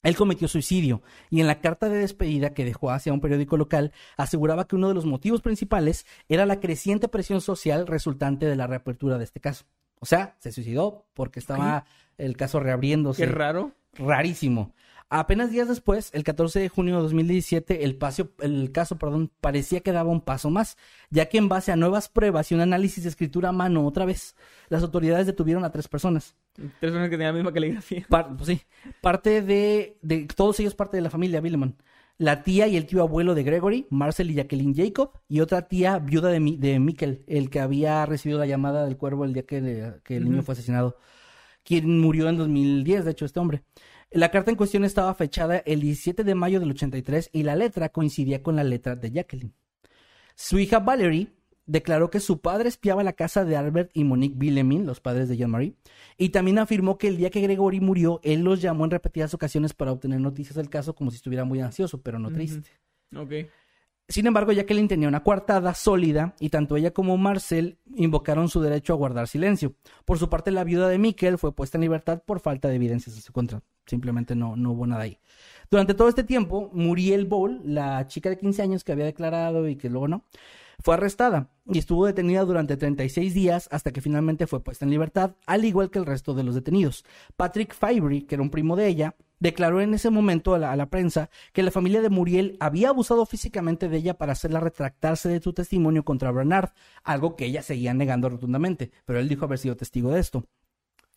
[0.01, 3.91] Él cometió suicidio y en la carta de despedida que dejó hacia un periódico local
[4.15, 8.65] aseguraba que uno de los motivos principales era la creciente presión social resultante de la
[8.65, 9.65] reapertura de este caso.
[9.99, 11.83] O sea, se suicidó porque estaba
[12.17, 13.73] el caso reabriéndose Qué raro.
[13.95, 14.73] rarísimo.
[15.11, 19.79] Apenas días después, el 14 de junio de 2017, el, pasio- el caso perdón, parecía
[19.79, 20.77] que daba un paso más,
[21.09, 24.05] ya que en base a nuevas pruebas y un análisis de escritura a mano otra
[24.05, 24.35] vez,
[24.69, 26.35] las autoridades detuvieron a tres personas.
[26.53, 28.05] Tres personas que tenían la misma caligrafía.
[28.07, 28.61] Par- pues sí,
[29.01, 31.75] parte de, de todos ellos parte de la familia Bileman.
[32.19, 35.97] La tía y el tío abuelo de Gregory, Marcel y Jacqueline Jacob, y otra tía
[35.97, 39.43] viuda de, Mi- de Mikkel, el que había recibido la llamada del cuervo el día
[39.47, 40.97] que el niño fue asesinado,
[41.63, 43.63] quien murió en 2010, de hecho, este hombre.
[44.11, 47.89] La carta en cuestión estaba fechada el 17 de mayo del 83 y la letra
[47.89, 49.53] coincidía con la letra de Jacqueline.
[50.35, 51.27] Su hija Valerie
[51.67, 55.37] declaró que su padre espiaba la casa de Albert y Monique Villemin, los padres de
[55.37, 55.75] Jean-Marie,
[56.17, 59.75] y también afirmó que el día que Gregory murió, él los llamó en repetidas ocasiones
[59.75, 62.71] para obtener noticias del caso como si estuviera muy ansioso, pero no triste.
[63.15, 63.31] Ok.
[64.09, 68.93] Sin embargo, Jacqueline tenía una coartada sólida y tanto ella como Marcel invocaron su derecho
[68.93, 69.75] a guardar silencio.
[70.03, 73.15] Por su parte, la viuda de Mikkel fue puesta en libertad por falta de evidencias
[73.15, 73.61] en su contra.
[73.85, 75.19] Simplemente no, no hubo nada ahí.
[75.69, 79.75] Durante todo este tiempo, Muriel Ball, la chica de 15 años que había declarado y
[79.75, 80.25] que luego no,
[80.79, 85.35] fue arrestada y estuvo detenida durante 36 días hasta que finalmente fue puesta en libertad,
[85.45, 87.05] al igual que el resto de los detenidos.
[87.37, 91.29] Patrick Fibry, que era un primo de ella, declaró en ese momento a la, prensa
[91.53, 95.53] que la familia de Muriel había abusado físicamente de ella para hacerla retractarse de su
[95.53, 96.71] testimonio contra Bernard,
[97.03, 100.45] algo que ella seguía negando rotundamente, pero él dijo haber sido testigo de esto.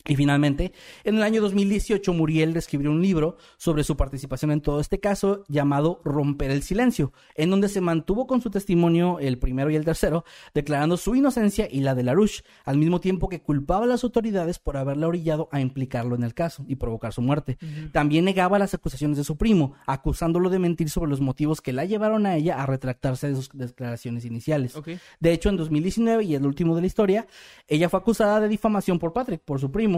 [0.06, 0.72] Y finalmente,
[1.04, 5.44] en el año 2018, Muriel escribió un libro sobre su participación en todo este caso
[5.48, 9.84] llamado Romper el Silencio, en donde se mantuvo con su testimonio el primero y el
[9.84, 10.24] tercero,
[10.54, 14.58] declarando su inocencia y la de Larouche, al mismo tiempo que culpaba a las autoridades
[14.58, 17.58] por haberla orillado a implicarlo en el caso y provocar su muerte.
[17.92, 21.84] También negaba las acusaciones de su primo, acusándolo de mentir sobre los motivos que la
[21.84, 24.74] llevaron a ella a retractarse de sus declaraciones iniciales.
[25.20, 27.26] De hecho, en 2019, y el último de la historia,
[27.68, 29.91] ella fue acusada de difamación por Patrick, por su primo,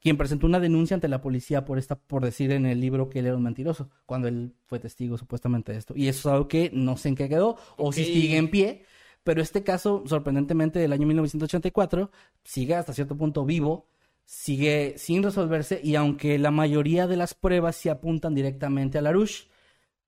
[0.00, 3.18] quien presentó una denuncia ante la policía por esta, por decir en el libro que
[3.20, 5.94] él era un mentiroso, cuando él fue testigo supuestamente de esto.
[5.96, 8.84] Y eso es algo que no sé en qué quedó, o si sigue en pie,
[9.24, 12.10] pero este caso, sorprendentemente, del año 1984,
[12.44, 13.88] sigue hasta cierto punto vivo,
[14.24, 19.48] sigue sin resolverse, y aunque la mayoría de las pruebas se apuntan directamente a Larouche,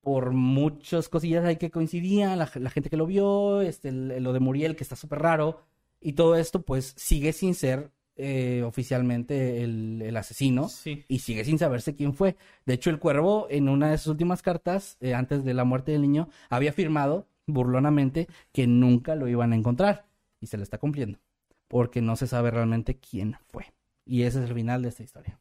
[0.01, 4.33] por muchas cosillas hay que coincidían, la, la gente que lo vio, este, el- lo
[4.33, 5.61] de Muriel, que está súper raro,
[5.99, 11.03] y todo esto, pues sigue sin ser eh, oficialmente el, el asesino Sí.
[11.07, 12.35] y sigue sin saberse quién fue.
[12.65, 15.91] De hecho, el cuervo, en una de sus últimas cartas, eh, antes de la muerte
[15.91, 20.05] del niño, había afirmado burlonamente que nunca lo iban a encontrar,
[20.39, 21.19] y se lo está cumpliendo,
[21.67, 23.65] porque no se sabe realmente quién fue.
[24.05, 25.39] Y ese es el final de esta historia.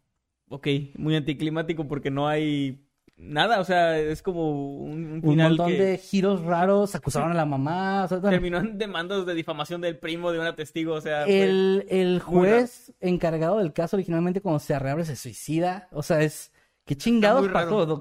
[0.48, 0.66] Ok,
[0.96, 2.84] muy anticlimático porque no hay
[3.20, 7.30] nada, o sea, es como un, un Un final montón que de giros raros, acusaron
[7.30, 8.04] a la mamá.
[8.04, 11.24] o sea, bueno, terminó en demandas de difamación del primo de una testigo, o sea,
[11.24, 15.88] el, el juez encargado del caso originalmente cuando se reabre se suicida.
[15.92, 16.52] O sea, es...
[16.84, 18.00] ¿Qué chingados pasó?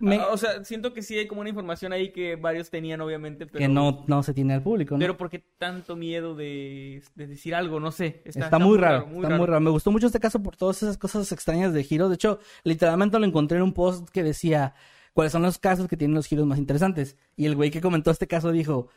[0.00, 3.00] Me- Ah, o sea, siento que sí hay como una información ahí que varios tenían,
[3.00, 3.58] obviamente, pero...
[3.58, 5.00] que no, no se tiene al público, ¿no?
[5.00, 7.80] Pero ¿por qué tanto miedo de, de decir algo?
[7.80, 8.22] No sé.
[8.24, 9.60] Está, Está, muy raro, está muy raro.
[9.60, 12.10] Me gustó mucho este caso por todas esas cosas extrañas de giros.
[12.10, 14.74] De hecho, literalmente lo encontré en un post que decía
[15.14, 17.16] cuáles son los casos que tienen los giros más interesantes.
[17.34, 18.88] Y el güey que comentó este caso dijo,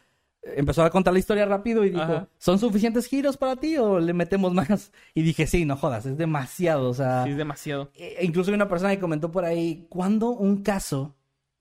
[0.44, 2.28] empezó a contar la historia rápido y dijo, Ajá.
[2.38, 4.92] ¿son suficientes giros para ti o le metemos más?
[5.14, 6.90] Y dije, sí, no jodas, es demasiado.
[6.90, 7.92] O sea, Sí, es demasiado.
[7.96, 11.16] e- incluso hay una persona que comentó por ahí, ¿cuándo un caso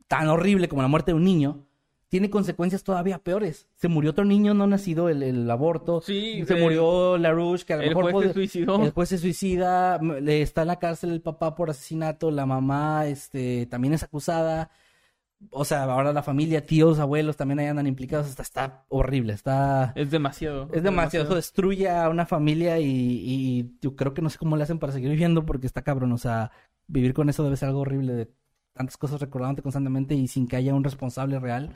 [0.08, 1.66] tan horrible como la muerte de un niño
[2.08, 3.68] tiene consecuencias todavía peores?
[3.76, 6.00] Se murió otro niño no nacido, el, el aborto.
[6.00, 8.82] Sí, se el- murió LaRouche, que a lo el mejor juez se suicidó.
[8.84, 13.66] El juez se suicida, está en la cárcel el papá por asesinato, la mamá este,
[13.66, 14.70] también es acusada.
[15.50, 18.28] O sea, ahora la familia, tíos, abuelos también ahí andan implicados.
[18.28, 19.92] Está, está horrible, está...
[19.96, 20.68] Es demasiado.
[20.72, 24.56] Es demasiado, eso destruye a una familia y, y yo creo que no sé cómo
[24.56, 26.50] le hacen para seguir viviendo porque está cabrón, o sea,
[26.86, 28.30] vivir con eso debe ser algo horrible de
[28.74, 31.74] tantas cosas recordándote constantemente y sin que haya un responsable real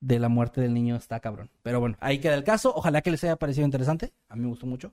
[0.00, 1.50] de la muerte del niño está cabrón.
[1.62, 4.48] Pero bueno, ahí queda el caso, ojalá que les haya parecido interesante, a mí me
[4.48, 4.92] gustó mucho.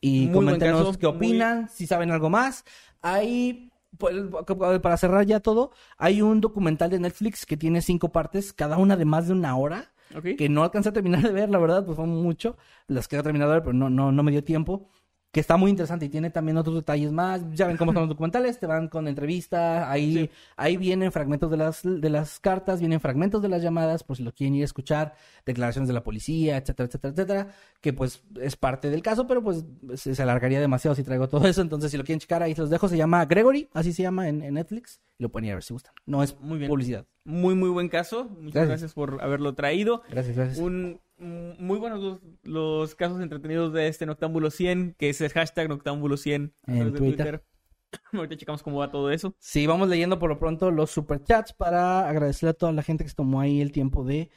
[0.00, 2.64] Y Muy coméntenos caso, qué opinan, si saben algo más.
[3.02, 8.78] Hay, para cerrar ya todo, hay un documental de Netflix que tiene cinco partes, cada
[8.78, 9.92] una de más de una hora
[10.38, 12.56] que no alcancé a terminar de ver, la verdad, pues fue mucho.
[12.86, 14.88] Las quería terminar de ver, pero no, no, no me dio tiempo.
[15.36, 17.42] Que está muy interesante y tiene también otros detalles más.
[17.52, 20.30] Ya ven cómo son los documentales, te van con entrevistas, ahí, Sí.
[20.56, 24.22] ahí vienen fragmentos de las, de las cartas, vienen fragmentos de las llamadas, por si
[24.22, 25.14] lo quieren ir a escuchar,
[25.44, 27.48] declaraciones de la policía, etcétera, etcétera, etcétera,
[27.82, 29.62] que pues es parte del caso, pero pues
[29.96, 31.60] se, se alargaría demasiado si traigo todo eso.
[31.60, 32.88] Entonces, si lo quieren checar, ahí se los dejo.
[32.88, 35.64] Se llama Gregory, así se llama en, en Netflix, y lo pueden ir a ver
[35.64, 35.92] si gustan.
[36.06, 36.70] No es Muy bien.
[36.70, 37.04] publicidad.
[37.26, 38.24] Muy, muy buen caso.
[38.24, 38.68] Muchas Gracias.
[38.68, 40.00] gracias, por haberlo traído.
[40.08, 40.58] Gracias, gracias.
[40.58, 45.68] Un- muy buenos los, los casos entretenidos de este Noctámbulo 100, que es el hashtag
[45.68, 47.44] Noctámbulo 100 a En Twitter.
[48.12, 49.34] Ahorita checamos cómo va todo eso.
[49.38, 53.10] Sí, vamos leyendo por lo pronto los superchats para agradecerle a toda la gente que
[53.10, 54.30] se tomó ahí el tiempo de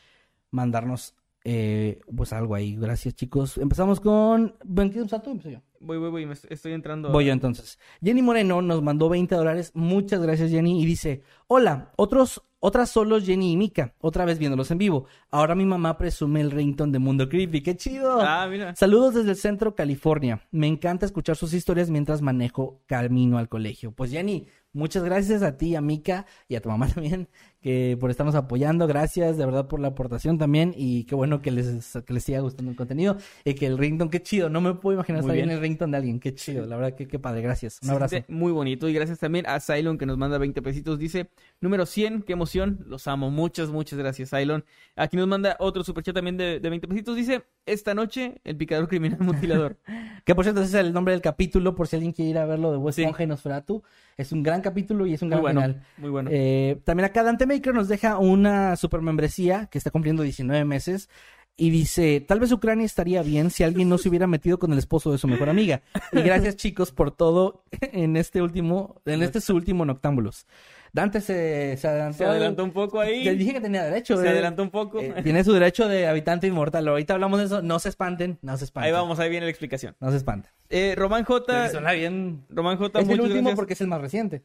[0.51, 2.75] mandarnos eh, pues algo ahí.
[2.75, 3.57] Gracias, chicos.
[3.57, 4.55] Empezamos con.
[4.63, 5.61] ¿Ven qué yo.
[5.79, 7.09] Voy, voy, voy, me est- estoy entrando.
[7.11, 7.79] Voy yo entonces.
[8.03, 9.71] Jenny Moreno nos mandó 20 dólares.
[9.73, 10.81] Muchas gracias, Jenny.
[10.81, 13.93] Y dice: Hola, otros, otras solos Jenny y Mika.
[13.99, 15.05] Otra vez viéndolos en vivo.
[15.31, 17.61] Ahora mi mamá presume el rington de Mundo Creepy.
[17.61, 18.19] ¡Qué chido!
[18.21, 18.75] Ah, mira.
[18.75, 20.41] Saludos desde el centro, California.
[20.51, 23.91] Me encanta escuchar sus historias mientras manejo camino al colegio.
[23.91, 27.29] Pues Jenny, muchas gracias a ti, a Mika y a tu mamá también,
[27.61, 28.87] que por estarnos apoyando.
[28.87, 32.39] Gracias de verdad por la aportación también y qué bueno que les, que les siga
[32.39, 34.49] gustando el contenido y que el rington, qué chido.
[34.49, 36.19] No me puedo imaginar Muy estar bien el rington de alguien.
[36.19, 37.41] Qué chido, la verdad que qué padre.
[37.41, 37.79] Gracias.
[37.83, 38.17] Un abrazo.
[38.27, 38.87] Muy bonito.
[38.87, 40.97] Y gracias también a Cylon que nos manda 20 pesitos.
[40.99, 41.29] Dice,
[41.59, 42.85] número 100, qué emoción.
[42.87, 43.29] Los amo.
[43.29, 44.63] Muchas, muchas gracias, Cylon.
[44.95, 47.15] Aquí nos manda otro superchat también de, de 20 pesitos.
[47.15, 49.77] Dice, esta noche, el picador criminal mutilador.
[50.25, 52.45] Que por cierto, ese es el nombre del capítulo, por si alguien quiere ir a
[52.45, 53.01] verlo de West Sí.
[53.01, 53.81] Esponja y Nosferatu.
[54.15, 55.61] Es un gran capítulo y es un Muy gran bueno.
[55.61, 55.85] final.
[55.97, 56.29] Muy bueno.
[56.31, 61.09] Eh, también acá Dante Maker nos deja una super membresía que está cumpliendo 19 meses.
[61.57, 64.79] Y dice, tal vez Ucrania estaría bien si alguien no se hubiera metido con el
[64.79, 65.81] esposo de su mejor amiga.
[66.13, 70.45] Y gracias chicos por todo en este último, en este su último Noctámbulos.
[70.93, 72.17] Dante se, se adelantó.
[72.19, 73.23] Se adelantó un poco ahí.
[73.23, 74.17] Te dije que tenía derecho.
[74.17, 74.29] Se eh.
[74.29, 74.99] adelantó un poco.
[75.01, 76.87] Eh, tiene su derecho de habitante inmortal.
[76.87, 77.61] Ahorita hablamos de eso.
[77.61, 78.87] No se espanten, no se espanten.
[78.87, 79.95] Ahí vamos, ahí viene la explicación.
[79.99, 80.51] No se espanten.
[80.69, 81.69] Eh, Román J.
[81.69, 82.45] Suena bien.
[82.49, 82.99] Román J.
[83.01, 83.55] Es el último gracias.
[83.55, 84.43] porque es el más reciente.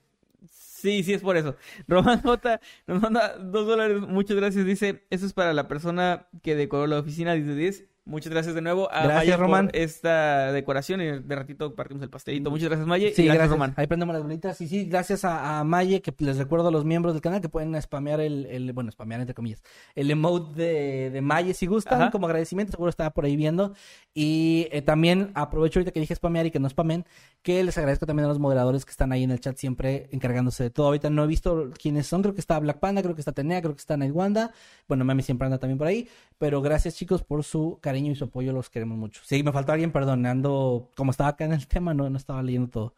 [0.84, 1.56] Sí, sí, es por eso.
[1.88, 4.02] Román J nos manda dos dólares.
[4.02, 4.66] Muchas gracias.
[4.66, 7.84] Dice, eso es para la persona que decoró la oficina 10 de 10.
[8.06, 9.66] Muchas gracias de nuevo a Gracias, Maya Román.
[9.68, 12.50] por esta decoración y de ratito partimos el pastelito.
[12.50, 13.14] Muchas gracias, Maye.
[13.14, 13.48] Sí, y gracias.
[13.48, 13.72] Román.
[13.76, 14.60] Ahí prendemos las bolitas.
[14.60, 17.48] Y sí, gracias a, a Maye, que les recuerdo a los miembros del canal que
[17.48, 19.62] pueden spamear el, el- bueno, spamear entre comillas,
[19.94, 22.10] el emote de, de Maye si gustan, Ajá.
[22.10, 23.72] como agradecimiento, seguro está por ahí viendo.
[24.12, 27.06] Y eh, también aprovecho ahorita que dije spamear y que no spamen,
[27.42, 30.62] que les agradezco también a los moderadores que están ahí en el chat siempre encargándose
[30.62, 30.86] de todo.
[30.88, 33.62] Ahorita no he visto quiénes son, creo que está Black Panda, creo que está Tenea,
[33.62, 34.52] creo que está Night Wanda.
[34.86, 36.06] Bueno, Mami siempre anda también por ahí.
[36.44, 39.22] Pero gracias chicos por su cariño y su apoyo, los queremos mucho.
[39.24, 42.42] Sí, me faltó alguien, perdón, ando, como estaba acá en el tema, no, no estaba
[42.42, 42.94] leyendo todo.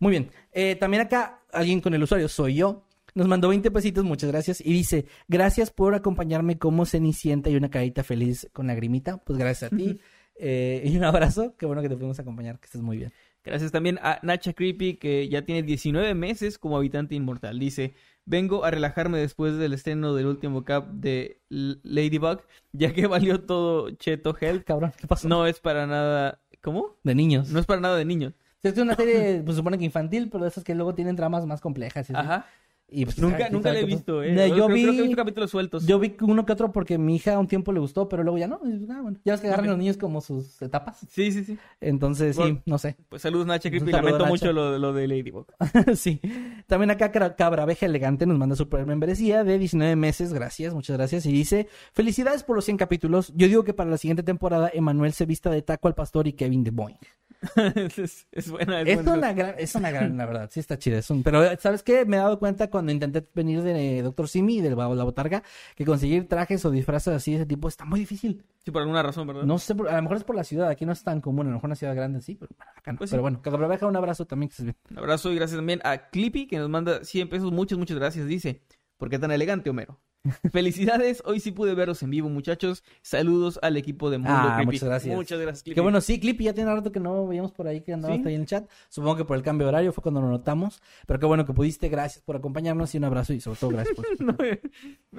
[0.00, 2.82] Muy bien, Eh, también acá alguien con el usuario, soy yo.
[3.14, 4.60] Nos mandó 20 pesitos, muchas gracias.
[4.60, 9.18] Y dice, gracias por acompañarme como Cenicienta y una carita feliz con lagrimita.
[9.18, 10.00] Pues gracias a ti.
[10.34, 13.12] Eh, y un abrazo, qué bueno que te pudimos acompañar, que estés muy bien.
[13.44, 17.60] Gracias también a Nacha Creepy, que ya tiene 19 meses como habitante inmortal.
[17.60, 17.94] Dice,
[18.28, 22.42] vengo a relajarme después del estreno del último cap de L- Ladybug,
[22.72, 24.64] ya que valió todo Cheto Hell.
[24.64, 25.28] Cabrón, ¿qué pasó?
[25.28, 26.40] No es para nada...
[26.62, 26.96] ¿Cómo?
[27.04, 27.50] De niños.
[27.50, 28.34] No es para nada de niños.
[28.62, 31.60] Es una serie, pues supone que infantil, pero de esas que luego tienen tramas más
[31.60, 32.10] complejas.
[32.10, 32.20] y así.
[32.26, 32.46] Ajá.
[32.90, 34.34] Y pues, Nunca, ¿quién nunca la he visto, eh.
[34.48, 34.82] Yo creo, vi...
[34.82, 35.86] creo que he visto capítulos sueltos.
[35.86, 38.46] Yo vi uno que otro porque mi hija un tiempo le gustó, pero luego ya
[38.48, 38.60] no.
[38.90, 40.96] Ah, bueno, ya ves que agarran los niños como sus etapas.
[41.10, 41.58] Sí, sí, sí.
[41.82, 42.96] Entonces, sí, no sé.
[43.10, 44.30] Pues saludos Nacha Creepy, lamento Nacha.
[44.30, 45.46] mucho lo, lo de Ladybug.
[45.96, 46.18] sí.
[46.66, 50.32] También acá Cabra- Cabraveja Elegante nos manda su membresía de 19 meses.
[50.32, 51.26] Gracias, muchas gracias.
[51.26, 53.32] Y dice, felicidades por los 100 capítulos.
[53.36, 56.32] Yo digo que para la siguiente temporada Emanuel se vista de taco al pastor y
[56.32, 56.96] Kevin de Boy.
[57.96, 58.80] es, es buena.
[58.80, 59.12] Es Es buena.
[59.14, 60.98] una gran, es una gran, la verdad, sí está chida.
[60.98, 62.04] es un- pero, ¿sabes qué?
[62.04, 65.42] Me he dado cuenta cuando intenté venir de Doctor Simi y del La Botarga,
[65.74, 68.44] que conseguir trajes o disfraces así de ese tipo está muy difícil.
[68.64, 69.42] Sí, por alguna razón, ¿verdad?
[69.42, 71.50] No sé, a lo mejor es por la ciudad, aquí no es tan común, a
[71.50, 72.98] lo mejor una ciudad grande sí, pero bueno, acá no.
[72.98, 73.14] Pues sí.
[73.14, 74.76] Pero bueno, Cabraveja, un abrazo también, que estés bien.
[74.90, 77.52] Un abrazo y gracias también a Clippy que nos manda 100 pesos.
[77.52, 78.26] Muchas, muchas gracias.
[78.26, 78.62] Dice,
[78.96, 80.00] ¿por qué tan elegante, Homero?
[80.52, 82.84] Felicidades, hoy sí pude verlos en vivo, muchachos.
[83.02, 84.66] Saludos al equipo de Mundo Ah, Creepy.
[84.66, 85.14] muchas gracias.
[85.16, 85.74] Muchas gracias, Clippy.
[85.76, 88.24] Qué bueno, sí, Clippy, ya tiene rato que no veíamos por ahí que andabas ¿Sí?
[88.26, 88.68] ahí en el chat.
[88.88, 90.82] Supongo que por el cambio de horario fue cuando lo notamos.
[91.06, 93.94] Pero qué bueno que pudiste, gracias por acompañarnos y un abrazo y sobre todo gracias
[93.96, 94.36] por No,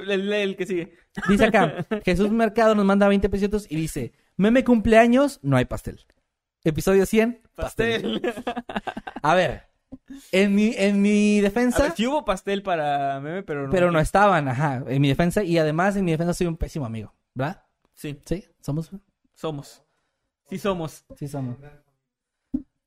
[0.04, 0.94] el, el que sigue.
[1.28, 6.00] Dice acá, Jesús Mercado nos manda 20 pesitos y dice, meme cumpleaños, no hay pastel.
[6.64, 8.20] Episodio 100, pastel.
[8.22, 8.44] Pastel.
[9.24, 9.69] A ver,
[10.32, 13.70] en mi, en mi A defensa, ver, sí hubo pastel para meme, pero no.
[13.72, 15.44] pero no estaban, ajá, en mi defensa.
[15.44, 17.64] Y además en mi defensa soy un pésimo amigo, ¿verdad?
[17.94, 18.92] Sí, Sí, somos.
[19.36, 19.84] somos.
[20.50, 21.06] Sí somos.
[21.16, 21.58] Sí, somos.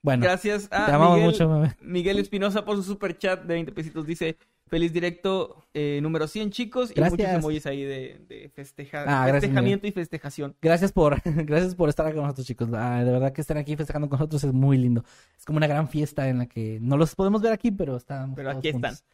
[0.05, 1.77] Bueno, Gracias a te amamos Miguel, mucho, meme.
[1.81, 4.05] Miguel Espinosa por su super chat de 20 pesitos.
[4.05, 4.37] Dice,
[4.69, 6.91] feliz directo eh, número 100, chicos.
[6.91, 7.19] Y Gracias.
[7.19, 10.57] muchos emojis ahí de, de festeja- Ah, gracias, festejamiento y festejación.
[10.63, 12.69] Gracias por, gracias por estar con nosotros, chicos.
[12.73, 15.05] Ah, de verdad que estar aquí festejando con nosotros es muy lindo.
[15.39, 18.35] Es como una gran fiesta en la que no los podemos ver aquí, pero estamos
[18.37, 18.93] Pero aquí juntos.
[18.93, 19.07] están.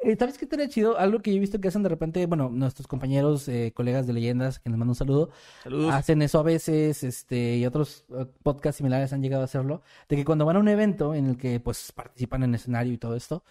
[0.00, 0.96] Eh, ¿Sabes qué estaría chido?
[0.96, 4.12] Algo que yo he visto que hacen de repente, bueno, nuestros compañeros, eh, colegas de
[4.12, 5.30] leyendas, que nos mandan un saludo,
[5.64, 5.92] Saludos.
[5.92, 10.14] hacen eso a veces, este, y otros eh, podcasts similares han llegado a hacerlo, de
[10.14, 13.16] que cuando van a un evento en el que, pues, participan en escenario y todo
[13.16, 13.42] esto,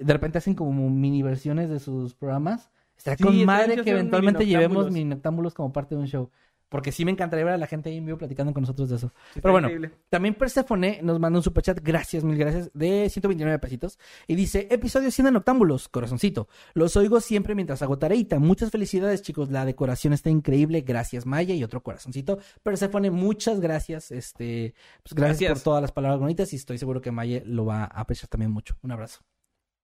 [0.00, 2.70] de repente hacen como mini versiones de sus programas.
[2.96, 6.30] Estaría Sí, con madre que eventualmente llevemos mini noctámbulos como parte de un show.
[6.68, 8.96] Porque sí me encantaría ver a la gente ahí en vivo platicando con nosotros de
[8.96, 9.12] eso.
[9.28, 9.90] está Pero bueno, increíble.
[10.08, 13.98] también Persephone nos manda un superchat, gracias, mil gracias, de 129 pesitos.
[14.26, 16.48] Y dice, episodio 100 de Noctámbulos, corazoncito.
[16.72, 18.38] Los oigo siempre mientras hago tareita.
[18.38, 19.50] Muchas felicidades, chicos.
[19.50, 20.80] La decoración está increíble.
[20.80, 21.54] Gracias, Maya.
[21.54, 22.38] Y otro corazoncito.
[22.62, 24.10] Persephone, muchas gracias.
[24.10, 24.72] Este,
[25.02, 25.52] pues gracias, Gracias.
[25.58, 26.54] por todas las palabras bonitas.
[26.54, 28.76] Y estoy seguro que Maya lo va a apreciar también mucho.
[28.80, 29.20] Un abrazo.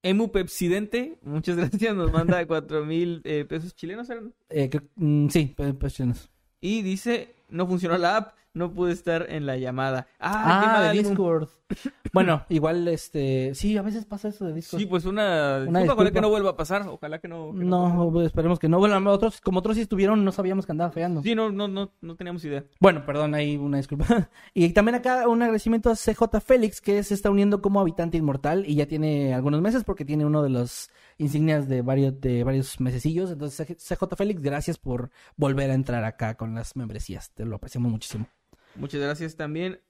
[0.03, 4.09] Emu Pepsidente, muchas gracias, nos manda cuatro mil eh, pesos chilenos.
[4.11, 4.33] ¿eran?
[4.51, 6.31] Eh, mm, sí, pe- pues, chilenos.
[6.61, 10.07] Y dice, no funcionó la app, no pude estar en la llamada.
[10.19, 10.99] Ah, Ah, de.
[10.99, 11.49] Discord.
[12.13, 14.81] bueno, igual, este, sí, a veces pasa eso de Discord.
[14.81, 17.53] Sí, pues una, Una disculpa, ojalá que no vuelva a pasar, ojalá que no.
[17.53, 18.79] que No, pues, esperemos que no.
[18.79, 21.23] Bueno, otros, como otros sí estuvieron, no sabíamos que andaba fallando.
[21.23, 22.65] Sí, no, no, no, no teníamos idea.
[22.81, 24.07] Bueno, perdón, ahí una disculpa.
[24.55, 28.65] y también acá un agradecimiento a CJ Félix, que se está uniendo como habitante inmortal
[28.67, 32.81] y ya tiene algunos meses porque tiene uno de los insignias de varios, de varios
[32.81, 33.31] mesecillos.
[33.31, 37.31] Entonces, CJ Félix, gracias por volver a entrar acá con las membresías.
[37.33, 38.27] Te lo apreciamos muchísimo.
[38.75, 39.81] Muchas gracias también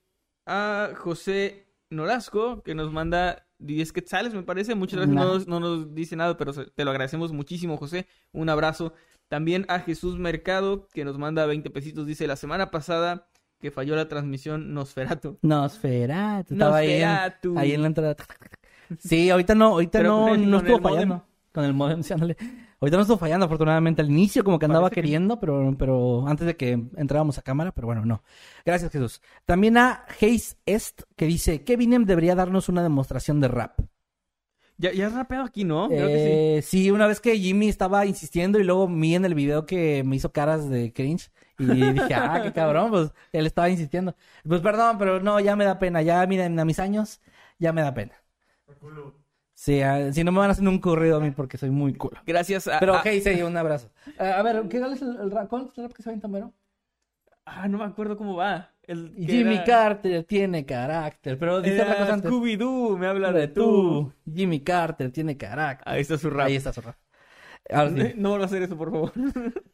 [0.47, 4.75] a José Norasco, que nos manda 10 quetzales, me parece.
[4.75, 8.07] Muchas gracias, no nos, no nos dice nada, pero te lo agradecemos muchísimo, José.
[8.33, 8.93] Un abrazo.
[9.29, 12.07] También a Jesús Mercado, que nos manda 20 pesitos.
[12.07, 13.29] Dice, la semana pasada
[13.61, 15.39] que falló la transmisión Nosferatu.
[15.43, 16.55] Nosferatu.
[16.55, 17.59] Estaba ahí en, Nosferatu.
[17.59, 18.17] ahí en la entrada.
[18.99, 21.21] Sí, ahorita no, ahorita Pero no, no estuvo modem.
[21.59, 22.37] Con el modem, sí, ándale.
[22.81, 24.01] Ahorita no estuvo fallando, afortunadamente.
[24.01, 27.43] Al inicio como que andaba Parece que- queriendo, pero, pero antes de que entrábamos a
[27.43, 28.23] cámara, pero bueno, no.
[28.65, 29.21] Gracias, Jesús.
[29.45, 33.81] También a Hayes Est, que dice, Kevin debería darnos una demostración de rap.
[34.77, 35.89] Ya, ya has rapeado aquí, ¿no?
[35.89, 39.35] Creo que Eh, sí, una vez que Jimmy estaba insistiendo y luego vi en el
[39.35, 43.69] video que me hizo caras de cringe y dije, ah, qué cabrón, pues él estaba
[43.69, 44.15] insistiendo.
[44.47, 47.21] Pues perdón, pero no, ya me da pena, ya miren, a mis años,
[47.59, 48.15] ya me da pena.
[49.83, 52.17] Ah, si no me van a hacer un corrido a mí porque soy muy culo.
[52.17, 52.23] sí.
[52.27, 52.79] Gracias a...
[52.79, 53.91] Pero a- ok, sí, un abrazo.
[54.19, 55.49] Ah, a ver, ¿qué tal es el, el rap?
[55.49, 56.55] ¿Cuál es el rap que se va Mero?
[57.45, 58.73] Ah, no me acuerdo cómo va.
[58.83, 62.31] El Jimmy era- Carter tiene carácter, pero dice otra Era cosa antes.
[62.31, 64.13] Scooby-Doo, me habla de tú.
[64.25, 64.33] tú.
[64.33, 65.93] Jimmy Carter tiene carácter.
[65.93, 66.47] Ahí está su rap.
[66.47, 66.97] Ahí está su rap.
[67.71, 68.13] Ahora sí.
[68.17, 69.13] No vuelva a hacer eso, por favor.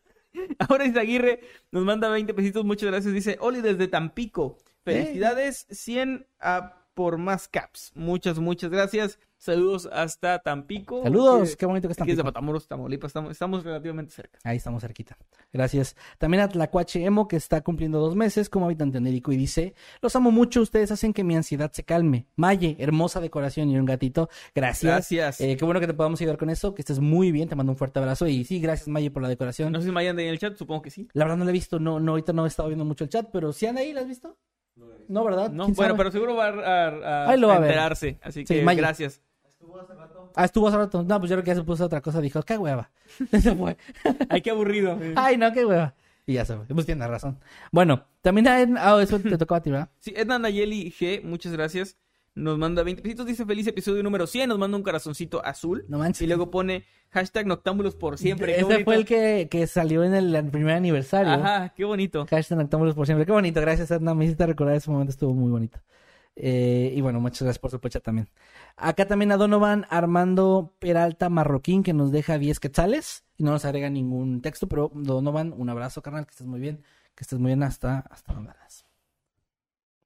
[0.69, 1.41] Ahora Isaguirre
[1.71, 3.13] nos manda 20 pesitos, muchas gracias.
[3.15, 4.59] Dice, Oli desde Tampico.
[4.85, 7.93] Felicidades, 100 a por más caps.
[7.95, 9.19] Muchas, muchas gracias.
[9.45, 11.03] Saludos hasta Tampico.
[11.03, 12.07] Saludos, Que- qué bonito que están.
[12.07, 13.11] que es de Matamoros, Tamaulipas.
[13.11, 14.39] Estamos, estamos relativamente cerca.
[14.43, 15.19] Ahí estamos cerquita.
[15.53, 15.97] Gracias.
[16.17, 20.17] También a Tlacuache Emo, que está cumpliendo dos meses como habitante médico y dice, los
[20.17, 22.27] amo mucho, ustedes hacen que mi ansiedad se calme.
[22.37, 24.31] Maye, hermosa decoración y un gatito.
[24.55, 24.91] Gracias.
[25.11, 25.41] Gracias.
[25.43, 27.71] Eh, qué bueno que te podamos ayudar con eso, que estés muy bien, te mando
[27.73, 29.71] un fuerte abrazo y sí, gracias Maye por la decoración.
[29.73, 31.07] No sé si me hayan de ahí en el chat, supongo que sí.
[31.13, 33.11] La verdad no la he visto, no, no, ahorita no he estado viendo mucho el
[33.11, 34.39] chat, pero si anda ahí, ¿la has visto?
[35.07, 35.51] No, ¿verdad?
[35.51, 35.99] No, ¿Quién bueno, sabe?
[35.99, 36.89] pero seguro va a, a-
[37.27, 37.69] a- Ahí lo va a a ver.
[37.71, 38.19] enterarse.
[38.23, 38.63] Así Sí,
[39.73, 39.85] Maya.
[39.89, 40.19] gracias.
[40.37, 41.03] Ah, estuvo hace rato.
[41.03, 42.91] No, pues yo creo que ya se puso otra cosa, dijo, qué hueva.
[43.31, 43.77] se fue.
[44.29, 44.99] Ay, qué aburrido.
[45.17, 45.95] Ay, no, qué hueva.
[46.27, 46.65] Y ya se fue.
[46.67, 47.39] Pues tiene razón.
[47.71, 49.91] Bueno, también a Ed- Ah, eso te tocó a ti, ¿verdad?
[49.99, 51.97] Sí, Edna Nayeli G, muchas gracias.
[52.37, 55.85] Nos manda 20 pesitos, dice feliz episodio número 100, nos manda un corazoncito azul.
[55.89, 56.23] No manches.
[56.23, 58.47] Y luego pone hashtag noctámbulos por siempre.
[58.47, 58.85] qué Ese bonito.
[58.87, 61.31] fue el que, que salió en el, el primer aniversario.
[61.33, 62.27] Ajá, qué bonito.
[62.29, 63.25] Hashtag Noctámbulos por siempre.
[63.25, 63.61] Qué bonito.
[63.61, 64.15] Gracias, Edna.
[64.17, 65.11] Me hiciste recordar ese momento.
[65.13, 65.79] Estuvo muy bonito.
[66.37, 68.29] Eh, y bueno, muchas gracias por su pecha también.
[68.77, 73.25] Acá también a Donovan Armando Peralta Marroquín, que nos deja 10 quetzales.
[73.37, 76.27] Y no nos agrega ningún texto, pero Donovan, un abrazo, carnal.
[76.27, 76.83] Que estés muy bien.
[77.15, 78.87] Que estés muy bien hasta, hasta donde andas.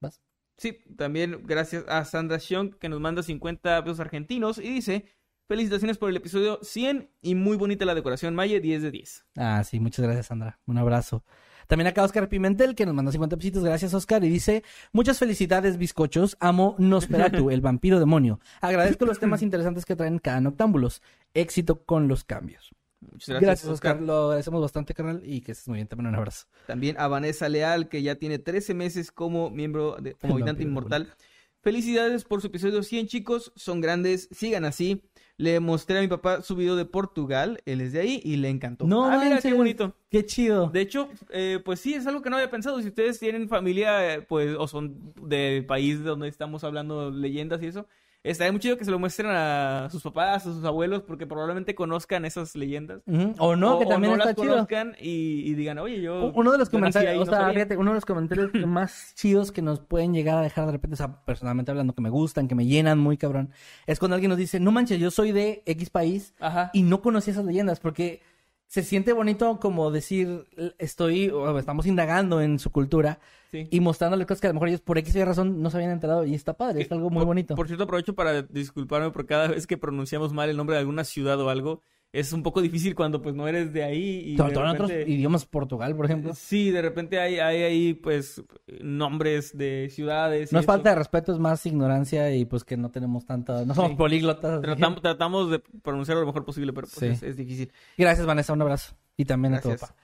[0.00, 0.20] ¿Vas?
[0.56, 5.06] Sí, también gracias a Sandra Xiong que nos manda 50 pesos argentinos y dice
[5.46, 9.26] felicitaciones por el episodio 100 y muy bonita la decoración Maye, 10 de 10.
[9.36, 10.60] Ah, sí, muchas gracias, Sandra.
[10.66, 11.24] Un abrazo.
[11.68, 13.62] También acá Oscar Pimentel, que nos mandó 50 pesitos.
[13.62, 14.24] Gracias, Oscar.
[14.24, 16.36] Y dice, muchas felicidades, bizcochos.
[16.40, 18.40] Amo Nosferatu, el vampiro demonio.
[18.62, 21.02] Agradezco los temas interesantes que traen cada Noctámbulos.
[21.34, 22.74] Éxito con los cambios.
[23.00, 23.92] Muchas Gracias, gracias, Oscar.
[23.92, 24.06] Oscar.
[24.06, 25.20] Lo agradecemos bastante, carnal.
[25.22, 25.88] Y que estés muy bien.
[25.88, 26.46] También un abrazo.
[26.66, 31.14] También a Vanessa Leal que ya tiene 13 meses como miembro de como habitante inmortal.
[31.60, 33.52] Felicidades por su episodio 100, chicos.
[33.56, 35.02] Son grandes, sigan así.
[35.38, 38.48] Le mostré a mi papá su video de Portugal, él es de ahí y le
[38.48, 38.88] encantó.
[38.88, 39.94] No, ah, mira qué bonito.
[40.10, 40.68] Qué chido.
[40.68, 42.80] De hecho, eh, pues sí, es algo que no había pensado.
[42.82, 47.66] Si ustedes tienen familia, eh, pues, o son del país donde estamos hablando leyendas y
[47.66, 47.86] eso,
[48.22, 51.74] estaría muy chido que se lo muestren a sus papás, a sus abuelos, porque probablemente
[51.74, 53.02] conozcan esas leyendas.
[53.38, 54.52] O no, o, que o también no está las chido.
[54.54, 56.32] conozcan y, y digan, oye, yo.
[56.34, 57.54] Uno de los comentarios, ahí, o sea, sabía".
[57.54, 60.94] fíjate, uno de los comentarios más chidos que nos pueden llegar a dejar de repente,
[60.94, 63.50] o sea, personalmente hablando, que me gustan, que me llenan muy cabrón,
[63.86, 66.70] es cuando alguien nos dice, no manches, yo soy de X país Ajá.
[66.72, 68.20] y no conocí esas leyendas, porque
[68.68, 70.44] se siente bonito como decir,
[70.78, 73.18] estoy, o estamos indagando en su cultura
[73.50, 73.66] Sí.
[73.70, 75.92] y mostrándoles cosas que a lo mejor ellos por X y razón no se habían
[75.92, 77.54] enterado y está padre, es algo muy Por- bonito.
[77.54, 81.02] Por cierto, aprovecho para disculparme por cada vez que pronunciamos mal el nombre de alguna
[81.04, 81.82] ciudad o algo.
[82.12, 84.70] Es un poco difícil cuando pues no eres de ahí y Sobre de todo en
[84.70, 86.32] otros idiomas, Portugal, por ejemplo.
[86.34, 88.42] Sí, de repente hay, hay ahí pues
[88.80, 90.52] nombres de ciudades.
[90.52, 90.72] No es eso.
[90.72, 93.64] falta de respeto, es más ignorancia y pues que no tenemos tanta...
[93.64, 93.96] No somos Sí.
[93.96, 94.60] políglotas.
[94.62, 97.06] Tratamos, tratamos de pronunciarlo lo mejor posible, pero pues Sí.
[97.06, 97.70] es, es difícil.
[97.96, 98.52] Gracias, Vanessa.
[98.52, 98.96] Un abrazo.
[99.16, 99.94] Y también a tu papá.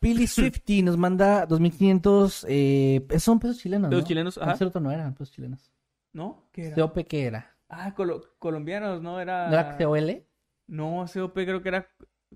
[0.00, 2.44] Pili Swifty nos manda 2.500...
[2.48, 4.08] Eh, son pesos chilenos, Pesos ¿no?
[4.08, 4.56] chilenos, ajá.
[4.80, 5.70] No eran pesos chilenos.
[6.12, 6.48] ¿No?
[6.52, 6.92] ¿Qué era?
[7.08, 7.56] ¿qué era?
[7.68, 9.20] Ah, colo- colombianos, ¿no?
[9.20, 9.48] Era...
[9.48, 10.24] ¿No era COL?
[10.66, 11.88] No, COP creo que era...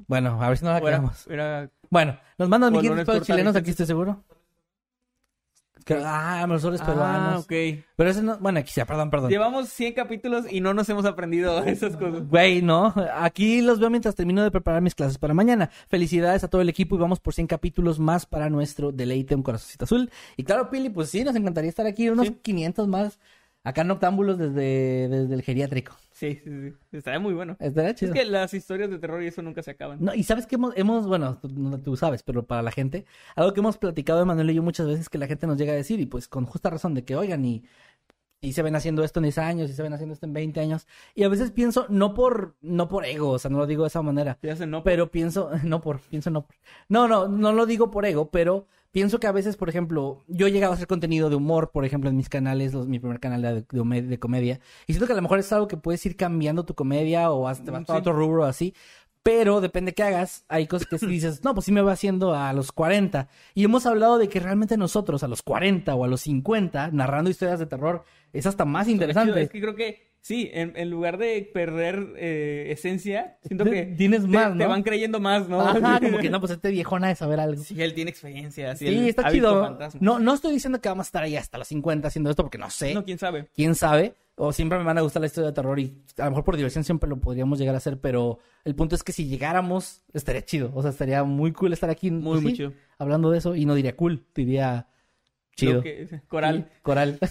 [0.06, 1.26] Bueno, a ver si no la era, quedamos.
[1.28, 4.24] era Bueno, nos mandan 1.500 Colones pesos chilenos, aquí estoy seguro.
[5.84, 7.44] Que- ah, los soles Ah, peruanos.
[7.44, 7.52] ok.
[7.96, 8.36] Pero ese no...
[8.38, 9.30] Bueno, aquí sí, perdón, perdón.
[9.30, 12.28] Llevamos 100 capítulos y no nos hemos aprendido esas cosas.
[12.28, 12.92] Güey, no.
[13.14, 15.70] Aquí los veo mientras termino de preparar mis clases para mañana.
[15.88, 19.42] Felicidades a todo el equipo y vamos por 100 capítulos más para nuestro deleite un
[19.42, 20.10] corazoncito azul.
[20.36, 22.34] Y claro, Pili, pues sí, nos encantaría estar aquí unos Sí.
[22.42, 23.18] 500 más.
[23.68, 25.94] Acá en Octámbulos desde, desde el geriátrico.
[26.12, 26.74] Sí, sí, sí.
[26.96, 27.56] Estaría muy bueno.
[27.60, 28.12] Estaría Es chido.
[28.14, 29.98] que las historias de terror y eso nunca se acaban.
[30.00, 33.04] No, y sabes que hemos, hemos bueno, tú, no- tú sabes, pero para la gente,
[33.36, 35.76] algo que hemos platicado Emanuel y yo muchas veces que la gente nos llega a
[35.76, 37.64] decir, y pues con justa razón, de que oigan, y,
[38.40, 40.60] y se ven haciendo esto en 10 años, y se ven haciendo esto en 20
[40.60, 43.82] años, y a veces pienso, no por, no por ego, o sea, no lo digo
[43.82, 44.82] de esa manera, no.
[44.85, 46.56] pero pienso, no por, pienso no por.
[46.89, 50.47] No, no, no lo digo por ego, pero pienso que a veces, por ejemplo, yo
[50.47, 53.20] he llegado a hacer contenido de humor, por ejemplo, en mis canales, los- mi primer
[53.20, 55.77] canal de, de, home- de comedia, y siento que a lo mejor es algo que
[55.77, 58.01] puedes ir cambiando tu comedia o hasta te vas para sí.
[58.02, 58.74] otro rubro así.
[59.24, 62.35] Pero depende qué hagas, hay cosas que si dices, no, pues sí me va haciendo
[62.35, 63.28] a los 40.
[63.52, 67.28] Y hemos hablado de que realmente nosotros a los 40 o a los 50, narrando
[67.28, 69.42] historias de terror, es hasta más interesante.
[69.42, 73.82] Es que creo que sí, en, en lugar de perder eh, esencia, siento Te- que
[73.96, 74.68] tienes te, más, te ¿no?
[74.68, 75.60] van creyendo más, ¿no?
[75.60, 77.62] Ajá, como que no, pues este viejona de saber algo.
[77.62, 78.74] Sí, él tiene experiencia.
[78.76, 79.78] Sí, Sí, está chido.
[80.00, 82.59] No, no estoy diciendo que vamos a estar ahí hasta los 50 haciendo esto porque
[82.59, 82.94] no sé.
[82.94, 83.48] No, quién sabe.
[83.55, 84.14] quién sabe.
[84.40, 86.55] O siempre me van a gustar la historia de terror y a lo mejor por
[86.56, 90.44] diversión siempre lo podríamos llegar a hacer, pero el punto es que si llegáramos, estaría
[90.44, 90.70] chido.
[90.76, 92.12] O sea, estaría muy cool estar aquí.
[92.12, 92.72] Muy, pues muy sí, chido.
[92.98, 94.86] Hablando de eso, y no diría cool, diría
[95.56, 95.82] chido.
[95.82, 96.68] Que- coral.
[96.72, 97.18] Sí, coral.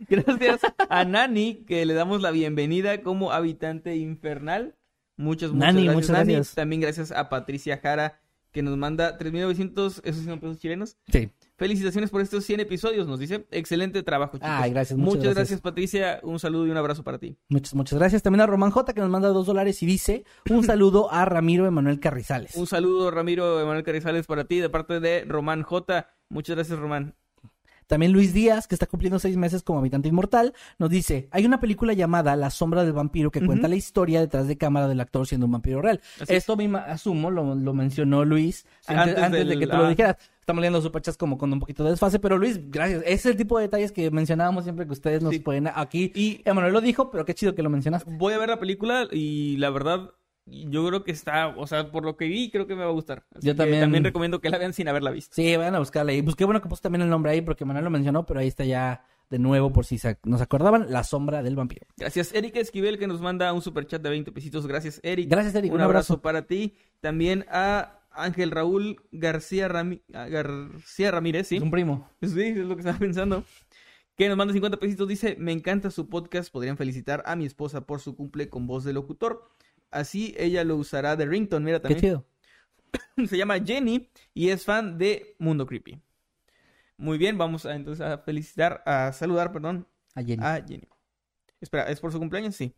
[0.08, 4.76] Gracias a Nani, que le damos la bienvenida como habitante infernal.
[5.16, 6.32] Muchas, muchas Nani, gracias, muchas Nani.
[6.34, 6.54] gracias.
[6.54, 8.20] También gracias a Patricia Jara,
[8.52, 10.96] que nos manda 3.900, esos son pesos chilenos.
[11.12, 11.30] Sí.
[11.56, 13.46] Felicitaciones por estos 100 episodios, nos dice.
[13.50, 14.48] Excelente trabajo, chicos.
[14.50, 15.36] Ay, gracias, muchas Muchas gracias.
[15.36, 16.20] gracias, Patricia.
[16.22, 17.36] Un saludo y un abrazo para ti.
[17.50, 18.22] Muchas, muchas gracias.
[18.22, 21.66] También a Román J, que nos manda dos dólares y dice un saludo a Ramiro
[21.66, 22.56] Emanuel Carrizales.
[22.56, 26.08] Un saludo, Ramiro Emanuel Carrizales, para ti, de parte de Román J.
[26.30, 27.14] Muchas gracias, Román.
[27.90, 31.58] También Luis Díaz, que está cumpliendo seis meses como habitante inmortal, nos dice, hay una
[31.58, 35.26] película llamada La sombra del vampiro que cuenta la historia detrás de cámara del actor
[35.26, 36.00] siendo un vampiro real.
[36.20, 36.32] Así.
[36.34, 39.86] Esto me asumo, lo, lo mencionó Luis Sí, antes, antes antes de que tú lo
[39.86, 39.88] ah.
[39.88, 40.16] dijeras.
[40.38, 43.02] Estamos leyendo superchats como con un poquito de desfase, pero Luis, gracias.
[43.06, 45.40] Es el tipo de detalles que mencionábamos siempre que ustedes nos Sí.
[45.40, 46.12] pueden aquí.
[46.14, 48.08] Y- Emanuel lo dijo, pero qué chido que lo mencionaste.
[48.08, 50.10] Voy a ver la película y la verdad,
[50.46, 52.92] yo creo que está, o sea, por lo que vi, creo que me va a
[52.92, 53.24] gustar.
[53.34, 55.34] Así Yo también- También recomiendo que la vean sin haberla visto.
[55.34, 56.12] Sí, vayan a buscarla.
[56.12, 58.48] Y busqué bueno que puse también el nombre ahí porque Manuel lo mencionó, pero ahí
[58.48, 61.86] está ya de nuevo por si se- nos acordaban, La sombra del vampiro.
[61.96, 64.66] Gracias, Erika Esquivel, que nos manda un super chat de 20 pesitos.
[64.66, 65.30] Gracias, Eric.
[65.30, 65.70] Gracias, Eric.
[65.70, 66.14] Un, Un abrazo.
[66.14, 66.22] abrazo.
[66.22, 66.74] para ti.
[67.00, 71.56] También a Ángel Raúl García, Rami- ah, García Ramírez, ¿sí?
[71.58, 72.10] Es un primo.
[72.22, 73.44] Sí, es lo que estaba pensando.
[74.16, 75.06] Que nos manda 50 pesitos.
[75.06, 76.52] Dice: Me encanta su podcast.
[76.52, 79.48] Podrían felicitar a mi esposa por su cumple con voz de locutor.
[79.90, 81.64] Así ella lo usará de rington.
[81.64, 82.00] Mira Qué también.
[82.00, 82.26] chido.
[83.28, 86.00] Se llama Jenny y es fan de Mundo Creepy.
[86.96, 90.42] Muy bien, vamos a, entonces a felicitar, a saludar, perdón, A Jenny.
[90.44, 90.88] a Jenny.
[91.60, 92.56] Espera, ¿es por su cumpleaños?
[92.56, 92.74] Sí.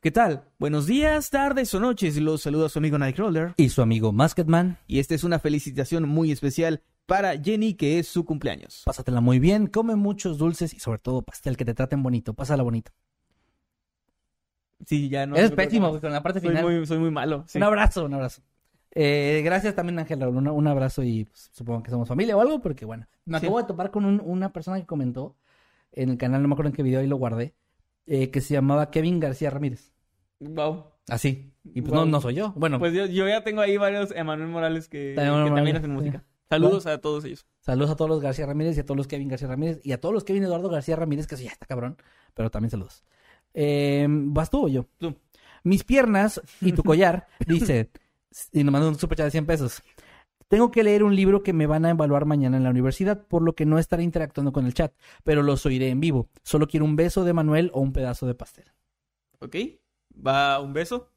[0.00, 0.44] ¿Qué tal?
[0.58, 2.16] Buenos días, tardes o noches.
[2.18, 3.54] Los saluda su amigo Nightcrawler.
[3.56, 4.78] Y su amigo Masketman.
[4.86, 8.82] Y esta es una felicitación muy especial para Jenny, que es su cumpleaños.
[8.84, 12.34] Pásatela muy bien, come muchos dulces y sobre todo pastel que te traten bonito.
[12.34, 12.92] Pásala bonito.
[14.86, 15.36] Sí, ya no.
[15.36, 16.64] Eres pésimo güey, con la parte Soy final.
[16.64, 17.44] muy, soy muy malo.
[17.46, 17.58] sí.
[17.58, 18.42] Un abrazo, un abrazo.
[18.96, 20.36] Eh, gracias también, Ángel Raúl.
[20.36, 23.06] Un, un abrazo y pues, supongo que somos familia o algo, porque bueno.
[23.24, 25.36] Me acabo de topar con un- una persona que comentó
[25.92, 27.54] en el canal, no me acuerdo en qué video, y lo guardé,
[28.06, 29.92] eh, que se llamaba Kevin García Ramírez.
[30.40, 30.84] Wow.
[31.08, 31.52] Así.
[31.64, 32.04] Y pues Wow.
[32.04, 32.52] no, no soy yo.
[32.56, 35.88] Bueno, Pues yo, yo ya tengo ahí varios Emanuel Morales que, También que hacen sí.
[35.88, 36.24] música.
[36.50, 37.46] Saludos a todos ellos.
[37.60, 40.00] saludos a todos los García Ramírez y a todos los Kevin García Ramírez y a
[40.00, 41.96] todos los Kevin Eduardo García Ramírez, que eso ya está cabrón,
[42.34, 43.02] pero también saludos.
[43.54, 44.86] Eh, ¿Vas tú o yo?
[44.98, 45.14] Tú.
[45.62, 47.90] Mis piernas y tu collar, dice,
[48.52, 49.82] y nos mandó un super chat de 100 pesos.
[50.48, 53.42] Tengo que leer un libro que me van a evaluar mañana en la universidad, por
[53.42, 54.92] lo que no estaré interactuando con el chat,
[55.24, 56.28] pero los oiré en vivo.
[56.42, 58.66] Solo quiero un beso de Manuel o un pedazo de pastel.
[59.40, 59.56] ¿Ok?
[60.24, 61.10] Va un beso.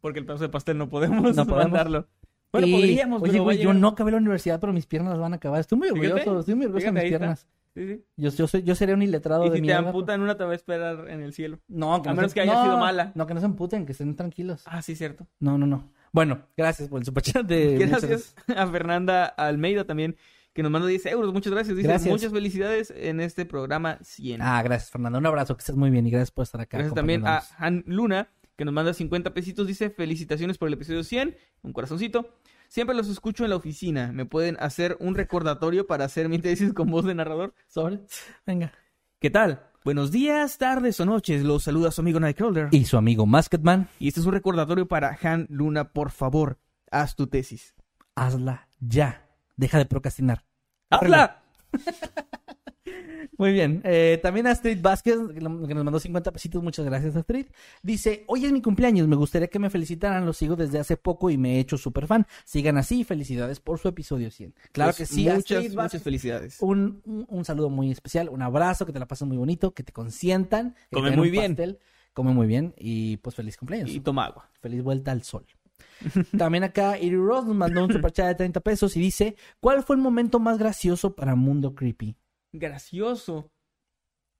[0.00, 1.70] Porque el pedazo de pastel no podemos, No podemos.
[1.72, 2.08] mandarlo.
[2.52, 5.20] Bueno, Y, podríamos, Oye, pero güey, yo no acabé la universidad, pero mis piernas las
[5.20, 5.60] van a acabar.
[5.60, 7.38] Estoy muy Fíjate, orgulloso, estoy muy orgulloso de mis está.
[7.72, 7.96] Piernas.
[7.98, 8.04] Sí, sí.
[8.16, 10.52] Yo, yo, soy, yo sería un iletrado Y de si te amputan una, te va
[10.52, 11.58] a esperar en el cielo.
[11.68, 13.12] No, que A no menos se- que haya no, sido mala.
[13.14, 14.62] No, que no se emputen, que estén tranquilos.
[14.66, 15.26] Ah, sí, cierto.
[15.40, 15.90] No, no, no.
[16.12, 17.78] Bueno, gracias por el superchat de...
[17.86, 20.16] Gracias a Fernanda Almeida también,
[20.52, 21.32] que nos manda 10 euros.
[21.32, 21.74] Muchas gracias.
[21.74, 22.12] Dice, Gracias.
[22.12, 24.42] muchas felicidades en este programa 100.
[24.42, 25.18] Ah, gracias, Fernando.
[25.18, 26.76] Un abrazo, que estés muy bien y gracias por estar acá.
[26.76, 27.42] Gracias también a.
[27.56, 29.66] Han Luna, que nos manda 50 pesitos.
[29.66, 31.34] Dice, felicitaciones por el episodio 100.
[31.62, 32.28] Un corazoncito.
[32.72, 34.12] Siempre los escucho en la oficina.
[34.14, 37.52] ¿Me pueden hacer un recordatorio para hacer mi tesis con voz de narrador?
[37.68, 38.00] Sobre.
[38.46, 38.72] Venga.
[39.18, 39.66] ¿Qué tal?
[39.84, 41.44] Buenos días, tardes o noches.
[41.44, 42.68] Los saluda su amigo Nightcrawler.
[42.70, 45.92] Y su amigo Masketman, Y este es un recordatorio para Han Luna.
[45.92, 47.74] Por favor, haz tu tesis.
[48.14, 49.28] hazla ya.
[49.54, 50.46] Deja de procrastinar.
[50.88, 51.42] ¡Hazla!
[53.38, 53.80] Muy bien.
[53.84, 56.62] Eh, también Astrid Vázquez, que nos mandó 50 pesitos.
[56.62, 57.46] Muchas gracias, Astrid.
[57.82, 59.06] Dice, hoy es mi cumpleaños.
[59.08, 60.26] Me gustaría que me felicitaran.
[60.26, 62.26] Los sigo desde hace poco y me he hecho súper fan.
[62.44, 63.04] Sigan así.
[63.04, 64.54] Felicidades por su episodio 100.
[64.72, 66.56] Claro Pues que sí, Muchas, Astrid muchas felicidades.
[66.60, 69.82] Un, un, un saludo muy especial, un abrazo, que te la pases muy bonito, que
[69.82, 70.74] te consientan.
[70.90, 71.52] que Come muy bien.
[71.52, 71.78] pastel.
[72.14, 73.90] Come muy bien y pues feliz cumpleaños.
[73.90, 74.50] Y toma agua.
[74.60, 75.46] Feliz vuelta al sol.
[76.36, 79.96] También acá Iri Ross nos mandó un superchat de 30 pesos y dice, ¿cuál fue
[79.96, 82.16] el momento más gracioso para Mundo Creepy?
[82.52, 83.50] Gracioso.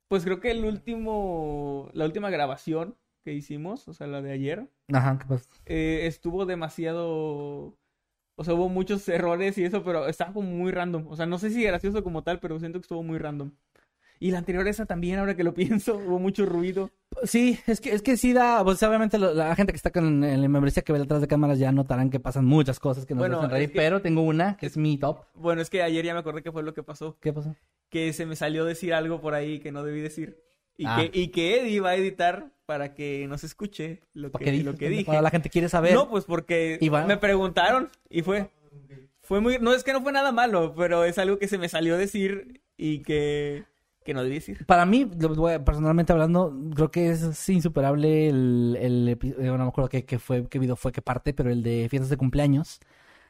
[0.08, 4.68] Pues creo que el último, la última grabación que hicimos, o sea, la de ayer,
[4.92, 5.50] Ajá, ¿qué pasa?
[5.66, 7.78] eh, estuvo demasiado,
[8.36, 11.06] o sea, hubo muchos errores y eso, pero estaba como muy random.
[11.08, 13.52] O sea, no sé si gracioso como tal, pero siento que estuvo muy random.
[14.22, 16.90] Y la anterior esa también, ahora que lo pienso, hubo mucho ruido.
[17.24, 20.22] Sí, es que, es que sí da, pues obviamente lo- la gente que está con
[20.22, 23.14] en la membresía que ve detrás de cámaras ya notarán que pasan muchas cosas que
[23.14, 25.24] nos Bueno, hacen reír, que- pero tengo una que es mi top.
[25.34, 27.54] Bueno, es que ayer ya me acordé que fue lo que pasó, ¿Qué pasó?
[27.90, 30.38] que se me salió decir algo por ahí que no debí decir.
[30.78, 30.98] Y, Ah.
[31.12, 34.62] que, y que Eddie va a editar para que nos escuche lo ¿Para que, qué
[34.62, 34.78] lo dije?
[34.84, 35.10] que dije.
[35.10, 35.92] Ahora la gente quiere saber.
[35.94, 38.50] No, pues porque va- me preguntaron y fue.
[39.20, 39.58] Fue muy.
[39.60, 42.62] No es que no fue nada malo, pero es algo que se me salió decir
[42.76, 43.64] y que.
[44.02, 44.66] Que no debí decir.
[44.66, 45.04] Para mí,
[45.64, 50.18] personalmente hablando, creo que es insuperable el, el epi- eh, no me acuerdo qué, qué
[50.18, 52.80] fue, qué video fue, qué parte, pero el de fiestas de cumpleaños,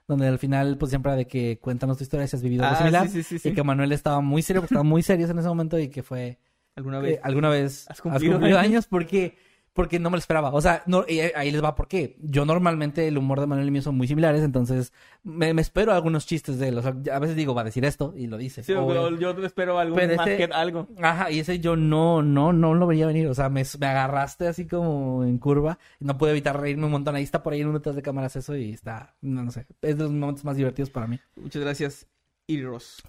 [0.09, 2.77] donde al final, pues siempre de que cuéntanos tu historia si has vivido algo Ah,
[2.77, 5.39] similar, sí, sí, sí, y que Manuel estaba muy serio, porque estaba muy serios en
[5.39, 6.39] ese momento y que fue,
[6.77, 7.21] ¿Alguna eh, vez?
[7.23, 8.59] alguna vez ¿Has cumplido años?
[8.59, 9.37] años porque,
[9.75, 10.51] porque no me lo esperaba.
[10.53, 12.17] O sea, no, y ahí les va por qué.
[12.21, 14.93] Yo normalmente el humor de Manuel y mío son muy similares, entonces
[15.23, 16.79] me, me espero algunos chistes de él.
[16.79, 18.63] O sea, a veces digo, va a decir esto y lo dice.
[18.63, 20.89] Sí, O- pero yo espero algo más este- que algo.
[21.01, 23.27] Ajá, y ese yo no, no, no lo veía venir.
[23.29, 25.79] O sea, me, me agarraste así como en curva.
[26.01, 27.15] Y no pude evitar reírme un montón.
[27.17, 29.67] Ahí está por ahí en un detrás de cámaras eso y está, no, no sé.
[29.81, 31.19] Es de los momentos más divertidos para mí.
[31.37, 32.07] Muchas gracias,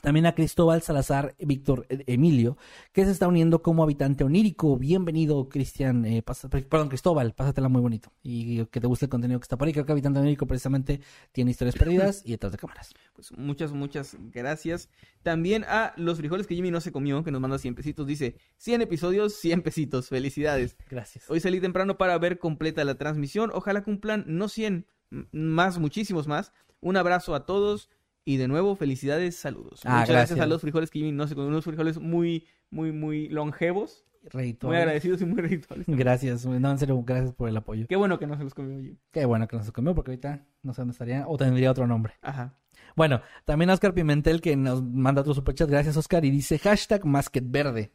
[0.02, 2.58] También a Cristóbal Salazar Víctor eh, Emilio,
[2.92, 4.78] que se está uniendo como habitante onírico.
[4.78, 6.06] Bienvenido, Cristian.
[6.06, 8.12] eh, pasa- perdón, Cristóbal, pásatela muy bonito.
[8.24, 9.74] Y que te guste el contenido que está por ahí.
[9.74, 11.02] Creo que habitante onírico precisamente
[11.32, 12.92] tiene historias perdidas y detrás de cámaras.
[13.16, 14.90] Pues muchas, muchas gracias.
[15.24, 18.08] También a los frijoles que Jimmy no se comió, que nos manda 100 pesitos.
[18.08, 20.10] Dice, 100 episodios, 100 pesitos.
[20.10, 20.76] Felicidades.
[20.90, 21.30] Gracias.
[21.30, 23.52] Hoy salí temprano para ver completa la transmisión.
[23.54, 26.52] Ojalá cumplan no 100, m- más, muchísimos más.
[26.82, 27.90] Un abrazo a todos
[28.26, 29.82] y de nuevo felicidades, saludos.
[29.86, 30.30] Ah, Muchas gracias.
[30.30, 30.40] gracias.
[30.40, 31.50] a los frijoles que Jimmy no se comió.
[31.50, 34.06] Unos frijoles muy, muy, muy longevos.
[34.26, 34.68] Reito.
[34.68, 35.86] Muy agradecidos y muy rituales.
[35.88, 36.46] Gracias.
[36.46, 37.86] No, en serio, gracias por el apoyo.
[37.88, 38.94] Qué bueno que no se los comió yo.
[39.12, 41.88] Qué bueno que no se comió porque ahorita no sé dónde estaría o tendría otro
[41.88, 42.14] nombre.
[42.22, 42.58] Ajá.
[42.96, 45.70] Bueno, también Oscar Pimentel que nos manda otro superchat.
[45.70, 46.24] Gracias, Oscar.
[46.24, 47.92] Y dice hashtag masket verde.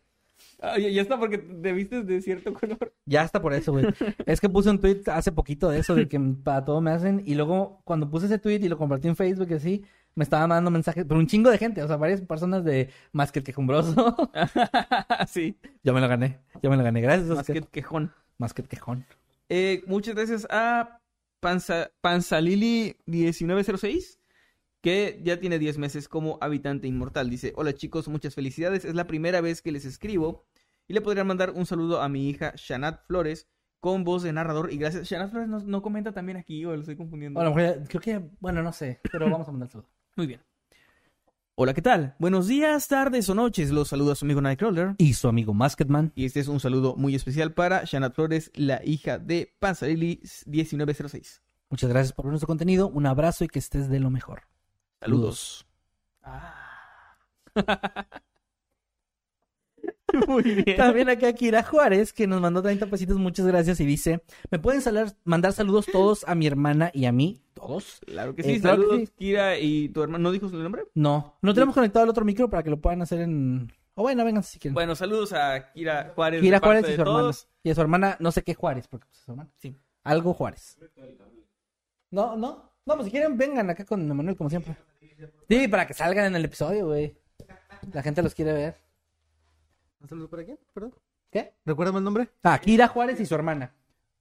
[0.60, 2.92] Ah, ya, está porque te vistes de cierto color.
[3.06, 3.86] Ya está por eso, güey.
[4.26, 7.22] es que puse un tweet hace poquito de eso, de que para todo me hacen.
[7.24, 9.84] Y luego, cuando puse ese tweet y lo compartí en Facebook así,
[10.18, 13.30] me estaban mandando mensajes, pero un chingo de gente, o sea, varias personas de más
[13.30, 14.16] que el quejumbroso.
[15.28, 15.56] sí.
[15.84, 17.00] yo me lo gané, yo me lo gané.
[17.00, 17.54] Gracias, Más Oscar.
[17.54, 18.12] que quejón.
[18.36, 19.06] Más que el quejón.
[19.48, 20.98] Eh, muchas gracias a
[21.38, 24.18] Panza, Panzalili1906,
[24.80, 27.30] que ya tiene 10 meses como habitante inmortal.
[27.30, 28.84] Dice, hola chicos, muchas felicidades.
[28.84, 30.48] Es la primera vez que les escribo
[30.88, 33.46] y le podrían mandar un saludo a mi hija Shanat Flores
[33.78, 34.72] con voz de narrador.
[34.72, 37.40] Y gracias, Shanat Flores no, no comenta también aquí o lo estoy confundiendo.
[37.40, 37.54] Bueno,
[37.86, 39.88] creo que, bueno, no sé, pero vamos a mandar saludo.
[40.18, 40.42] Muy bien.
[41.54, 42.16] Hola, ¿qué tal?
[42.18, 43.70] Buenos días, tardes o noches.
[43.70, 44.96] Los saluda su amigo Nightcrawler.
[44.98, 46.10] Y su amigo Masketman.
[46.16, 51.40] Y este es un saludo muy especial para Shanat Flores, la hija de Panzalili1906.
[51.70, 52.88] Muchas gracias por ver nuestro contenido.
[52.88, 54.42] Un abrazo y que estés de lo mejor.
[54.98, 55.68] Saludos.
[60.28, 60.76] Muy bien.
[60.76, 64.80] También acá Kira Juárez, que nos mandó 30 pesitos, muchas gracias, y dice, ¿me pueden
[64.80, 67.43] salar- mandar saludos todos a mi hermana y a mí?
[67.55, 68.01] ¿Todos?
[68.06, 68.60] Claro que Eh, sí.
[68.60, 69.10] claro que Saludos.
[69.16, 70.22] Kira y tu hermano.
[70.22, 70.85] ¿No dijo su nombre?
[70.94, 73.72] No, no tenemos conectado el otro micro para que lo puedan hacer en...
[73.94, 74.74] O bueno, vengan si quieren.
[74.74, 76.40] Bueno, saludos a Kira Juárez.
[76.40, 77.30] Kira Juárez y su hermana.
[77.64, 79.51] Y a su hermana, no sé qué Juárez, porque pues, es su hermana.
[79.56, 79.76] Sí.
[80.05, 80.78] Algo Juárez.
[82.10, 82.72] No, no.
[82.86, 84.76] No, pues si quieren, vengan acá con Manuel, como siempre.
[85.48, 87.14] Sí, para que salgan en el episodio, güey.
[87.93, 88.76] La gente los quiere ver.
[90.00, 90.58] ¿Un saludo para quién?
[90.72, 90.94] Perdón.
[91.30, 91.54] ¿Qué?
[91.64, 92.30] ¿Recuérdame el nombre?
[92.42, 93.74] Ah, Kira Juárez y su hermana.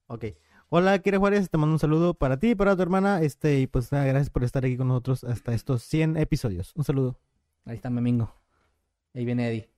[0.08, 0.24] Ok.
[0.70, 3.22] Hola, Kira Juárez, te mando un saludo para ti y para tu hermana.
[3.22, 6.72] Este, y pues nada, gracias por estar aquí con nosotros hasta estos 100 episodios.
[6.74, 7.18] Un saludo.
[7.64, 8.34] Ahí está Memingo.
[9.14, 9.70] Ahí viene Eddie.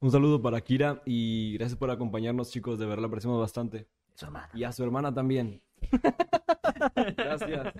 [0.00, 2.78] Un saludo para Kira y gracias por acompañarnos, chicos.
[2.78, 3.88] De verdad, lo apreciamos bastante.
[4.14, 4.50] Su hermana.
[4.54, 5.60] Y a su hermana también.
[7.16, 7.74] gracias.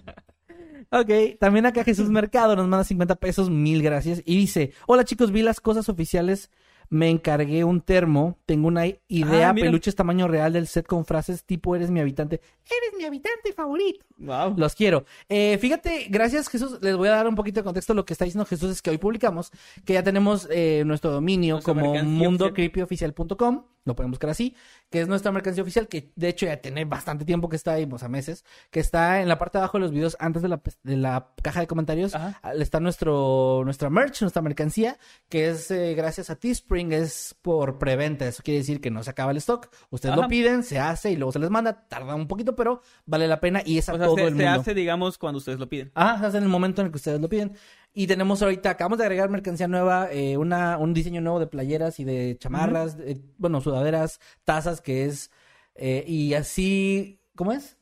[0.90, 4.22] Ok, también acá Jesús Mercado nos manda 50 pesos, mil gracias.
[4.24, 6.50] Y dice, hola chicos, vi las cosas oficiales,
[6.94, 11.44] me encargué un termo, tengo una idea, Ah, peluches tamaño real del set con frases
[11.44, 14.04] tipo eres mi habitante, eres mi habitante favorito.
[14.16, 14.54] Wow.
[14.56, 15.04] Los quiero.
[15.28, 17.94] Eh, fíjate, gracias Jesús, les voy a dar un poquito de contexto.
[17.94, 19.50] Lo que está diciendo Jesús es que hoy publicamos
[19.84, 24.54] que ya tenemos eh, nuestro dominio Nuestra como mundocreepyoficial.com, lo podemos buscar así,
[24.88, 27.86] que es nuestra mercancía oficial, que de hecho ya tiene bastante tiempo que está ahí,
[27.86, 30.48] pues a meses, que está en la parte de abajo de los videos, antes de
[30.48, 32.40] la, de la caja de comentarios, Ajá.
[32.54, 34.96] está nuestro, nuestra merch, nuestra mercancía,
[35.28, 39.10] que es eh, gracias a Teespring, es por preventa, eso quiere decir que no se
[39.10, 40.28] acaba el stock, ustedes lo Ajá.
[40.28, 43.62] piden, se hace y luego se les manda, tarda un poquito, pero vale la pena
[43.64, 44.60] y es a O sea, todo se, el se mundo.
[44.60, 45.90] hace, digamos, cuando ustedes lo piden.
[45.94, 47.56] Ah, se hace en el momento en el que ustedes lo piden.
[47.92, 52.00] Y tenemos ahorita, acabamos de agregar mercancía nueva, eh, una, un diseño nuevo de playeras
[52.00, 55.30] y de chamarras, de- bueno, sudaderas, tazas, que es,
[55.76, 57.76] eh, y así, ¿cómo es?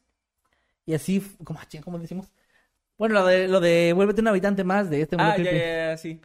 [0.84, 2.32] Y así, ¿cómo, ah, ¿cómo decimos?
[2.98, 5.90] Bueno, lo de, lo de vuélvete un habitante más de este mundo Ah, ya, ya,
[5.90, 6.20] ya, sí.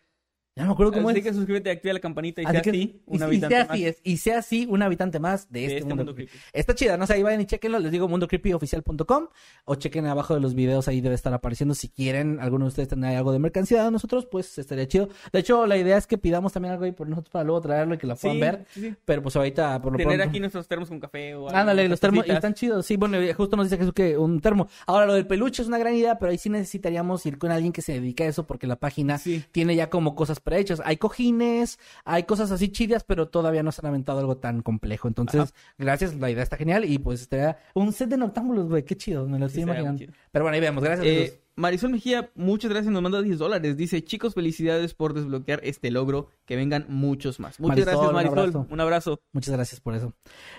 [0.58, 1.24] Ya no me acuerdo cómo Así es.
[1.26, 3.72] que suscríbete, activa la campanita y Así sea que- así, un y habitante sea más
[3.72, 6.32] así, es- y sea así un habitante más de, de este, este mundo, mundo creepy.
[6.32, 6.46] creepy.
[6.52, 9.28] Está chida, no sé, ahí vayan y chequenlo, les digo mundocreepyoficial.com
[9.66, 11.76] o chequen abajo de los videos, ahí debe estar apareciendo.
[11.76, 15.10] Si quieren, alguno de ustedes tener algo de mercancía de nosotros, pues estaría chido.
[15.32, 17.94] De hecho, la idea es que pidamos también algo ahí por nosotros para luego traerlo
[17.96, 18.66] y que lo puedan Sí, ver.
[18.70, 18.96] sí.
[19.06, 20.30] Pero pues ahorita, por lo Tener pronto...
[20.30, 22.86] aquí nuestros termos con café o algo, Ándale, los termos y están chidos.
[22.86, 24.68] Sí, bueno, justo nos dice Jesús que un termo.
[24.86, 27.72] Ahora, lo del peluche es una gran idea, pero ahí sí necesitaríamos ir con alguien
[27.74, 29.44] que se dedique a eso porque la página Sí.
[29.52, 30.82] tiene ya como cosas prehechas.
[30.86, 35.10] Hay cojines, hay cosas así chidas, pero todavía no se han aventado algo tan complejo.
[35.10, 38.96] Entonces, gracias, la idea está genial y pues estaría un set de noctámbulos, güey, qué
[38.96, 40.06] chido, me lo estoy imaginando.
[40.32, 41.06] Pero bueno, ahí vemos, gracias.
[41.06, 43.78] Eh, Marisol Mejía, muchas gracias, nos manda 10 dólares.
[43.78, 46.30] Dice, chicos, felicidades por desbloquear este logro.
[46.46, 47.60] Que vengan muchos más.
[47.60, 48.40] Muchas Marisol, gracias, un Marisol.
[48.40, 48.68] abrazo.
[48.70, 49.22] Un abrazo.
[49.34, 50.14] Muchas gracias por eso.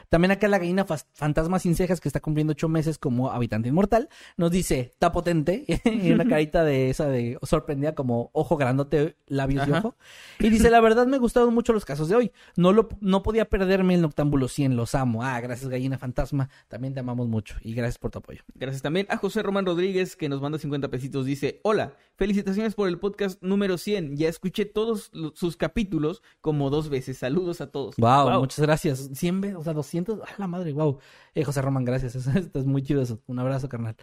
[0.08, 4.08] También acá la gallina fantasma sin cejas que está cumpliendo ocho meses como habitante inmortal
[4.36, 9.66] nos dice, está potente, y una carita de esa de sorprendida como ojo grandote, labios
[9.68, 9.78] y Ajá.
[9.78, 9.96] ojo.
[10.40, 12.32] Y dice, la verdad me gustaron mucho los casos de hoy.
[12.56, 15.22] No lo, no podía perderme el Noctámbulo 100, los amo.
[15.22, 18.42] Ah, gracias gallina fantasma, también te amamos mucho y gracias por tu apoyo.
[18.56, 21.26] Gracias también a José Román Rodríguez que nos manda 50 pesitos.
[21.26, 24.16] Dice, hola, felicitaciones por el podcast número 100.
[24.16, 27.18] Ya escuché todos lo- sus capítulos como dos veces.
[27.18, 27.96] Saludos a todos.
[27.96, 28.40] Wow, Wow.
[28.40, 29.10] muchas gracias.
[29.14, 30.98] 100 veces, o sea, 200, a la madre, wow.
[31.34, 32.14] Eh, José Román, gracias.
[32.50, 33.20] Esto es muy chido eso.
[33.26, 33.96] Un abrazo, carnal.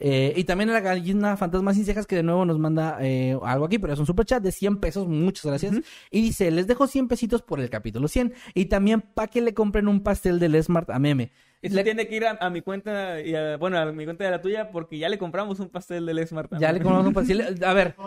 [0.00, 3.36] Eh, y también a la gallina fantasma sin cejas que de nuevo nos manda eh,
[3.42, 5.08] algo aquí, pero es un super chat de 100 pesos.
[5.08, 5.74] Muchas gracias.
[6.10, 9.54] Y dice, les dejo 100 pesitos por el capítulo 100 y también para que le
[9.54, 11.32] compren un pastel del Smart a Meme.
[11.60, 14.22] Eso Le- tiene que ir a, a mi cuenta, y a- bueno, a mi cuenta
[14.22, 16.52] de la tuya, porque ya le compramos un pastel del Smart.
[16.60, 17.58] Ya le compramos un pastel.
[17.64, 17.96] A ver.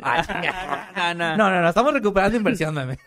[0.00, 2.98] Ah, No, no, no, estamos recuperando inversión, meme.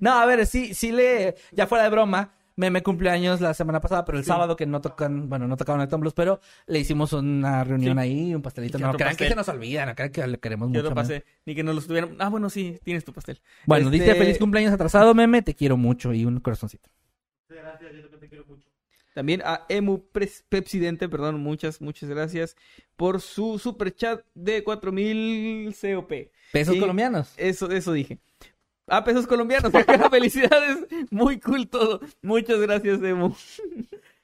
[0.00, 4.04] no, a ver, sí, sí le, ya fuera de broma, meme cumpleaños la semana pasada,
[4.04, 7.62] pero el sábado que no tocan, bueno, no tocaban el Tumblr, pero le hicimos una
[7.64, 8.00] reunión Sí.
[8.02, 8.78] ahí, un pastelito.
[8.78, 10.82] ¿Qué No crean que se nos olvida, no crean que le queremos Yo mucho.
[10.82, 11.00] lo meme.
[11.00, 11.24] pasé.
[11.46, 12.16] Ni que nos lo estuvieran.
[12.18, 13.40] Ah, bueno, sí, tienes tu pastel.
[13.64, 16.88] Bueno, Este, dice feliz cumpleaños atrasado, meme, te quiero mucho y un corazoncito.
[19.14, 22.56] También a Emu Pres- Pepsidente, perdón, muchas, muchas gracias
[22.96, 26.30] por su super chat de 4000 COP.
[26.52, 27.34] Pesos Y- colombianos.
[27.36, 28.18] Eso, eso dije.
[28.88, 29.72] Ah, pesos colombianos.
[30.10, 30.86] Felicidades.
[31.10, 32.00] Muy cool todo.
[32.22, 33.34] Muchas gracias, Emu.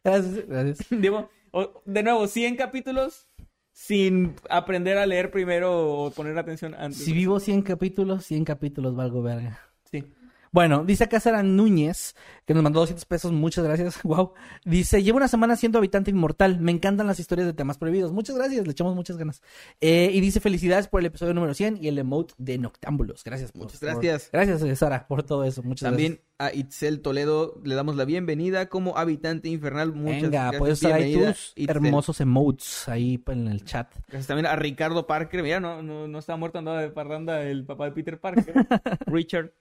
[0.02, 0.86] Gracias, gracias.
[0.90, 3.28] Digo, o- de nuevo, 100 capítulos
[3.72, 6.98] sin aprender a leer primero o poner atención antes.
[7.04, 9.58] Si vivo 100 capítulos, 100 capítulos valgo verga.
[9.90, 10.04] Sí.
[10.54, 12.14] Bueno, dice acá Sara Núñez,
[12.46, 14.34] que nos mandó 200 pesos, muchas gracias, wow.
[14.64, 18.36] Dice, llevo una semana siendo habitante inmortal, me encantan las historias de temas prohibidos, muchas
[18.36, 19.42] gracias, le echamos muchas ganas.
[19.80, 23.50] Eh, y dice, felicidades por el episodio número 100 y el emote de Noctámbulos, gracias.
[23.50, 24.30] por- Muchas por- gracias.
[24.32, 28.68] gracias, eh, Sara, por todo eso, muchas También a Itzel Toledo le damos la bienvenida
[28.68, 29.88] como habitante infernal.
[29.90, 30.04] gracias.
[30.04, 30.58] Muchas Venga, gracias.
[30.60, 31.76] puedes usar ahí tus Itzel.
[31.76, 33.92] hermosos emotes ahí en el chat.
[34.06, 35.42] Gracias también a Ricardo Parker.
[35.42, 38.54] Mira, no, no, no está muerto, andaba de parranda el papá de Peter Parker.
[39.06, 39.52] Richard.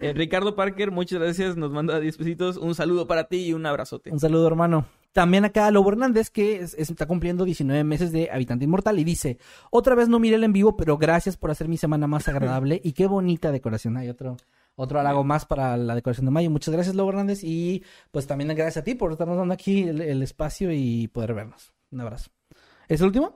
[0.00, 1.56] Eh, Ricardo Parker, muchas gracias.
[1.56, 2.56] Nos manda 10 pesitos.
[2.56, 4.10] Un saludo para ti y un abrazote.
[4.10, 4.86] Un saludo, hermano.
[5.12, 9.04] También acá Lobo Hernández, que es- es- está cumpliendo 19 meses de Habitante Inmortal, y
[9.04, 9.38] dice,
[9.70, 12.28] otra vez no miré el en vivo, pero gracias por hacer mi semana más
[12.62, 13.96] agradable y qué bonita decoración.
[13.96, 14.36] Hay otro,
[14.76, 16.48] otro halago más para la decoración de mayo.
[16.50, 17.82] Muchas gracias, Lobo Hernández, y
[18.12, 21.72] pues también gracias a ti por estarnos dando aquí el, el espacio y poder vernos.
[21.90, 22.30] Un abrazo.
[22.88, 23.34] ¿Es el último?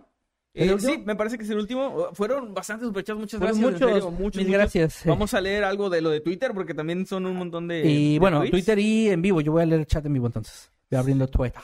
[0.54, 2.08] Eh, sí, me parece que es el último.
[2.12, 3.80] Fueron bastantes superchats, muchas Fueron gracias.
[3.82, 4.58] en muchos, serio, muchos, mil muchos.
[4.60, 5.02] gracias.
[5.04, 7.84] Vamos a leer algo de lo de Twitter porque también son un montón de.
[7.84, 8.50] Y de bueno, tweets.
[8.52, 9.40] Twitter y en vivo.
[9.40, 10.70] Yo voy a leer el chat en vivo entonces.
[10.90, 11.60] Voy abriendo Twitter.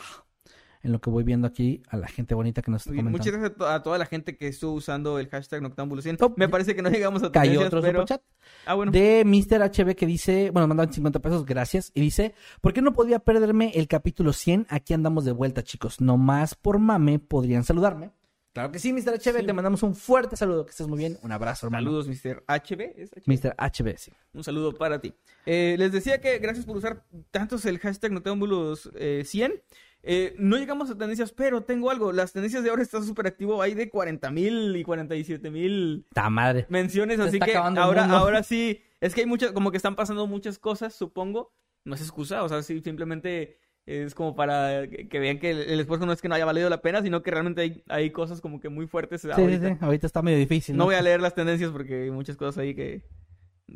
[0.83, 3.19] En lo que voy viendo aquí a la gente bonita que nos está comentando.
[3.19, 6.17] Muchas gracias a, to- a toda la gente que estuvo usando el hashtag Noctambulo100.
[6.23, 8.01] Oh, me parece que no llegamos a Cayó otro pero...
[8.01, 8.23] superchat.
[8.65, 8.91] Ah, bueno.
[8.91, 9.61] de Mr.
[9.71, 11.93] HB que dice, bueno, mandan 50 pesos, gracias.
[11.95, 14.69] Y dice, ¿por qué no podía perderme el capítulo 100?
[14.71, 16.01] Aquí andamos de vuelta, chicos.
[16.01, 18.11] No más por mame podrían saludarme.
[18.53, 19.19] Claro que sí, Mr.
[19.21, 21.19] HB, te mandamos un fuerte saludo, que estés muy bien.
[21.23, 21.85] Un abrazo, hermano.
[21.85, 22.43] Saludos, Mr.
[22.49, 22.81] HB.
[22.97, 23.23] ¿es HB?
[23.27, 23.55] Mr.
[23.57, 24.13] HB, sí.
[24.33, 25.15] Un saludo para ti.
[25.47, 29.63] Eh, les decía que gracias por usar tantos el hashtag Noctámbulos eh, 100.
[30.03, 32.11] Eh, no llegamos a tendencias, pero tengo algo.
[32.11, 33.63] Las tendencias de ahora están súper activo.
[33.63, 36.67] Hay de 40 mil y 47 mil Ta madre.
[36.71, 40.59] menciones, así que ahora, ahora sí, es que hay muchas, como que están pasando muchas
[40.59, 41.53] cosas, supongo.
[41.85, 45.81] No es excusa, o sea, sí, simplemente es como para que, que vean que el,
[45.81, 48.41] esfuerzo no es que no haya valido la pena, sino que realmente hay, hay cosas
[48.41, 49.69] como que muy fuertes Sí, sí, ahorita.
[49.69, 49.77] sí.
[49.81, 50.77] Ahorita está medio difícil.
[50.77, 53.03] No voy a leer las tendencias porque hay muchas cosas ahí que...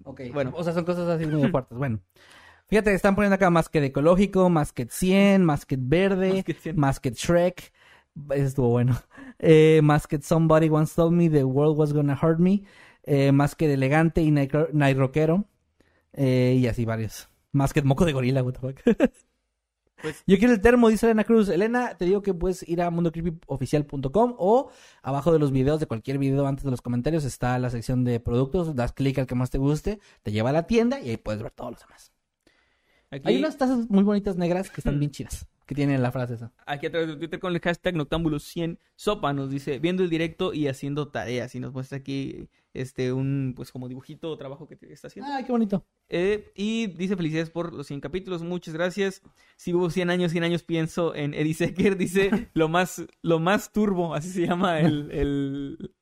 [0.04, 0.52] Ok, Bueno.
[0.54, 1.76] O sea, son cosas así muy fuertes.
[1.76, 2.00] Bueno.
[2.66, 6.76] Fíjate, están poniendo acá Masket ecológico, Masket 100, Masket verde, Masket 100.
[6.78, 7.72] Masket Shrek.
[8.30, 8.96] Eso estuvo bueno.
[9.38, 12.62] Eh, Masket Somebody Once Told Me The World Was Gonna Hurt Me.
[13.02, 15.44] Eh, Masket elegante y night, night rockero.
[16.12, 17.28] Eh, y así varios.
[17.52, 18.80] Masket moco de gorila, what the fuck.
[20.04, 21.48] Pues- Yo quiero el termo, dice Elena Cruz.
[21.48, 24.70] Elena, te digo que puedes ir a mundocreepyoficial.com o
[25.02, 28.20] abajo de los videos, de cualquier video antes de los comentarios, está la sección de
[28.20, 28.74] productos.
[28.74, 31.42] Das clic al que más te guste, te lleva a la tienda y ahí puedes
[31.42, 32.12] ver todos los demás.
[33.10, 36.34] Aquí, Hay unas tazas muy bonitas negras que están bien chidas, que tienen la frase
[36.34, 36.52] esa.
[36.66, 40.52] aquí a través de Twitter con el hashtag Noctámbulos100 Sopa nos dice, viendo el directo
[40.52, 41.54] y haciendo tareas.
[41.54, 45.30] Y nos muestra aquí este un pues como dibujito o trabajo que está haciendo.
[45.32, 45.86] Ay, qué bonito.
[46.08, 49.22] Eh, y dice felicidades por los 100 capítulos, muchas gracias.
[49.56, 53.72] Si hubo 100 años, 100 años pienso en Eddie Secker, dice lo más, lo más
[53.72, 55.94] turbo, así se llama el, el,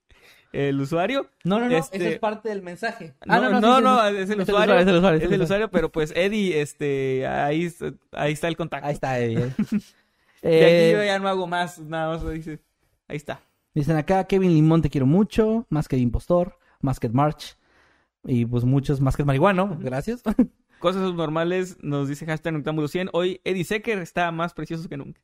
[0.53, 1.29] el usuario.
[1.45, 3.15] No, no, no, Este- eso es parte del mensaje.
[3.27, 4.17] No, Ah, no, sí, no, sí, no, sí.
[4.17, 4.75] es el Es usuario.
[4.79, 8.57] es el usuario, Es el usuario, pero pues Eddie, este, ahí, está- ahí está el
[8.57, 8.87] contacto.
[8.87, 9.39] Ahí está, Eddie.
[9.63, 9.81] eh.
[10.43, 12.61] Eh, aquí yo ya no hago más, nada más dice,
[13.09, 13.41] ahí está.
[13.75, 15.67] Dicen acá, Kevin Limón, te quiero mucho.
[15.71, 17.57] Más que Impostor, más que March.
[18.25, 19.79] Y pues muchos, más que Marihuano.
[19.81, 20.23] Gracias.
[20.79, 23.09] Cosas normales, nos dice hashtag Noctámbulo 100.
[23.13, 25.21] Hoy Eddie Secker está más precioso que nunca.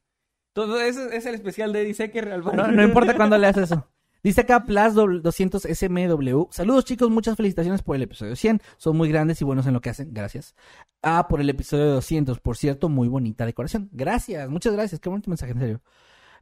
[0.53, 2.33] Todo eso es el especial de Eddie Secker.
[2.33, 3.87] al No, no importa cuándo le haces eso.
[4.23, 6.49] Dice acá Plus 200 SMW.
[6.51, 8.61] Saludos chicos, muchas felicitaciones por el episodio 100.
[8.77, 10.13] Son muy grandes y buenos en lo que hacen.
[10.13, 10.55] Gracias.
[11.03, 12.41] Ah, por el episodio 200.
[12.41, 13.89] Por cierto, muy bonita decoración.
[13.93, 15.01] Gracias, muchas gracias.
[15.01, 15.81] Qué bonito mensaje, en serio.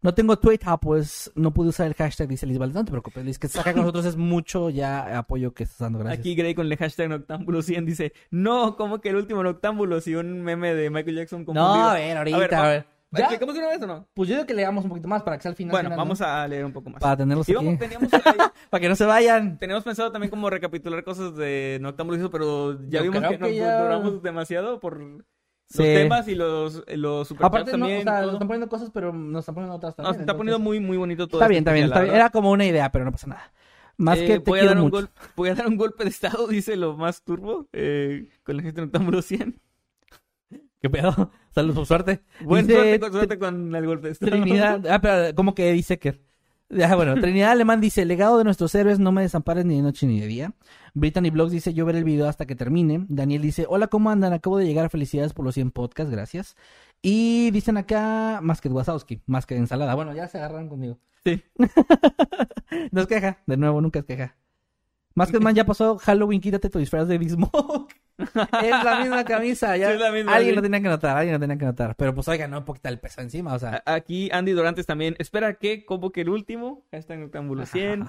[0.02, 2.76] No tengo Twitter, pues no pude usar el hashtag, dice Liz Valdez.
[2.76, 5.98] No te preocupes, Liz, que acá con nosotros es mucho ya apoyo que estás dando.
[5.98, 6.20] Gracias.
[6.20, 10.14] Aquí Gray con el hashtag Noctámbulo 100 dice, no, como que el último Noctámbulo, si
[10.14, 11.88] un meme de Michael Jackson No, confundido.
[11.90, 12.86] a ver, ahorita, A ver, a ver.
[13.12, 13.20] ¿Ya?
[13.24, 14.08] ¿Explicamos de una vez o no?
[14.14, 15.70] Pues yo digo que leamos un poquito más para que sea al final.
[15.70, 16.26] Bueno, final, vamos ¿no?
[16.26, 17.00] a leer un poco más.
[17.00, 17.76] Para tenerlos Y aquí.
[17.78, 18.20] teníamos, ahí-
[18.70, 19.58] Para que no se vayan.
[19.58, 23.54] teníamos pensado también como recapitular cosas de Noctámbulo, hizo, pero ya Yo vimos que, nos
[23.54, 25.22] ya- duramos demasiado por los
[25.68, 25.82] Sí.
[25.82, 28.02] temas y los, los superchats Aparte, no, o también.
[28.04, 28.22] sea, todo.
[28.26, 30.14] nos están poniendo cosas, pero nos están poniendo otras No, también.
[30.14, 32.02] se está entonces- poniendo muy, muy bonito todo Está este bien, está bien, está la
[32.04, 32.14] bien.
[32.16, 33.52] Era como una idea, pero no pasa nada.
[33.98, 34.96] Más Eh, que te voy, a dar un mucho.
[34.96, 38.62] gol- voy a dar un golpe de estado, dice lo más turbo, eh, con el
[38.62, 39.58] gesto Noctámbulo 100.
[40.86, 41.32] ¿Qué pedo?
[41.50, 42.20] Saludos, por suerte.
[42.42, 44.30] Buen Dice suerte, con suerte con el golpe de estado.
[44.30, 44.86] Trinidad.
[44.88, 46.20] Ah, pero como que dice que.
[46.80, 50.06] Ah, bueno, Trinidad Alemán dice: legado de nuestros héroes, no me desampares ni de noche
[50.06, 50.54] ni de día.
[50.94, 53.04] Brittany Blogs dice: yo veré el video hasta que termine.
[53.08, 54.32] Daniel dice: hola, ¿cómo andan?
[54.32, 54.88] Acabo de llegar.
[54.88, 56.56] Felicidades por los 100 podcasts, gracias.
[57.02, 59.96] Y dicen acá: más que Wazowski, más que ensalada.
[59.96, 61.00] Bueno, ya se agarraron conmigo.
[61.24, 61.42] Sí.
[62.92, 64.36] no es queja, de nuevo, nunca es queja.
[65.16, 68.05] Más que man ya pasó Halloween, quítate tu disfraz de Big Smoke.
[68.62, 69.92] es la misma camisa, ya.
[69.92, 71.94] Sí, la misma, alguien lo tenía que notar, alguien lo tenía que notar.
[71.96, 73.82] Pero pues oiga, no un poquito el peso encima, o sea.
[73.84, 75.16] Aquí Andy Dorantes también.
[75.18, 76.86] Espera que como que el último.
[76.90, 78.06] Hashtag Noctámbulo 100.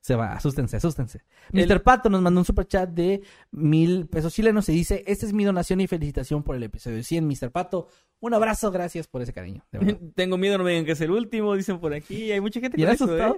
[0.00, 1.22] Se va, asústense, asústense.
[1.52, 1.82] El- Mr.
[1.82, 5.44] Pato nos mandó un super chat de mil pesos chilenos y dice, esta es mi
[5.44, 7.50] donación y felicitación por el episodio 100, Mr.
[7.50, 7.88] Pato.
[8.20, 9.66] Un abrazo, gracias por ese cariño.
[10.14, 12.30] Tengo miedo, no me digan que es el último, dicen por aquí.
[12.32, 13.36] Hay mucha gente ¿Y con eran eso, ¿eh?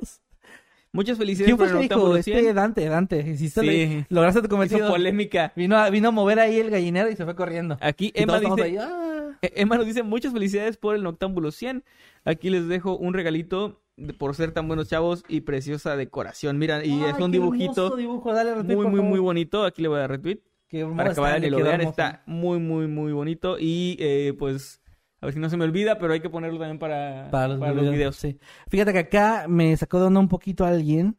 [0.93, 2.25] Muchas felicidades ¿Quién por el Noctámbulo dijo?
[2.25, 2.39] 100.
[2.39, 3.19] Este Dante, Dante.
[3.31, 4.05] Hiciste Sí.
[4.09, 4.89] lograste tu Hizo cometido.
[4.89, 5.53] polémica.
[5.55, 7.77] Vino a, vino a mover ahí el gallinero y se fue corriendo.
[7.81, 9.39] Aquí Y Emma dice, ahí, ah.
[9.43, 11.85] Eh, Emma nos dice muchas felicidades por el Noctámbulo 100.
[12.25, 16.59] Aquí les dejo un regalito de- por ser tan buenos chavos y preciosa decoración.
[16.59, 19.65] Mira, y Ay, es un dibujito dibujo, dale retweet, muy, muy, muy bonito.
[19.65, 21.81] Aquí le voy a dar retweet Qué para que vayan y lo vean.
[21.81, 23.57] Está muy, muy, muy bonito.
[23.59, 24.80] Y eh, pues,
[25.21, 27.59] a ver si no se me olvida, pero hay que ponerlo también para, para los,
[27.61, 27.93] para videos.
[27.95, 28.17] videos.
[28.17, 28.39] Sí.
[28.69, 31.17] Fíjate que acá me sacó de onda un poquito alguien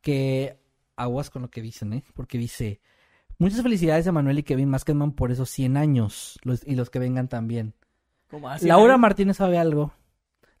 [0.00, 0.58] que
[0.96, 2.04] aguas con lo que dicen, ¿eh?
[2.14, 2.80] Porque dice,
[3.38, 6.98] muchas felicidades a Manuel y Kevin Maskedman por esos 100 años los- y los que
[6.98, 7.74] vengan también.
[8.30, 8.96] Como así, Laura.
[8.98, 9.92] Martínez sabe algo.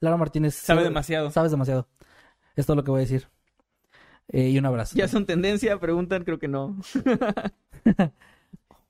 [0.00, 1.30] Laura Martínez Sabe sí, demasiado.
[1.30, 1.88] Sabes demasiado.
[2.56, 3.28] Es todo lo que voy a decir.
[4.28, 4.96] Eh, y un abrazo.
[4.96, 6.76] Ya son tendencia, preguntan, creo que no.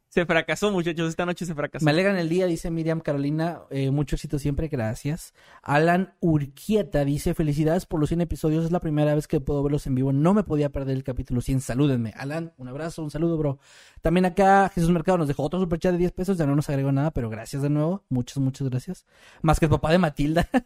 [0.08, 1.84] se fracasó, muchachos, esta noche se fracasó.
[1.84, 3.60] Me alegran el día, dice Miriam Carolina.
[3.70, 5.34] Eh, mucho éxito siempre, gracias.
[5.62, 8.64] Alan Urquieta dice: Felicidades por los 100 episodios.
[8.64, 10.12] Es la primera vez que puedo verlos en vivo.
[10.14, 11.60] No me podía perder el capítulo 100.
[11.60, 12.14] Salúdenme.
[12.16, 13.58] Alan, un abrazo, un saludo, bro.
[14.00, 16.38] También acá Jesús Mercado nos dejó otro superchat de 10 pesos.
[16.38, 18.06] Ya no nos agregó nada, pero gracias de nuevo.
[18.08, 19.04] Muchas, muchas gracias.
[19.42, 20.48] Más que el papá de Matilda.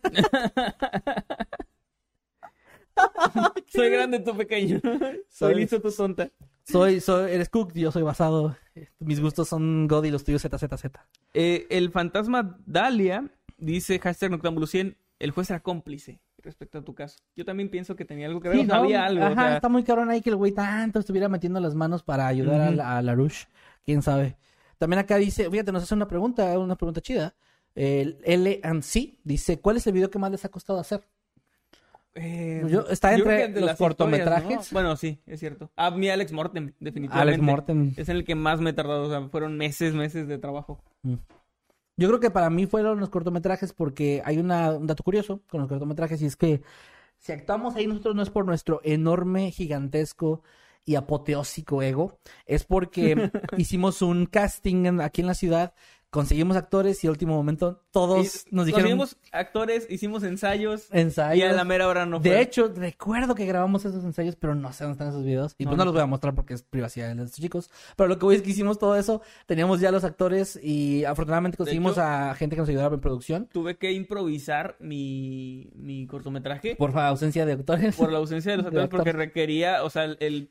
[3.66, 4.80] Soy grande, tú pequeño.
[5.28, 6.30] Soy listo, tú tonta.
[6.64, 8.56] Soy, soy, eres Cook, yo soy basado.
[9.00, 10.84] Mis gustos son God y los tuyos ZZZ.
[11.34, 13.24] Eh, el fantasma Dalia
[13.58, 17.18] dice hashtag Noctámbulo 100, el juez era cómplice respecto a tu caso.
[17.36, 18.74] Yo también pienso que tenía algo que ver, Sí, o ¿no?
[18.74, 19.22] sabía algo.
[19.22, 22.02] o Ajá, sea, está muy cabrón ahí que el güey tanto estuviera metiendo las manos
[22.02, 22.76] para ayudar a, Ujú.
[22.76, 23.46] la, a Larouche.
[23.84, 24.36] Quién sabe.
[24.78, 27.34] También acá dice, fíjate, nos hace una pregunta, una pregunta chida.
[27.74, 31.06] El L and C dice, ¿cuál es el video que más les ha costado hacer?
[32.14, 34.72] Eh, Yo- está yo entre los cortometrajes.
[34.72, 35.70] Bueno, sí, es cierto.
[35.76, 37.32] Ah, mi Alex Morten, definitivamente.
[37.34, 37.94] Alex Morten.
[37.96, 40.82] Es en el que más me he tardado, o sea, fueron meses, meses de trabajo.
[41.96, 45.60] Yo creo que para mí fueron los cortometrajes porque hay una- un dato curioso con
[45.60, 46.62] los cortometrajes y es que
[47.18, 50.42] si actuamos ahí nosotros no es por nuestro enorme, gigantesco
[50.84, 53.14] y apoteósico ego, es porque
[53.56, 55.74] hicimos un casting en- aquí en la ciudad,
[56.12, 61.38] conseguimos actores y al último momento todos Y nos dijeron conseguimos actores, hicimos ensayos, ensayos.
[61.38, 62.28] y a la mera hora no fue.
[62.30, 65.54] De hecho, recuerdo que grabamos esos ensayos, pero no sé dónde están esos videos.
[65.56, 67.70] Y No, pues no no los voy a mostrar porque es privacidad de estos chicos.
[67.96, 69.22] Pero lo que voy es que hicimos todo eso.
[69.46, 73.48] Teníamos ya los actores y afortunadamente conseguimos hecho- a gente que nos ayudara en producción.
[73.50, 77.98] tuve que improvisar mi, mi cortometraje por, Por ausencia de actores.
[77.98, 79.26] la ausencia de los de actores porque actores.
[79.28, 80.50] requería, o sea, el,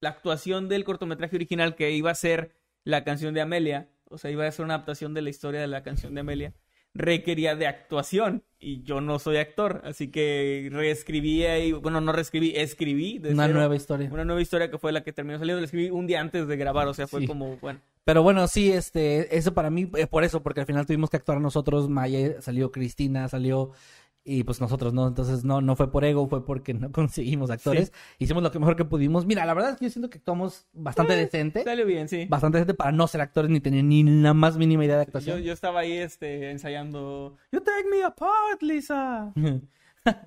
[0.00, 2.50] la actuación del cortometraje original que iba a ser
[2.82, 5.66] la canción de Amelia, o sea, iba a ser una adaptación de la historia de
[5.66, 6.52] la canción de Amelia,
[6.94, 12.52] requería de actuación y yo no soy actor, así que reescribí ahí, bueno, no reescribí,
[12.54, 14.10] escribí de Una cero nueva historia.
[14.12, 16.56] una nueva historia que fue la que terminó saliendo, la escribí un día antes de
[16.56, 17.26] grabar, o sea, fue Sí.
[17.26, 20.84] como, bueno, Pero bueno, sí, este, eso para mí, eh, por eso, porque al final
[20.86, 21.88] tuvimos que actuar nosotros.
[21.88, 23.70] Maya salió Cristina, salió.
[24.24, 27.92] Y pues nosotros no, entonces no, no fue por ego, fue porque no conseguimos actores.
[28.18, 29.26] Hicimos lo que mejor que pudimos.
[29.26, 31.64] Mira, la verdad es que yo siento que actuamos bastante decente.
[31.64, 32.26] salió bien, sí.
[32.28, 35.08] Bastante decente para no ser actores ni tener ni la más mínima idea de Yo,
[35.08, 35.40] actuación.
[35.42, 37.36] yo estaba ahí este, ensayando.
[37.50, 39.32] You take me apart, Lisa.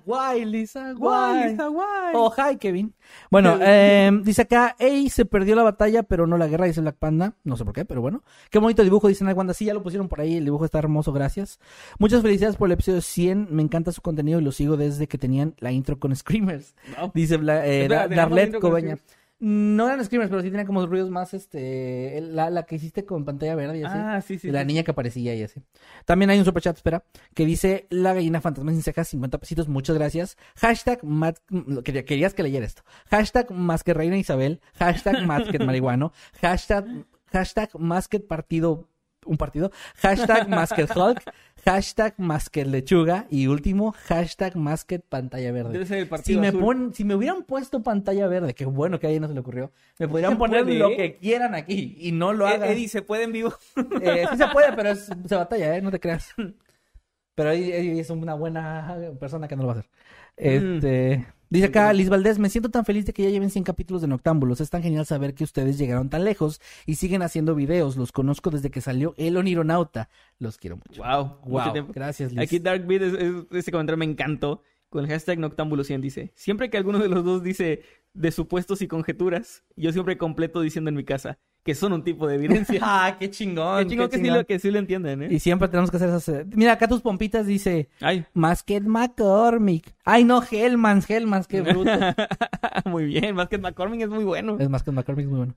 [0.06, 1.50] Guay, Lisa, guay.
[1.50, 2.12] Lisa, why?
[2.14, 2.94] Oh, hi, Kevin.
[3.30, 6.96] Bueno, eh, dice acá, Ey, se perdió la batalla, pero no la guerra, dice Black
[6.96, 7.34] Panda.
[7.44, 8.22] No sé por qué, pero bueno.
[8.50, 9.52] Qué bonito dibujo, dicen Wanda.
[9.52, 11.60] Sí, ya lo pusieron por ahí, el dibujo está hermoso, gracias.
[11.98, 13.48] Muchas felicidades por el episodio 100.
[13.50, 16.74] Me encanta su contenido y lo sigo desde que tenían la intro con Screamers.
[16.96, 17.12] No.
[17.14, 18.98] Dice Bla- eh, Espera, Da- ¿teníamos Darlet Cobeña.
[19.38, 23.24] No eran Screamers, pero sí tenían como ruidos más, este, la, la que hiciste con
[23.26, 23.94] pantalla verde y así.
[23.98, 24.50] Ah, sí, sí.
[24.50, 24.66] la sí.
[24.66, 25.60] niña que aparecía y así.
[26.06, 27.04] También hay un superchat, espera,
[27.34, 30.38] que dice la gallina fantasma sin cejas, 50 pesitos, muchas gracias.
[30.56, 31.40] Hashtag mat-
[31.84, 32.82] querías que leyera esto.
[33.10, 34.60] Hashtag más que reina Isabel.
[34.78, 36.12] Hashtag más que marihuano.
[36.40, 36.86] Hashtag,
[37.30, 38.88] hashtag más que partido,
[39.26, 39.70] un partido.
[39.96, 41.22] Hashtag más que Hulk.
[41.64, 43.26] Hashtag más que lechuga.
[43.28, 45.72] Y último, hashtag más que pantalla verde.
[45.72, 49.08] Debe ser el Si me, pon- si me hubieran puesto pantalla verde, qué bueno que
[49.08, 50.96] a ella no se le ocurrió, me podrían poner puede, lo ¿eh?
[50.96, 52.70] que quieran aquí y no lo Eh, hagan.
[52.70, 53.52] Eddie, ¿se puede en vivo?
[54.00, 55.82] Eh, sí se puede, pero es, se batalla, ¿eh?
[55.82, 56.28] No te creas.
[57.34, 57.70] Pero ahí
[58.00, 59.90] es una buena persona que no lo va a hacer.
[60.38, 64.02] Este, Dice acá Liz Valdés, me siento tan feliz de que ya lleven 100 capítulos
[64.02, 64.60] de Noctámbulos.
[64.60, 67.96] Es tan genial saber que ustedes llegaron tan lejos y siguen haciendo videos.
[67.96, 70.08] Los conozco desde que salió El Onironauta.
[70.40, 71.02] Los quiero mucho.
[71.02, 72.40] Wow, Wow, gracias Liz.
[72.40, 74.62] Aquí Dark Beat, es- es- ese comentario me encantó.
[74.88, 77.82] Con el hashtag Noctámbulo100 dice: Siempre que alguno de los dos dice
[78.14, 82.26] de supuestos y conjeturas, yo siempre completo diciendo en mi casa que son un tipo
[82.26, 82.80] de evidencia.
[82.82, 83.84] ah, qué chingón.
[83.84, 85.28] Qué chingón qué que, Sí lo, que sí lo entienden, ¿eh?
[85.30, 86.28] Y siempre tenemos que hacer esas...
[86.30, 87.90] eh, Mira, acá tus pompitas dice...
[88.00, 89.94] Ay, Más que McCormick.
[90.04, 91.90] Ay, no, Hellmans, Hellmans, qué bruto.
[92.86, 93.34] muy bien.
[93.34, 94.56] Más que McCormick es muy bueno.
[94.58, 95.54] Es más que McCormick es muy bueno.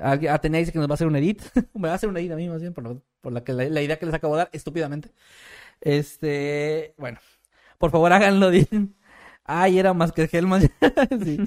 [0.00, 1.40] Atenea dice que nos va a hacer un edit.
[1.74, 3.52] Me va a hacer un edit a mí más bien por, lo- por la, que,
[3.52, 5.10] la, la idea que les acabo de dar estúpidamente.
[5.80, 7.18] Este, bueno.
[7.78, 8.94] Por favor háganlo, dicen.
[9.44, 10.62] Ay, era más que Hellman.
[11.24, 11.38] sí.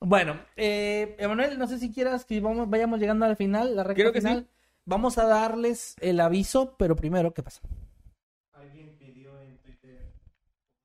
[0.00, 4.02] Bueno, eh, Emanuel, no sé si quieras que vamos, vayamos llegando al final, la recta
[4.02, 4.40] Creo que final.
[4.48, 4.48] sí.
[4.86, 7.60] Vamos a darles el aviso, pero primero, ¿qué pasa?
[8.54, 10.14] Alguien pidió en Twitter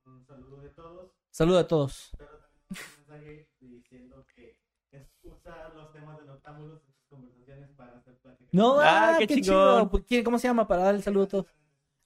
[0.05, 2.11] un saludo de todos, Saludo a todos.
[2.17, 4.57] pero también un mensaje diciendo que
[4.91, 8.49] es usar los temas de noctámbulos en sus conversaciones para hacer plática.
[8.51, 9.43] No, Ah, ah, qué qué, chingón.
[9.83, 9.89] chido.
[9.89, 11.45] Pues, ¿quién- ¿Cómo se llama para dar el saludo a todos?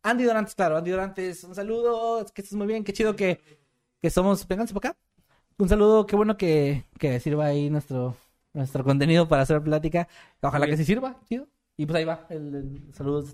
[0.04, 3.42] Andy Dorantes, claro, Andy Dorantes, un saludo, que estés muy bien, qué chido que,
[4.02, 4.98] que somos, vénganse por acá.
[5.60, 8.16] Un saludo, qué bueno que, que sirva ahí nuestro,
[8.54, 10.08] nuestro contenido para hacer plática.
[10.42, 11.50] Ojalá que sí sirva, chido.
[11.76, 13.26] Y pues ahí va, el, el saludo.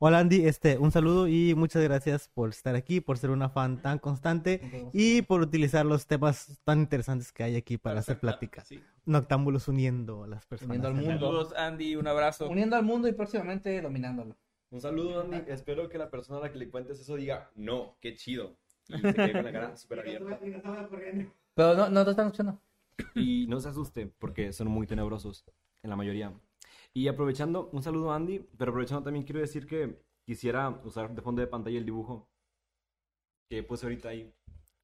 [0.00, 3.80] Hola Andy, este, un saludo y muchas gracias por estar aquí, por ser una fan
[3.80, 8.66] tan constante y por utilizar los temas tan interesantes que hay aquí para, hacer pláticas.
[8.66, 8.82] Sí.
[9.04, 10.70] Noctámbulos uniendo a las personas.
[10.70, 11.26] Uniendo al mundo.
[11.26, 12.48] Saludos, Andy, un abrazo.
[12.48, 14.36] Uniendo al mundo y próximamente dominándolo.
[14.70, 15.44] Un saludo, Andy.
[15.46, 18.56] Espero que la persona a la que le cuentes eso diga, no, qué chido.
[18.98, 20.40] Y se quede con la cara súper abierta.
[21.54, 22.60] Pero no, no te están escuchando.
[23.14, 25.44] Y no se asuste, porque son muy tenebrosos,
[25.82, 26.32] en la mayoría.
[26.92, 31.22] Y aprovechando, un saludo a Andy, pero aprovechando también quiero decir que quisiera usar de
[31.22, 32.28] fondo de pantalla el dibujo
[33.48, 34.32] que puse ahorita ahí.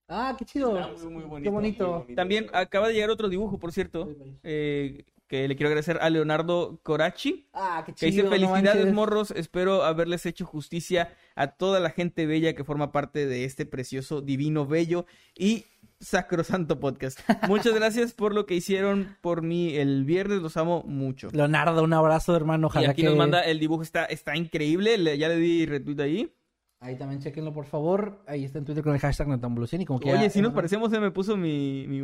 [0.09, 0.79] Ah, qué chido.
[0.79, 1.45] Está muy, muy bonito.
[1.45, 2.07] Qué bonito.
[2.15, 4.09] También acaba de llegar otro dibujo, por cierto,
[4.43, 7.49] eh, que le quiero agradecer a Leonardo Corachi.
[7.53, 8.11] Ah, qué Que chido.
[8.11, 8.95] dice no felicidades manches".
[8.95, 13.67] morros, espero haberles hecho justicia a toda la gente bella que forma parte de este
[13.67, 15.65] precioso, divino, bello y
[15.99, 17.19] sacrosanto podcast.
[17.49, 21.29] Muchas gracias por lo que hicieron por mí el viernes, los amo mucho.
[21.33, 22.67] Leonardo, un abrazo, hermano.
[22.67, 23.09] Y Ojalá aquí que...
[23.09, 26.33] nos manda el dibujo, está, está increíble, le- ya le di retweet ahí.
[26.81, 28.23] Ahí también chequenlo, por favor.
[28.27, 29.73] Ahí está en Twitter con el hashtag Noctambulos.
[29.73, 32.03] Y como que Oye, ya- si nos parecemos, se me puso mi, mi,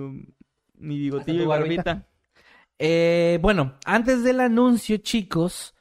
[0.79, 1.83] mi bigotillo y barbita.
[1.85, 2.09] barbita.
[2.85, 5.73] Eh, bueno, antes del anuncio, chicos,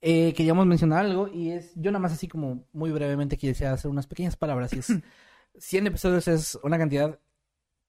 [0.00, 3.90] eh, queríamos mencionar algo y es, yo nada más así como muy brevemente quisiera hacer
[3.90, 4.86] unas pequeñas palabras y es,
[5.58, 7.18] 100 episodios es una cantidad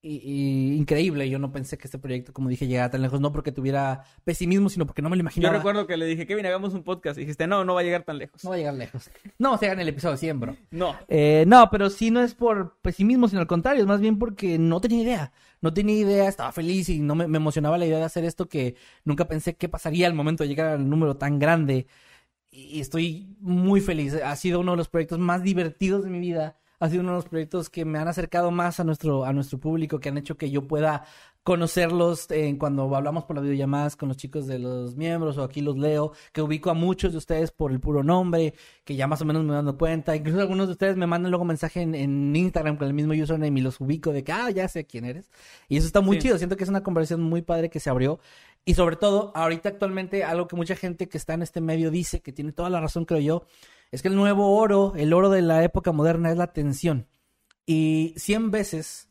[0.03, 1.29] increíble.
[1.29, 4.69] Yo no pensé que este proyecto, como dije, llegara tan lejos, no porque tuviera pesimismo,
[4.69, 5.55] sino porque no me lo Yo imaginaba.
[5.57, 7.17] recuerdo que le dije, Kevin, hagamos un podcast.
[7.17, 8.43] Y dijiste, no, no va a llegar tan lejos.
[8.43, 9.09] No va a llegar lejos.
[9.37, 10.57] No, se en el episodio 100, bro.
[10.71, 10.95] No.
[11.07, 14.57] Eh, no, pero sí no es por pesimismo, sino al contrario, es más bien porque
[14.57, 15.33] no tenía idea.
[15.61, 18.49] No tenía idea, estaba feliz y no me, me emocionaba la idea de hacer esto
[18.49, 18.75] que
[19.05, 21.87] nunca pensé que pasaría al momento de llegar al número tan grande.
[22.51, 24.15] Y estoy muy feliz.
[24.15, 26.60] Ha sido uno de los proyectos más divertidos de mi vida.
[26.81, 29.59] Ha sido uno de los proyectos que me han acercado más a nuestro, a nuestro
[29.59, 31.05] público, que han hecho que yo pueda
[31.43, 35.61] conocerlos en cuando hablamos por las videollamadas con los chicos de los miembros o aquí
[35.61, 38.53] los leo, que ubico a muchos de ustedes por el puro nombre,
[38.83, 40.15] que ya más o menos me dando cuenta.
[40.15, 43.59] Incluso algunos de ustedes me mandan luego mensaje en, en Instagram con el mismo username
[43.59, 45.31] y los ubico de que, ah, ya sé quién eres.
[45.67, 46.23] Y eso está muy Sí.
[46.23, 46.37] chido.
[46.37, 48.19] Siento que es una conversación muy padre que se abrió.
[48.63, 52.21] Y sobre todo, ahorita actualmente, algo que mucha gente que está en este medio dice,
[52.21, 53.45] que tiene toda la razón, creo yo,
[53.91, 57.07] es que el nuevo oro, el oro de la época moderna es la atención.
[57.65, 59.09] Y 100 veces,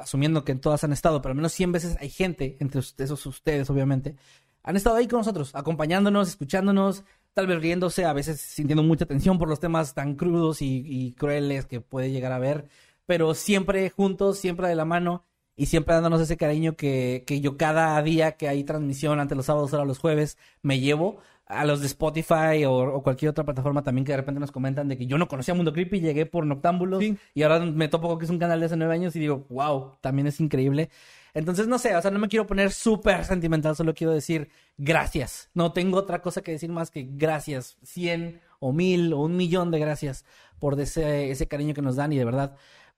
[0.00, 3.26] asumiendo que en todas han estado, pero al menos 100 veces hay gente, entre esos
[3.26, 4.16] ustedes obviamente,
[4.62, 7.04] han estado ahí con nosotros, acompañándonos, escuchándonos,
[7.34, 11.66] tal vez riéndose, a veces sintiendo mucha tensión por los temas tan crudos y, crueles
[11.66, 12.68] que puede llegar a ver,
[13.04, 15.24] pero siempre juntos, siempre de la mano
[15.54, 19.46] y siempre dándonos ese cariño que, que yo cada día que hay transmisión, ante los
[19.46, 23.82] sábados, ahora los jueves, me llevo a los de Spotify o, o cualquier otra plataforma
[23.82, 26.44] también que de repente nos comentan de que yo no conocía Mundo Creepy, llegué por
[26.44, 27.16] Noctámbulos Sí.
[27.34, 29.46] y ahora me topo con que es un canal de hace nueve años y digo,
[29.48, 30.90] wow, también es increíble.
[31.34, 34.48] Entonces, no sé, o sea, no me quiero poner súper sentimental, solo quiero decir
[34.78, 35.50] gracias.
[35.54, 37.76] No tengo otra cosa que decir más que gracias.
[37.82, 40.24] Cien o mil o un millón de gracias
[40.58, 42.56] por ese, ese cariño que nos dan y de verdad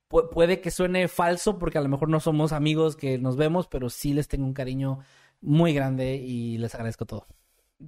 [0.08, 3.66] pu- puede que suene falso porque a lo mejor no somos amigos que nos vemos,
[3.66, 5.00] pero sí les tengo un cariño
[5.40, 7.26] muy grande y les agradezco todo.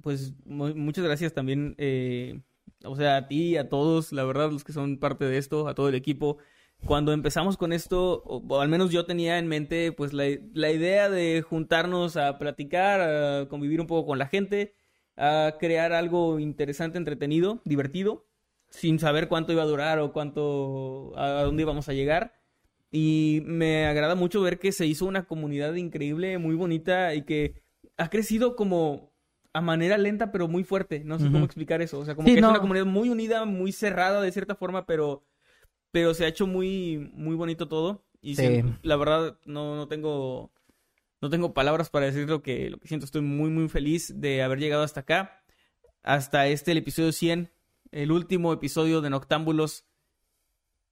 [0.01, 2.41] Pues mu- muchas gracias también, eh,
[2.85, 5.75] o sea, a ti, a todos, la verdad, los que son parte de esto, a
[5.75, 6.37] todo el equipo.
[6.85, 11.09] Cuando empezamos con esto, o, al menos yo tenía en mente, pues la, la idea
[11.09, 14.73] de juntarnos a platicar, a convivir un poco con la gente,
[15.17, 18.25] a crear algo interesante, entretenido, divertido,
[18.69, 22.33] sin saber cuánto iba a durar o cuánto, a dónde íbamos a llegar.
[22.91, 27.61] Y me agrada mucho ver que se hizo una comunidad increíble, muy bonita y que
[27.97, 29.10] ha crecido como
[29.53, 31.03] a manera lenta pero muy fuerte.
[31.03, 31.99] No sé cómo explicar eso.
[31.99, 32.47] O sea, como Sí, que no.
[32.47, 35.25] es una comunidad muy unida, muy cerrada de cierta forma, pero,
[35.91, 38.05] pero se ha hecho muy, muy bonito todo.
[38.21, 38.45] Y Sí.
[38.47, 40.51] sí, la verdad no, no tengo
[41.21, 43.05] no tengo palabras para decir lo que, lo que siento.
[43.05, 45.43] Estoy muy, muy feliz de haber llegado hasta acá.
[46.01, 47.51] Hasta este, el episodio 100.
[47.91, 49.85] El último episodio de Noctámbulos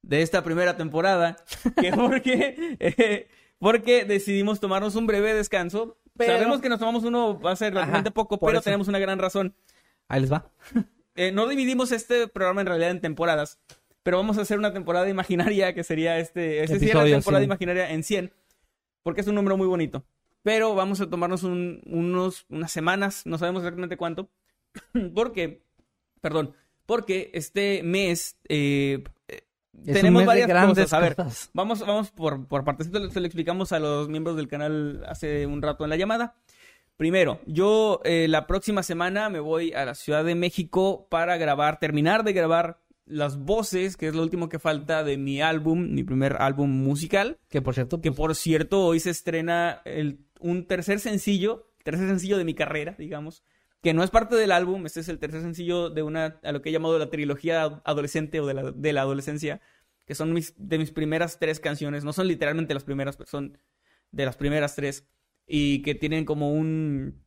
[0.04, 1.38] de esta primera temporada.
[1.82, 3.28] Que porque, eh,
[3.58, 5.98] porque decidimos tomarnos un breve descanso.
[6.26, 8.62] Pero- Sabemos que nos tomamos uno, va a ser realmente poco, pero eso.
[8.64, 9.56] tenemos una gran razón.
[10.08, 10.52] Ahí les va.
[11.16, 13.60] Eh, no dividimos este programa en realidad en temporadas,
[14.04, 17.44] pero vamos a hacer una temporada imaginaria que sería este, este Episodio temporada 100.
[17.50, 18.32] imaginaria en 100,
[19.04, 20.06] porque es un número muy bonito.
[20.44, 24.30] Pero vamos a tomarnos un- unos, unas semanas, no sabemos exactamente cuánto,
[25.14, 25.62] porque,
[26.22, 26.54] perdón,
[26.86, 29.04] porque este mes eh,
[29.86, 30.94] Es tenemos varias grandes cosas.
[30.94, 31.50] A ver, cosas.
[31.54, 32.88] Vamos, vamos por, por partes.
[32.88, 36.36] Se lo explicamos a los miembros del canal hace un rato en la llamada.
[36.98, 41.80] Primero, yo eh, la próxima semana me voy a la Ciudad de México para grabar,
[41.80, 46.04] terminar de grabar las voces, que es lo último que falta de mi álbum, mi
[46.04, 47.38] primer álbum musical.
[47.50, 52.38] Que por cierto, Que por cierto, hoy se estrena el, un tercer sencillo, tercer sencillo
[52.38, 53.44] de mi carrera, digamos,
[53.82, 54.86] que no es parte del álbum.
[54.86, 58.40] Este es el tercer sencillo de una, a lo que he llamado la trilogía adolescente
[58.40, 59.62] o de la, de la adolescencia,
[60.06, 62.04] que son mis, de mis primeras tres canciones.
[62.04, 63.58] No son literalmente las primeras, pero son
[64.12, 65.08] de las primeras tres.
[65.48, 67.24] Y que tienen como un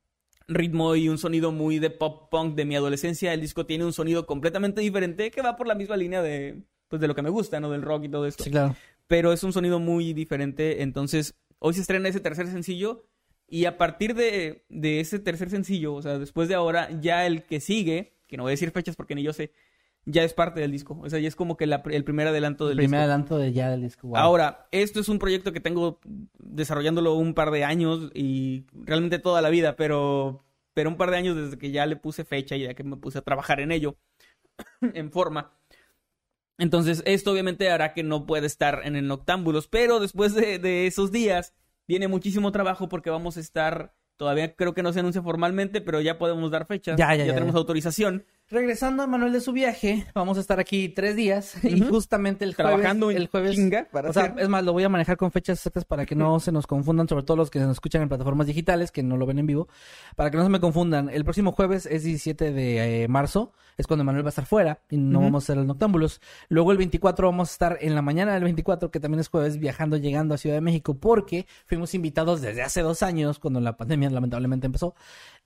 [0.48, 3.32] ritmo y un sonido muy de pop punk de mi adolescencia.
[3.32, 7.00] El disco tiene un sonido completamente diferente que va por la misma línea de, pues,
[7.00, 7.70] de lo que me gusta, ¿no?
[7.70, 8.44] Del rock y todo esto.
[8.44, 8.76] Sí, claro.
[9.06, 10.82] Pero es un sonido muy diferente.
[10.82, 13.08] Entonces, hoy se estrena ese tercer sencillo.
[13.52, 17.42] Y a partir de, de ese tercer sencillo, o sea, después de ahora, ya el
[17.44, 19.52] que sigue, que no voy a decir fechas porque ni yo sé,
[20.06, 20.98] ya es parte del disco.
[21.02, 23.04] O sea, ya es como que la- el primer adelanto del El primer disco.
[23.10, 24.08] adelanto de ya del disco.
[24.08, 24.16] wow.
[24.16, 26.00] Ahora, esto es un proyecto que tengo
[26.38, 30.42] desarrollándolo un par de años y realmente toda la vida, pero,
[30.72, 32.96] pero un par de años desde que ya le puse fecha y ya que me
[32.96, 33.96] puse a trabajar en ello
[34.80, 35.52] en forma.
[36.58, 40.86] Entonces, esto obviamente hará que no pueda estar en el Noctámbulos, pero después de, de
[40.86, 41.54] esos días
[41.86, 46.00] viene muchísimo trabajo porque vamos a estar, todavía creo que no se anuncia formalmente, pero
[46.00, 48.26] ya podemos dar fechas, Ya, ya, ya, tenemos autorización.
[48.52, 52.54] Regresando a Manuel de su viaje, vamos a estar aquí tres días y justamente el
[52.54, 55.16] jueves, Trabajando el jueves, chinga para o sea, hacer- es más, lo voy a manejar
[55.16, 58.02] con fechas exactas para que no se nos confundan, sobre todo los que nos escuchan
[58.02, 59.68] en plataformas digitales, que no lo ven en vivo,
[60.16, 61.08] para que no se me confundan.
[61.08, 64.80] El próximo jueves es 17 de eh, marzo, es cuando Manuel va a estar fuera
[64.90, 66.20] y no vamos a hacer el Noctámbulos.
[66.50, 69.56] Luego el 24 vamos a estar en la mañana del 24, que también es jueves,
[69.56, 73.78] viajando, llegando a Ciudad de México, porque fuimos invitados desde hace dos años, cuando la
[73.78, 74.94] pandemia lamentablemente empezó,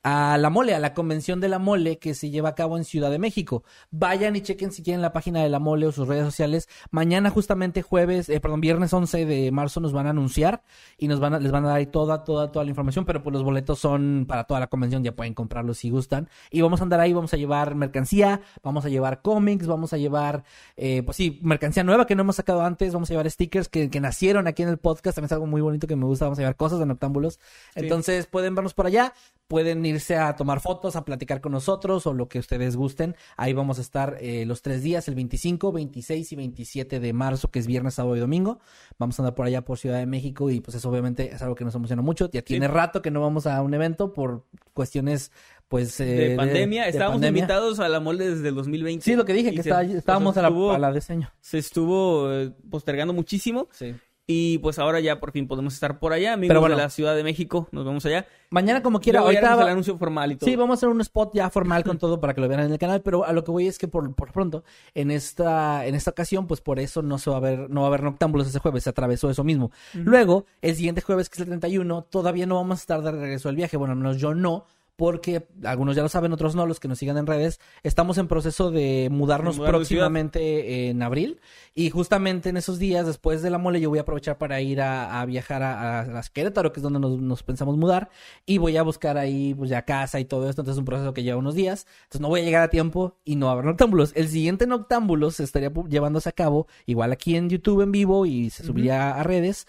[0.09, 2.85] a la mole, a la convención de la mole que se lleva a cabo en
[2.85, 3.65] Ciudad de México.
[3.91, 6.69] Vayan y chequen si quieren la página de la mole o sus redes sociales.
[6.93, 10.63] Mañana justamente jueves, eh, perdón, viernes 11 de marzo nos van a anunciar
[10.97, 13.21] y nos van a, les van a dar ahí toda, toda, toda la información, pero
[13.21, 16.29] pues los boletos son para toda la convención, ya pueden comprarlos si gustan.
[16.53, 19.97] Y vamos a andar ahí, vamos a llevar mercancía, vamos a llevar cómics, vamos a
[19.97, 20.45] llevar,
[20.77, 23.91] eh, pues sí, mercancía nueva que no hemos sacado antes, vamos a llevar stickers que,
[23.91, 26.39] que nacieron aquí en el podcast, también es algo muy bonito que me gusta, vamos
[26.39, 27.41] a llevar cosas de Noctámbulos.
[27.75, 29.13] Entonces pueden vernos por allá,
[29.49, 33.17] pueden irse a tomar fotos, a platicar con nosotros o lo que ustedes gusten.
[33.37, 37.51] Ahí vamos a estar eh, los tres días, el 25, 26 y 27 de marzo,
[37.51, 38.61] que es viernes, sábado y domingo.
[38.99, 41.55] Vamos a andar por allá por Ciudad de México y pues eso obviamente es algo
[41.55, 42.31] que nos emociona mucho.
[42.31, 45.33] Ya tiene rato que no vamos a un evento por cuestiones
[45.69, 45.99] pues...
[46.01, 47.41] eh, de pandemia, de estábamos pandemia.
[47.41, 49.05] invitados a la mole desde el 2020.
[49.05, 51.31] Sí, lo que dije, que se- estaba- estábamos a, la, a la diseño.
[51.41, 53.69] Se estuvo eh, postergando muchísimo.
[53.73, 53.95] Sí.
[54.29, 56.75] Y pues ahora ya por fin podemos estar por allá, amigos Pero bueno.
[56.77, 57.69] de la Ciudad de México.
[57.71, 58.27] Nos vemos allá.
[58.51, 60.51] Mañana como quiera, Luego ahorita va- el anuncio formal y todo.
[60.51, 62.73] Sí, vamos a hacer un spot ya formal con todo para que lo vean en
[62.73, 65.95] el canal, pero a lo que voy es que por, por pronto, en esta, en
[65.95, 68.49] esta ocasión, pues por eso no se va a ver, no va a haber noctámbulos
[68.49, 69.71] ese jueves, se atravesó eso mismo.
[69.95, 73.49] Luego, el siguiente jueves, que es el 31, todavía no vamos a estar de regreso
[73.49, 74.67] al viaje, bueno, al menos yo no,
[74.97, 78.29] porque algunos ya lo saben, otros no, los que nos sigan en redes, estamos en
[78.29, 81.41] proceso de mudarnos mudar próximamente en abril,
[81.75, 84.81] y justamente en esos días, después de la mole, yo voy a aprovechar para ir
[84.81, 88.09] a, a viajar a, a Querétaro, que es donde nos, nos pensamos mudar,
[88.47, 90.63] y voy a buscar ahí, pues ya casa y todo esto.
[90.63, 91.87] Entonces es un proceso que lleva unos días.
[92.05, 94.13] Entonces no voy a llegar a tiempo y no habrá noctámbulos.
[94.15, 98.51] El siguiente noctámbulos se estaría llevándose a cabo, igual aquí en YouTube en vivo y
[98.51, 99.67] se subiría a redes,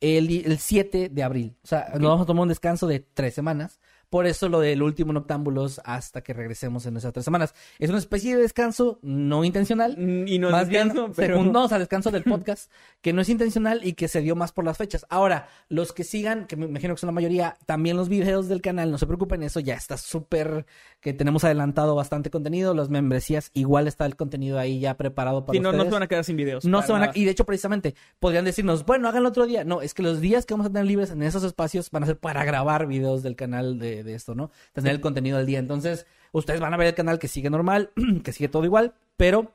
[0.00, 1.56] el, el 7 de abril.
[1.62, 3.80] O sea, nos vamos a tomar un descanso de tres semanas.
[4.16, 7.54] Por eso lo del último noctámbulos hasta que regresemos en esas tres semanas.
[7.78, 9.94] Es una especie de descanso no intencional.
[9.98, 11.34] Mm, Y no más bien, descanso, pero...
[11.34, 12.72] segundo, o sea, descanso del podcast,
[13.02, 15.04] que no es intencional y que se dio más por las fechas.
[15.10, 18.62] Ahora, los que sigan, que me imagino que son la mayoría, también los videos del
[18.62, 20.64] canal, no se preocupen, eso ya está súper,
[21.02, 25.58] que tenemos adelantado bastante contenido, las membresías, igual está el contenido ahí ya preparado para
[25.58, 25.90] Sí, no, no ustedes.
[25.90, 26.64] se van a quedar sin videos.
[26.64, 27.10] No se van a...
[27.12, 29.62] Y de hecho, precisamente, podrían decirnos, bueno, háganlo otro día.
[29.64, 32.06] No, es que los días que vamos a tener libres en esos espacios van a
[32.06, 34.50] ser para grabar videos del canal de, de esto, ¿no?
[34.72, 35.58] Tener el contenido del día.
[35.58, 37.90] Entonces, ustedes van a ver el canal que sigue normal,
[38.24, 39.52] que sigue todo igual, pero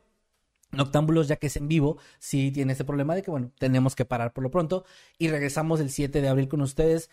[0.72, 4.06] Noctámbulos, ya que es en vivo, sí tiene ese problema de que, bueno, tenemos que
[4.06, 4.86] parar por lo pronto.
[5.18, 7.10] Y regresamos el 7 de abril con ustedes.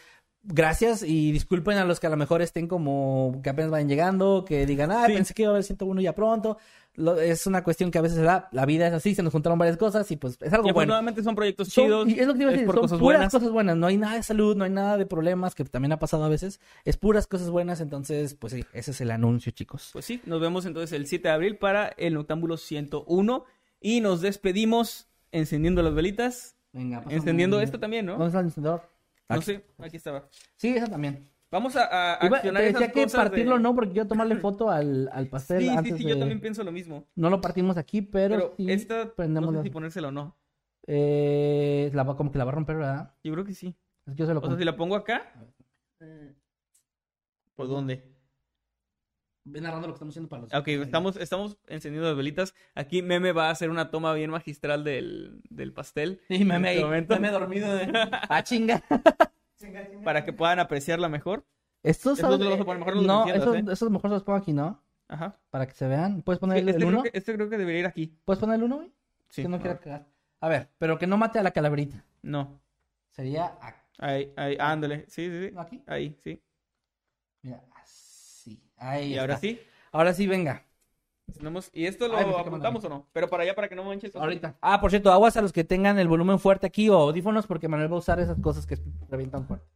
[0.51, 4.45] Gracias y disculpen a los que a lo mejor estén como que apenas vayan llegando,
[4.47, 5.13] que digan, ah, Sí.
[5.13, 6.57] pensé que iba a haber 101 ya pronto.
[6.95, 9.33] Lo- es una cuestión que a veces se da, la vida es así, se nos
[9.33, 10.95] juntaron varias cosas y pues es algo Y bueno.
[10.95, 12.09] afortunadamente son proyectos Son- chidos.
[12.09, 13.33] y es lo que iba a decir, son cosas puras buenas.
[13.33, 15.99] cosas buenas, no hay nada de salud, no hay nada de problemas, que también ha
[15.99, 19.91] pasado a veces, es puras cosas buenas, entonces, pues sí, ese es el anuncio, chicos.
[19.93, 23.45] Pues sí, nos vemos entonces el 7 de abril para el Noctámbulo 101
[23.81, 28.13] y nos despedimos encendiendo las velitas, Venga, encendiendo esta también, ¿no?
[28.13, 28.83] ¿Dónde está el encendedor?
[29.29, 30.29] No sé, aquí estaba.
[30.57, 31.31] Sí, esa también.
[31.51, 34.07] Vamos a, a Iba- accionar te esas decía que cosas partirlo de- no, porque quiero
[34.09, 36.11] tomarle foto al, al pastel Sí, sí, antes sí, de...
[36.11, 37.07] yo también pienso lo mismo.
[37.15, 40.13] No lo partimos aquí, pero, Pero, sí esta, prendemos no sé la- si ponérsela o
[40.13, 40.37] no.
[40.87, 43.15] Eh, la va- como que la va a romper, ¿verdad?
[43.23, 43.77] Yo creo que sí.
[44.07, 45.33] Es que yo se lo O sea, si la pongo acá,
[47.55, 48.03] ¿por dónde?
[49.51, 50.55] Ven narrando lo que estamos haciendo para los...
[50.55, 52.55] Ok, estamos, estamos encendiendo las velitas.
[52.75, 56.21] Aquí Meme va a hacer una toma bien magistral del, del pastel.
[56.29, 57.91] Sí, meme este ahí, meme dormido de...
[58.29, 58.83] ¡Ah, chinga!
[60.05, 61.45] Para que puedan apreciarla mejor.
[61.83, 63.65] Estos, Estos los a poner mejor los no, esos, ¿eh?
[63.71, 64.83] esos mejor los pongo aquí, ¿no?
[65.09, 65.39] Ajá.
[65.51, 66.23] Para que se vean.
[66.23, 67.03] ¿Puedes poner el, Este, creo 1?
[67.03, 68.15] que, este creo que debería ir aquí.
[68.25, 68.93] ¿Puedes poner el 1, güey?
[69.31, 69.43] Sí.
[69.43, 70.07] Que no quiera cagar.
[70.41, 72.05] A ver, pero que no mate a la calaverita.
[72.23, 72.61] No.
[73.11, 73.79] Sería aquí.
[73.99, 75.05] Ahí, ahí, ándale.
[75.09, 75.51] Sí, sí, sí.
[75.53, 75.83] ¿No aquí?
[75.87, 76.41] Ahí, sí.
[77.43, 77.63] Mira,
[78.49, 78.63] así.
[78.77, 79.21] Ahí Y está.
[79.23, 79.61] ahora sí.
[79.93, 80.65] Ahora sí, venga.
[81.75, 83.07] ¿Y esto lo Ay, apuntamos o no?
[83.13, 84.17] Pero para allá, para que no manches.
[84.17, 84.57] Ahorita.
[84.63, 87.69] Ah, por cierto, aguas a los que tengan el volumen fuerte aquí o audífonos porque
[87.69, 88.79] Manuel va a usar esas cosas que
[89.11, 89.67] revientan fuerte.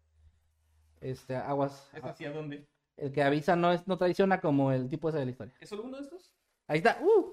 [1.00, 1.90] Este, aguas.
[1.92, 2.66] ¿Es hacia dónde?
[2.96, 5.54] El que avisa no es no traiciona como el tipo ese de la historia.
[5.60, 6.32] ¿Es solo uno de estos?
[6.68, 6.98] Ahí está.
[7.02, 7.32] ¡Uh!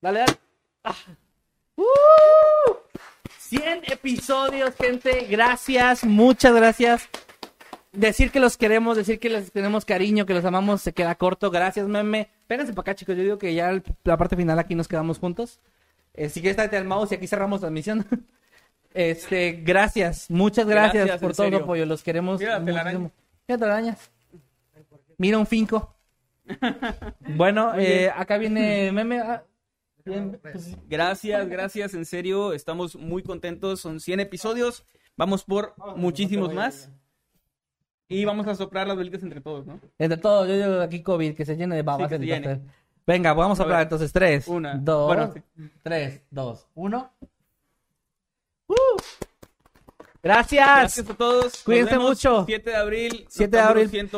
[0.00, 0.38] Dale, dale.
[0.84, 0.94] Ah.
[1.76, 1.84] ¡Uh!
[3.38, 5.26] 100 episodios, gente.
[5.28, 7.08] Gracias, muchas gracias.
[7.96, 11.50] Decir que los queremos, decir que les tenemos cariño, que los amamos, se queda corto.
[11.50, 12.28] Gracias, meme.
[12.48, 13.16] Vénganse para acá, chicos.
[13.16, 15.60] Yo digo que ya el- la parte final aquí nos quedamos juntos.
[16.14, 18.06] Eh, si quieres, tráete al mouse y aquí cerramos la transmisión.
[18.94, 21.84] Este, gracias, muchas gracias, Gracias, por todo el apoyo.
[21.84, 22.40] Los queremos.
[22.40, 22.98] Mira la telaraña.
[23.46, 24.10] Mira telarañas.
[25.18, 25.94] Mira un finco.
[27.36, 29.18] Bueno, eh, acá viene meme.
[29.18, 29.42] ah,
[30.04, 34.84] bien, pues, Gracias, gracias, en serio, estamos muy contentos, son 100 episodios,
[35.16, 36.90] vamos por muchísimos más.
[38.08, 39.80] Y vamos a soplar las velitas entre todos, ¿no?
[39.98, 42.08] entre todo, yo digo aquí COVID, que se llene de babas.
[42.08, 42.46] Sí, el llene.
[42.48, 42.70] pastel.
[43.06, 43.80] Venga, vamos a ver.
[43.80, 44.12] entonces.
[44.12, 44.74] Tres, Una.
[44.76, 45.40] dos, Bueno, sí.
[45.82, 47.12] tres, dos, uno.
[48.68, 48.74] ¡Uh!
[50.22, 50.66] Gracias.
[50.66, 51.62] Gracias a todos.
[51.62, 52.44] Cuídense mucho.
[52.46, 53.26] 7 de abril.
[53.28, 53.88] 7 de abril.
[53.88, 54.10] 100,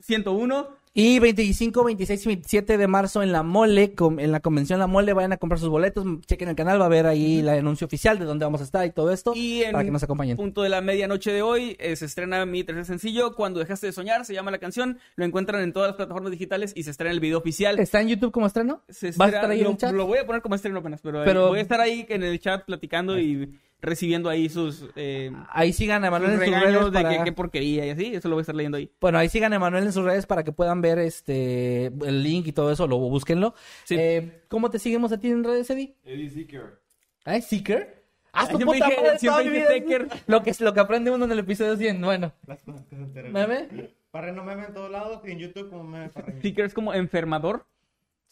[0.00, 0.77] 101.
[1.00, 5.12] Y 25, 26 y 27 de marzo en la Mole, en la convención La Mole,
[5.12, 8.18] vayan a comprar sus boletos, chequen el canal, va a haber ahí el anuncio oficial
[8.18, 10.36] de dónde vamos a estar y todo esto, Y en para que nos acompañen.
[10.36, 13.92] punto de la medianoche de hoy eh, se estrena mi tercer sencillo, Cuando dejaste de
[13.92, 14.98] soñar, se llama la canción.
[15.14, 17.78] Lo encuentran en todas las plataformas digitales y se estrena el video oficial.
[17.78, 18.82] ¿Está en YouTube como estreno?
[18.88, 19.92] Se ¿Vas a estrena- estar ahí en el chat?
[19.92, 22.24] lo voy a poner como estreno apenas, pero, eh, Pero- voy a estar ahí en
[22.24, 26.46] el chat platicando y recibiendo ahí sus, eh, Ahí sigan a sus Emanuel en sus
[26.48, 27.18] redes regaños de para...
[27.18, 28.14] que qué porquería y así.
[28.14, 28.90] Eso lo voy a estar leyendo ahí.
[29.00, 32.46] Bueno, ahí sigan a Emanuel en sus redes para que puedan ver este el link
[32.48, 33.54] y todo eso, lo búsquenlo.
[33.84, 33.96] Sí.
[33.98, 35.94] Eh, ¿Cómo te seguimos a ti en redes, Eddie?
[36.04, 36.80] Eddie Seeker.
[37.24, 38.02] ¿Ah, ¿Seeker?
[38.32, 39.66] ¡Ah, su Siempre puta dije- madre, siempre!
[39.66, 40.08] Seeker.
[40.26, 42.32] Lo que, lo que aprende uno en el episodio 100, bueno.
[42.46, 43.32] Las cosas que se enteran.
[43.32, 43.68] ¿Meme?
[44.12, 46.10] Meme en todos lados y en YouTube como meme.
[46.42, 47.66] Seeker es como enfermador.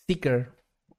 [0.06, 0.50] Seeker.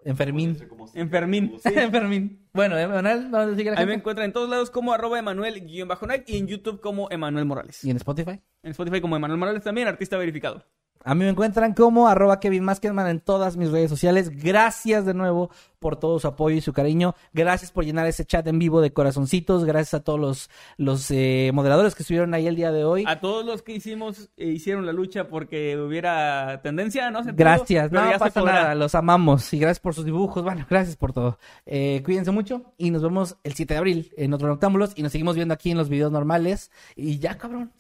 [0.04, 0.58] Enfermín.
[0.94, 1.58] Enfermín.
[1.66, 2.48] Enfermín.
[2.54, 6.38] Bueno, Emanuel, ¿dónde sigue la Ahí me encuentran en todos lados como arroba Emanuel-Night y
[6.38, 7.84] en YouTube como Emanuel Morales.
[7.84, 8.42] ¿Y en Spotify?
[8.64, 10.66] En Spotify como Emanuel Morales también, artista verificado.
[11.08, 14.30] A mí me encuentran como arroba Kevin Maskerman en todas mis redes sociales.
[14.30, 17.16] Gracias de nuevo por todo su apoyo y su cariño.
[17.32, 19.64] Gracias por llenar ese chat en vivo de corazoncitos.
[19.64, 23.06] Gracias a todos los, los eh, moderadores que estuvieron ahí el día de hoy.
[23.08, 27.90] A todos los que hicimos, eh, hicieron la lucha porque hubiera tendencia, no se Gracias,
[27.90, 31.40] no se pasa nada, los amamos y gracias por sus dibujos, bueno, gracias por todo.
[31.66, 35.14] Eh, cuídense mucho y nos vemos el 7 de abril en otro Noctámbulos y nos
[35.14, 37.72] seguimos viendo aquí en los videos normales y ya, cabrón.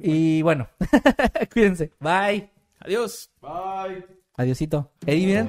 [0.00, 0.68] Y bueno,
[1.52, 2.48] cuídense, bye,
[2.80, 3.30] Adiós.
[3.40, 4.04] Bye.
[4.36, 4.90] adiosito.
[5.06, 5.48] Eddie, bien.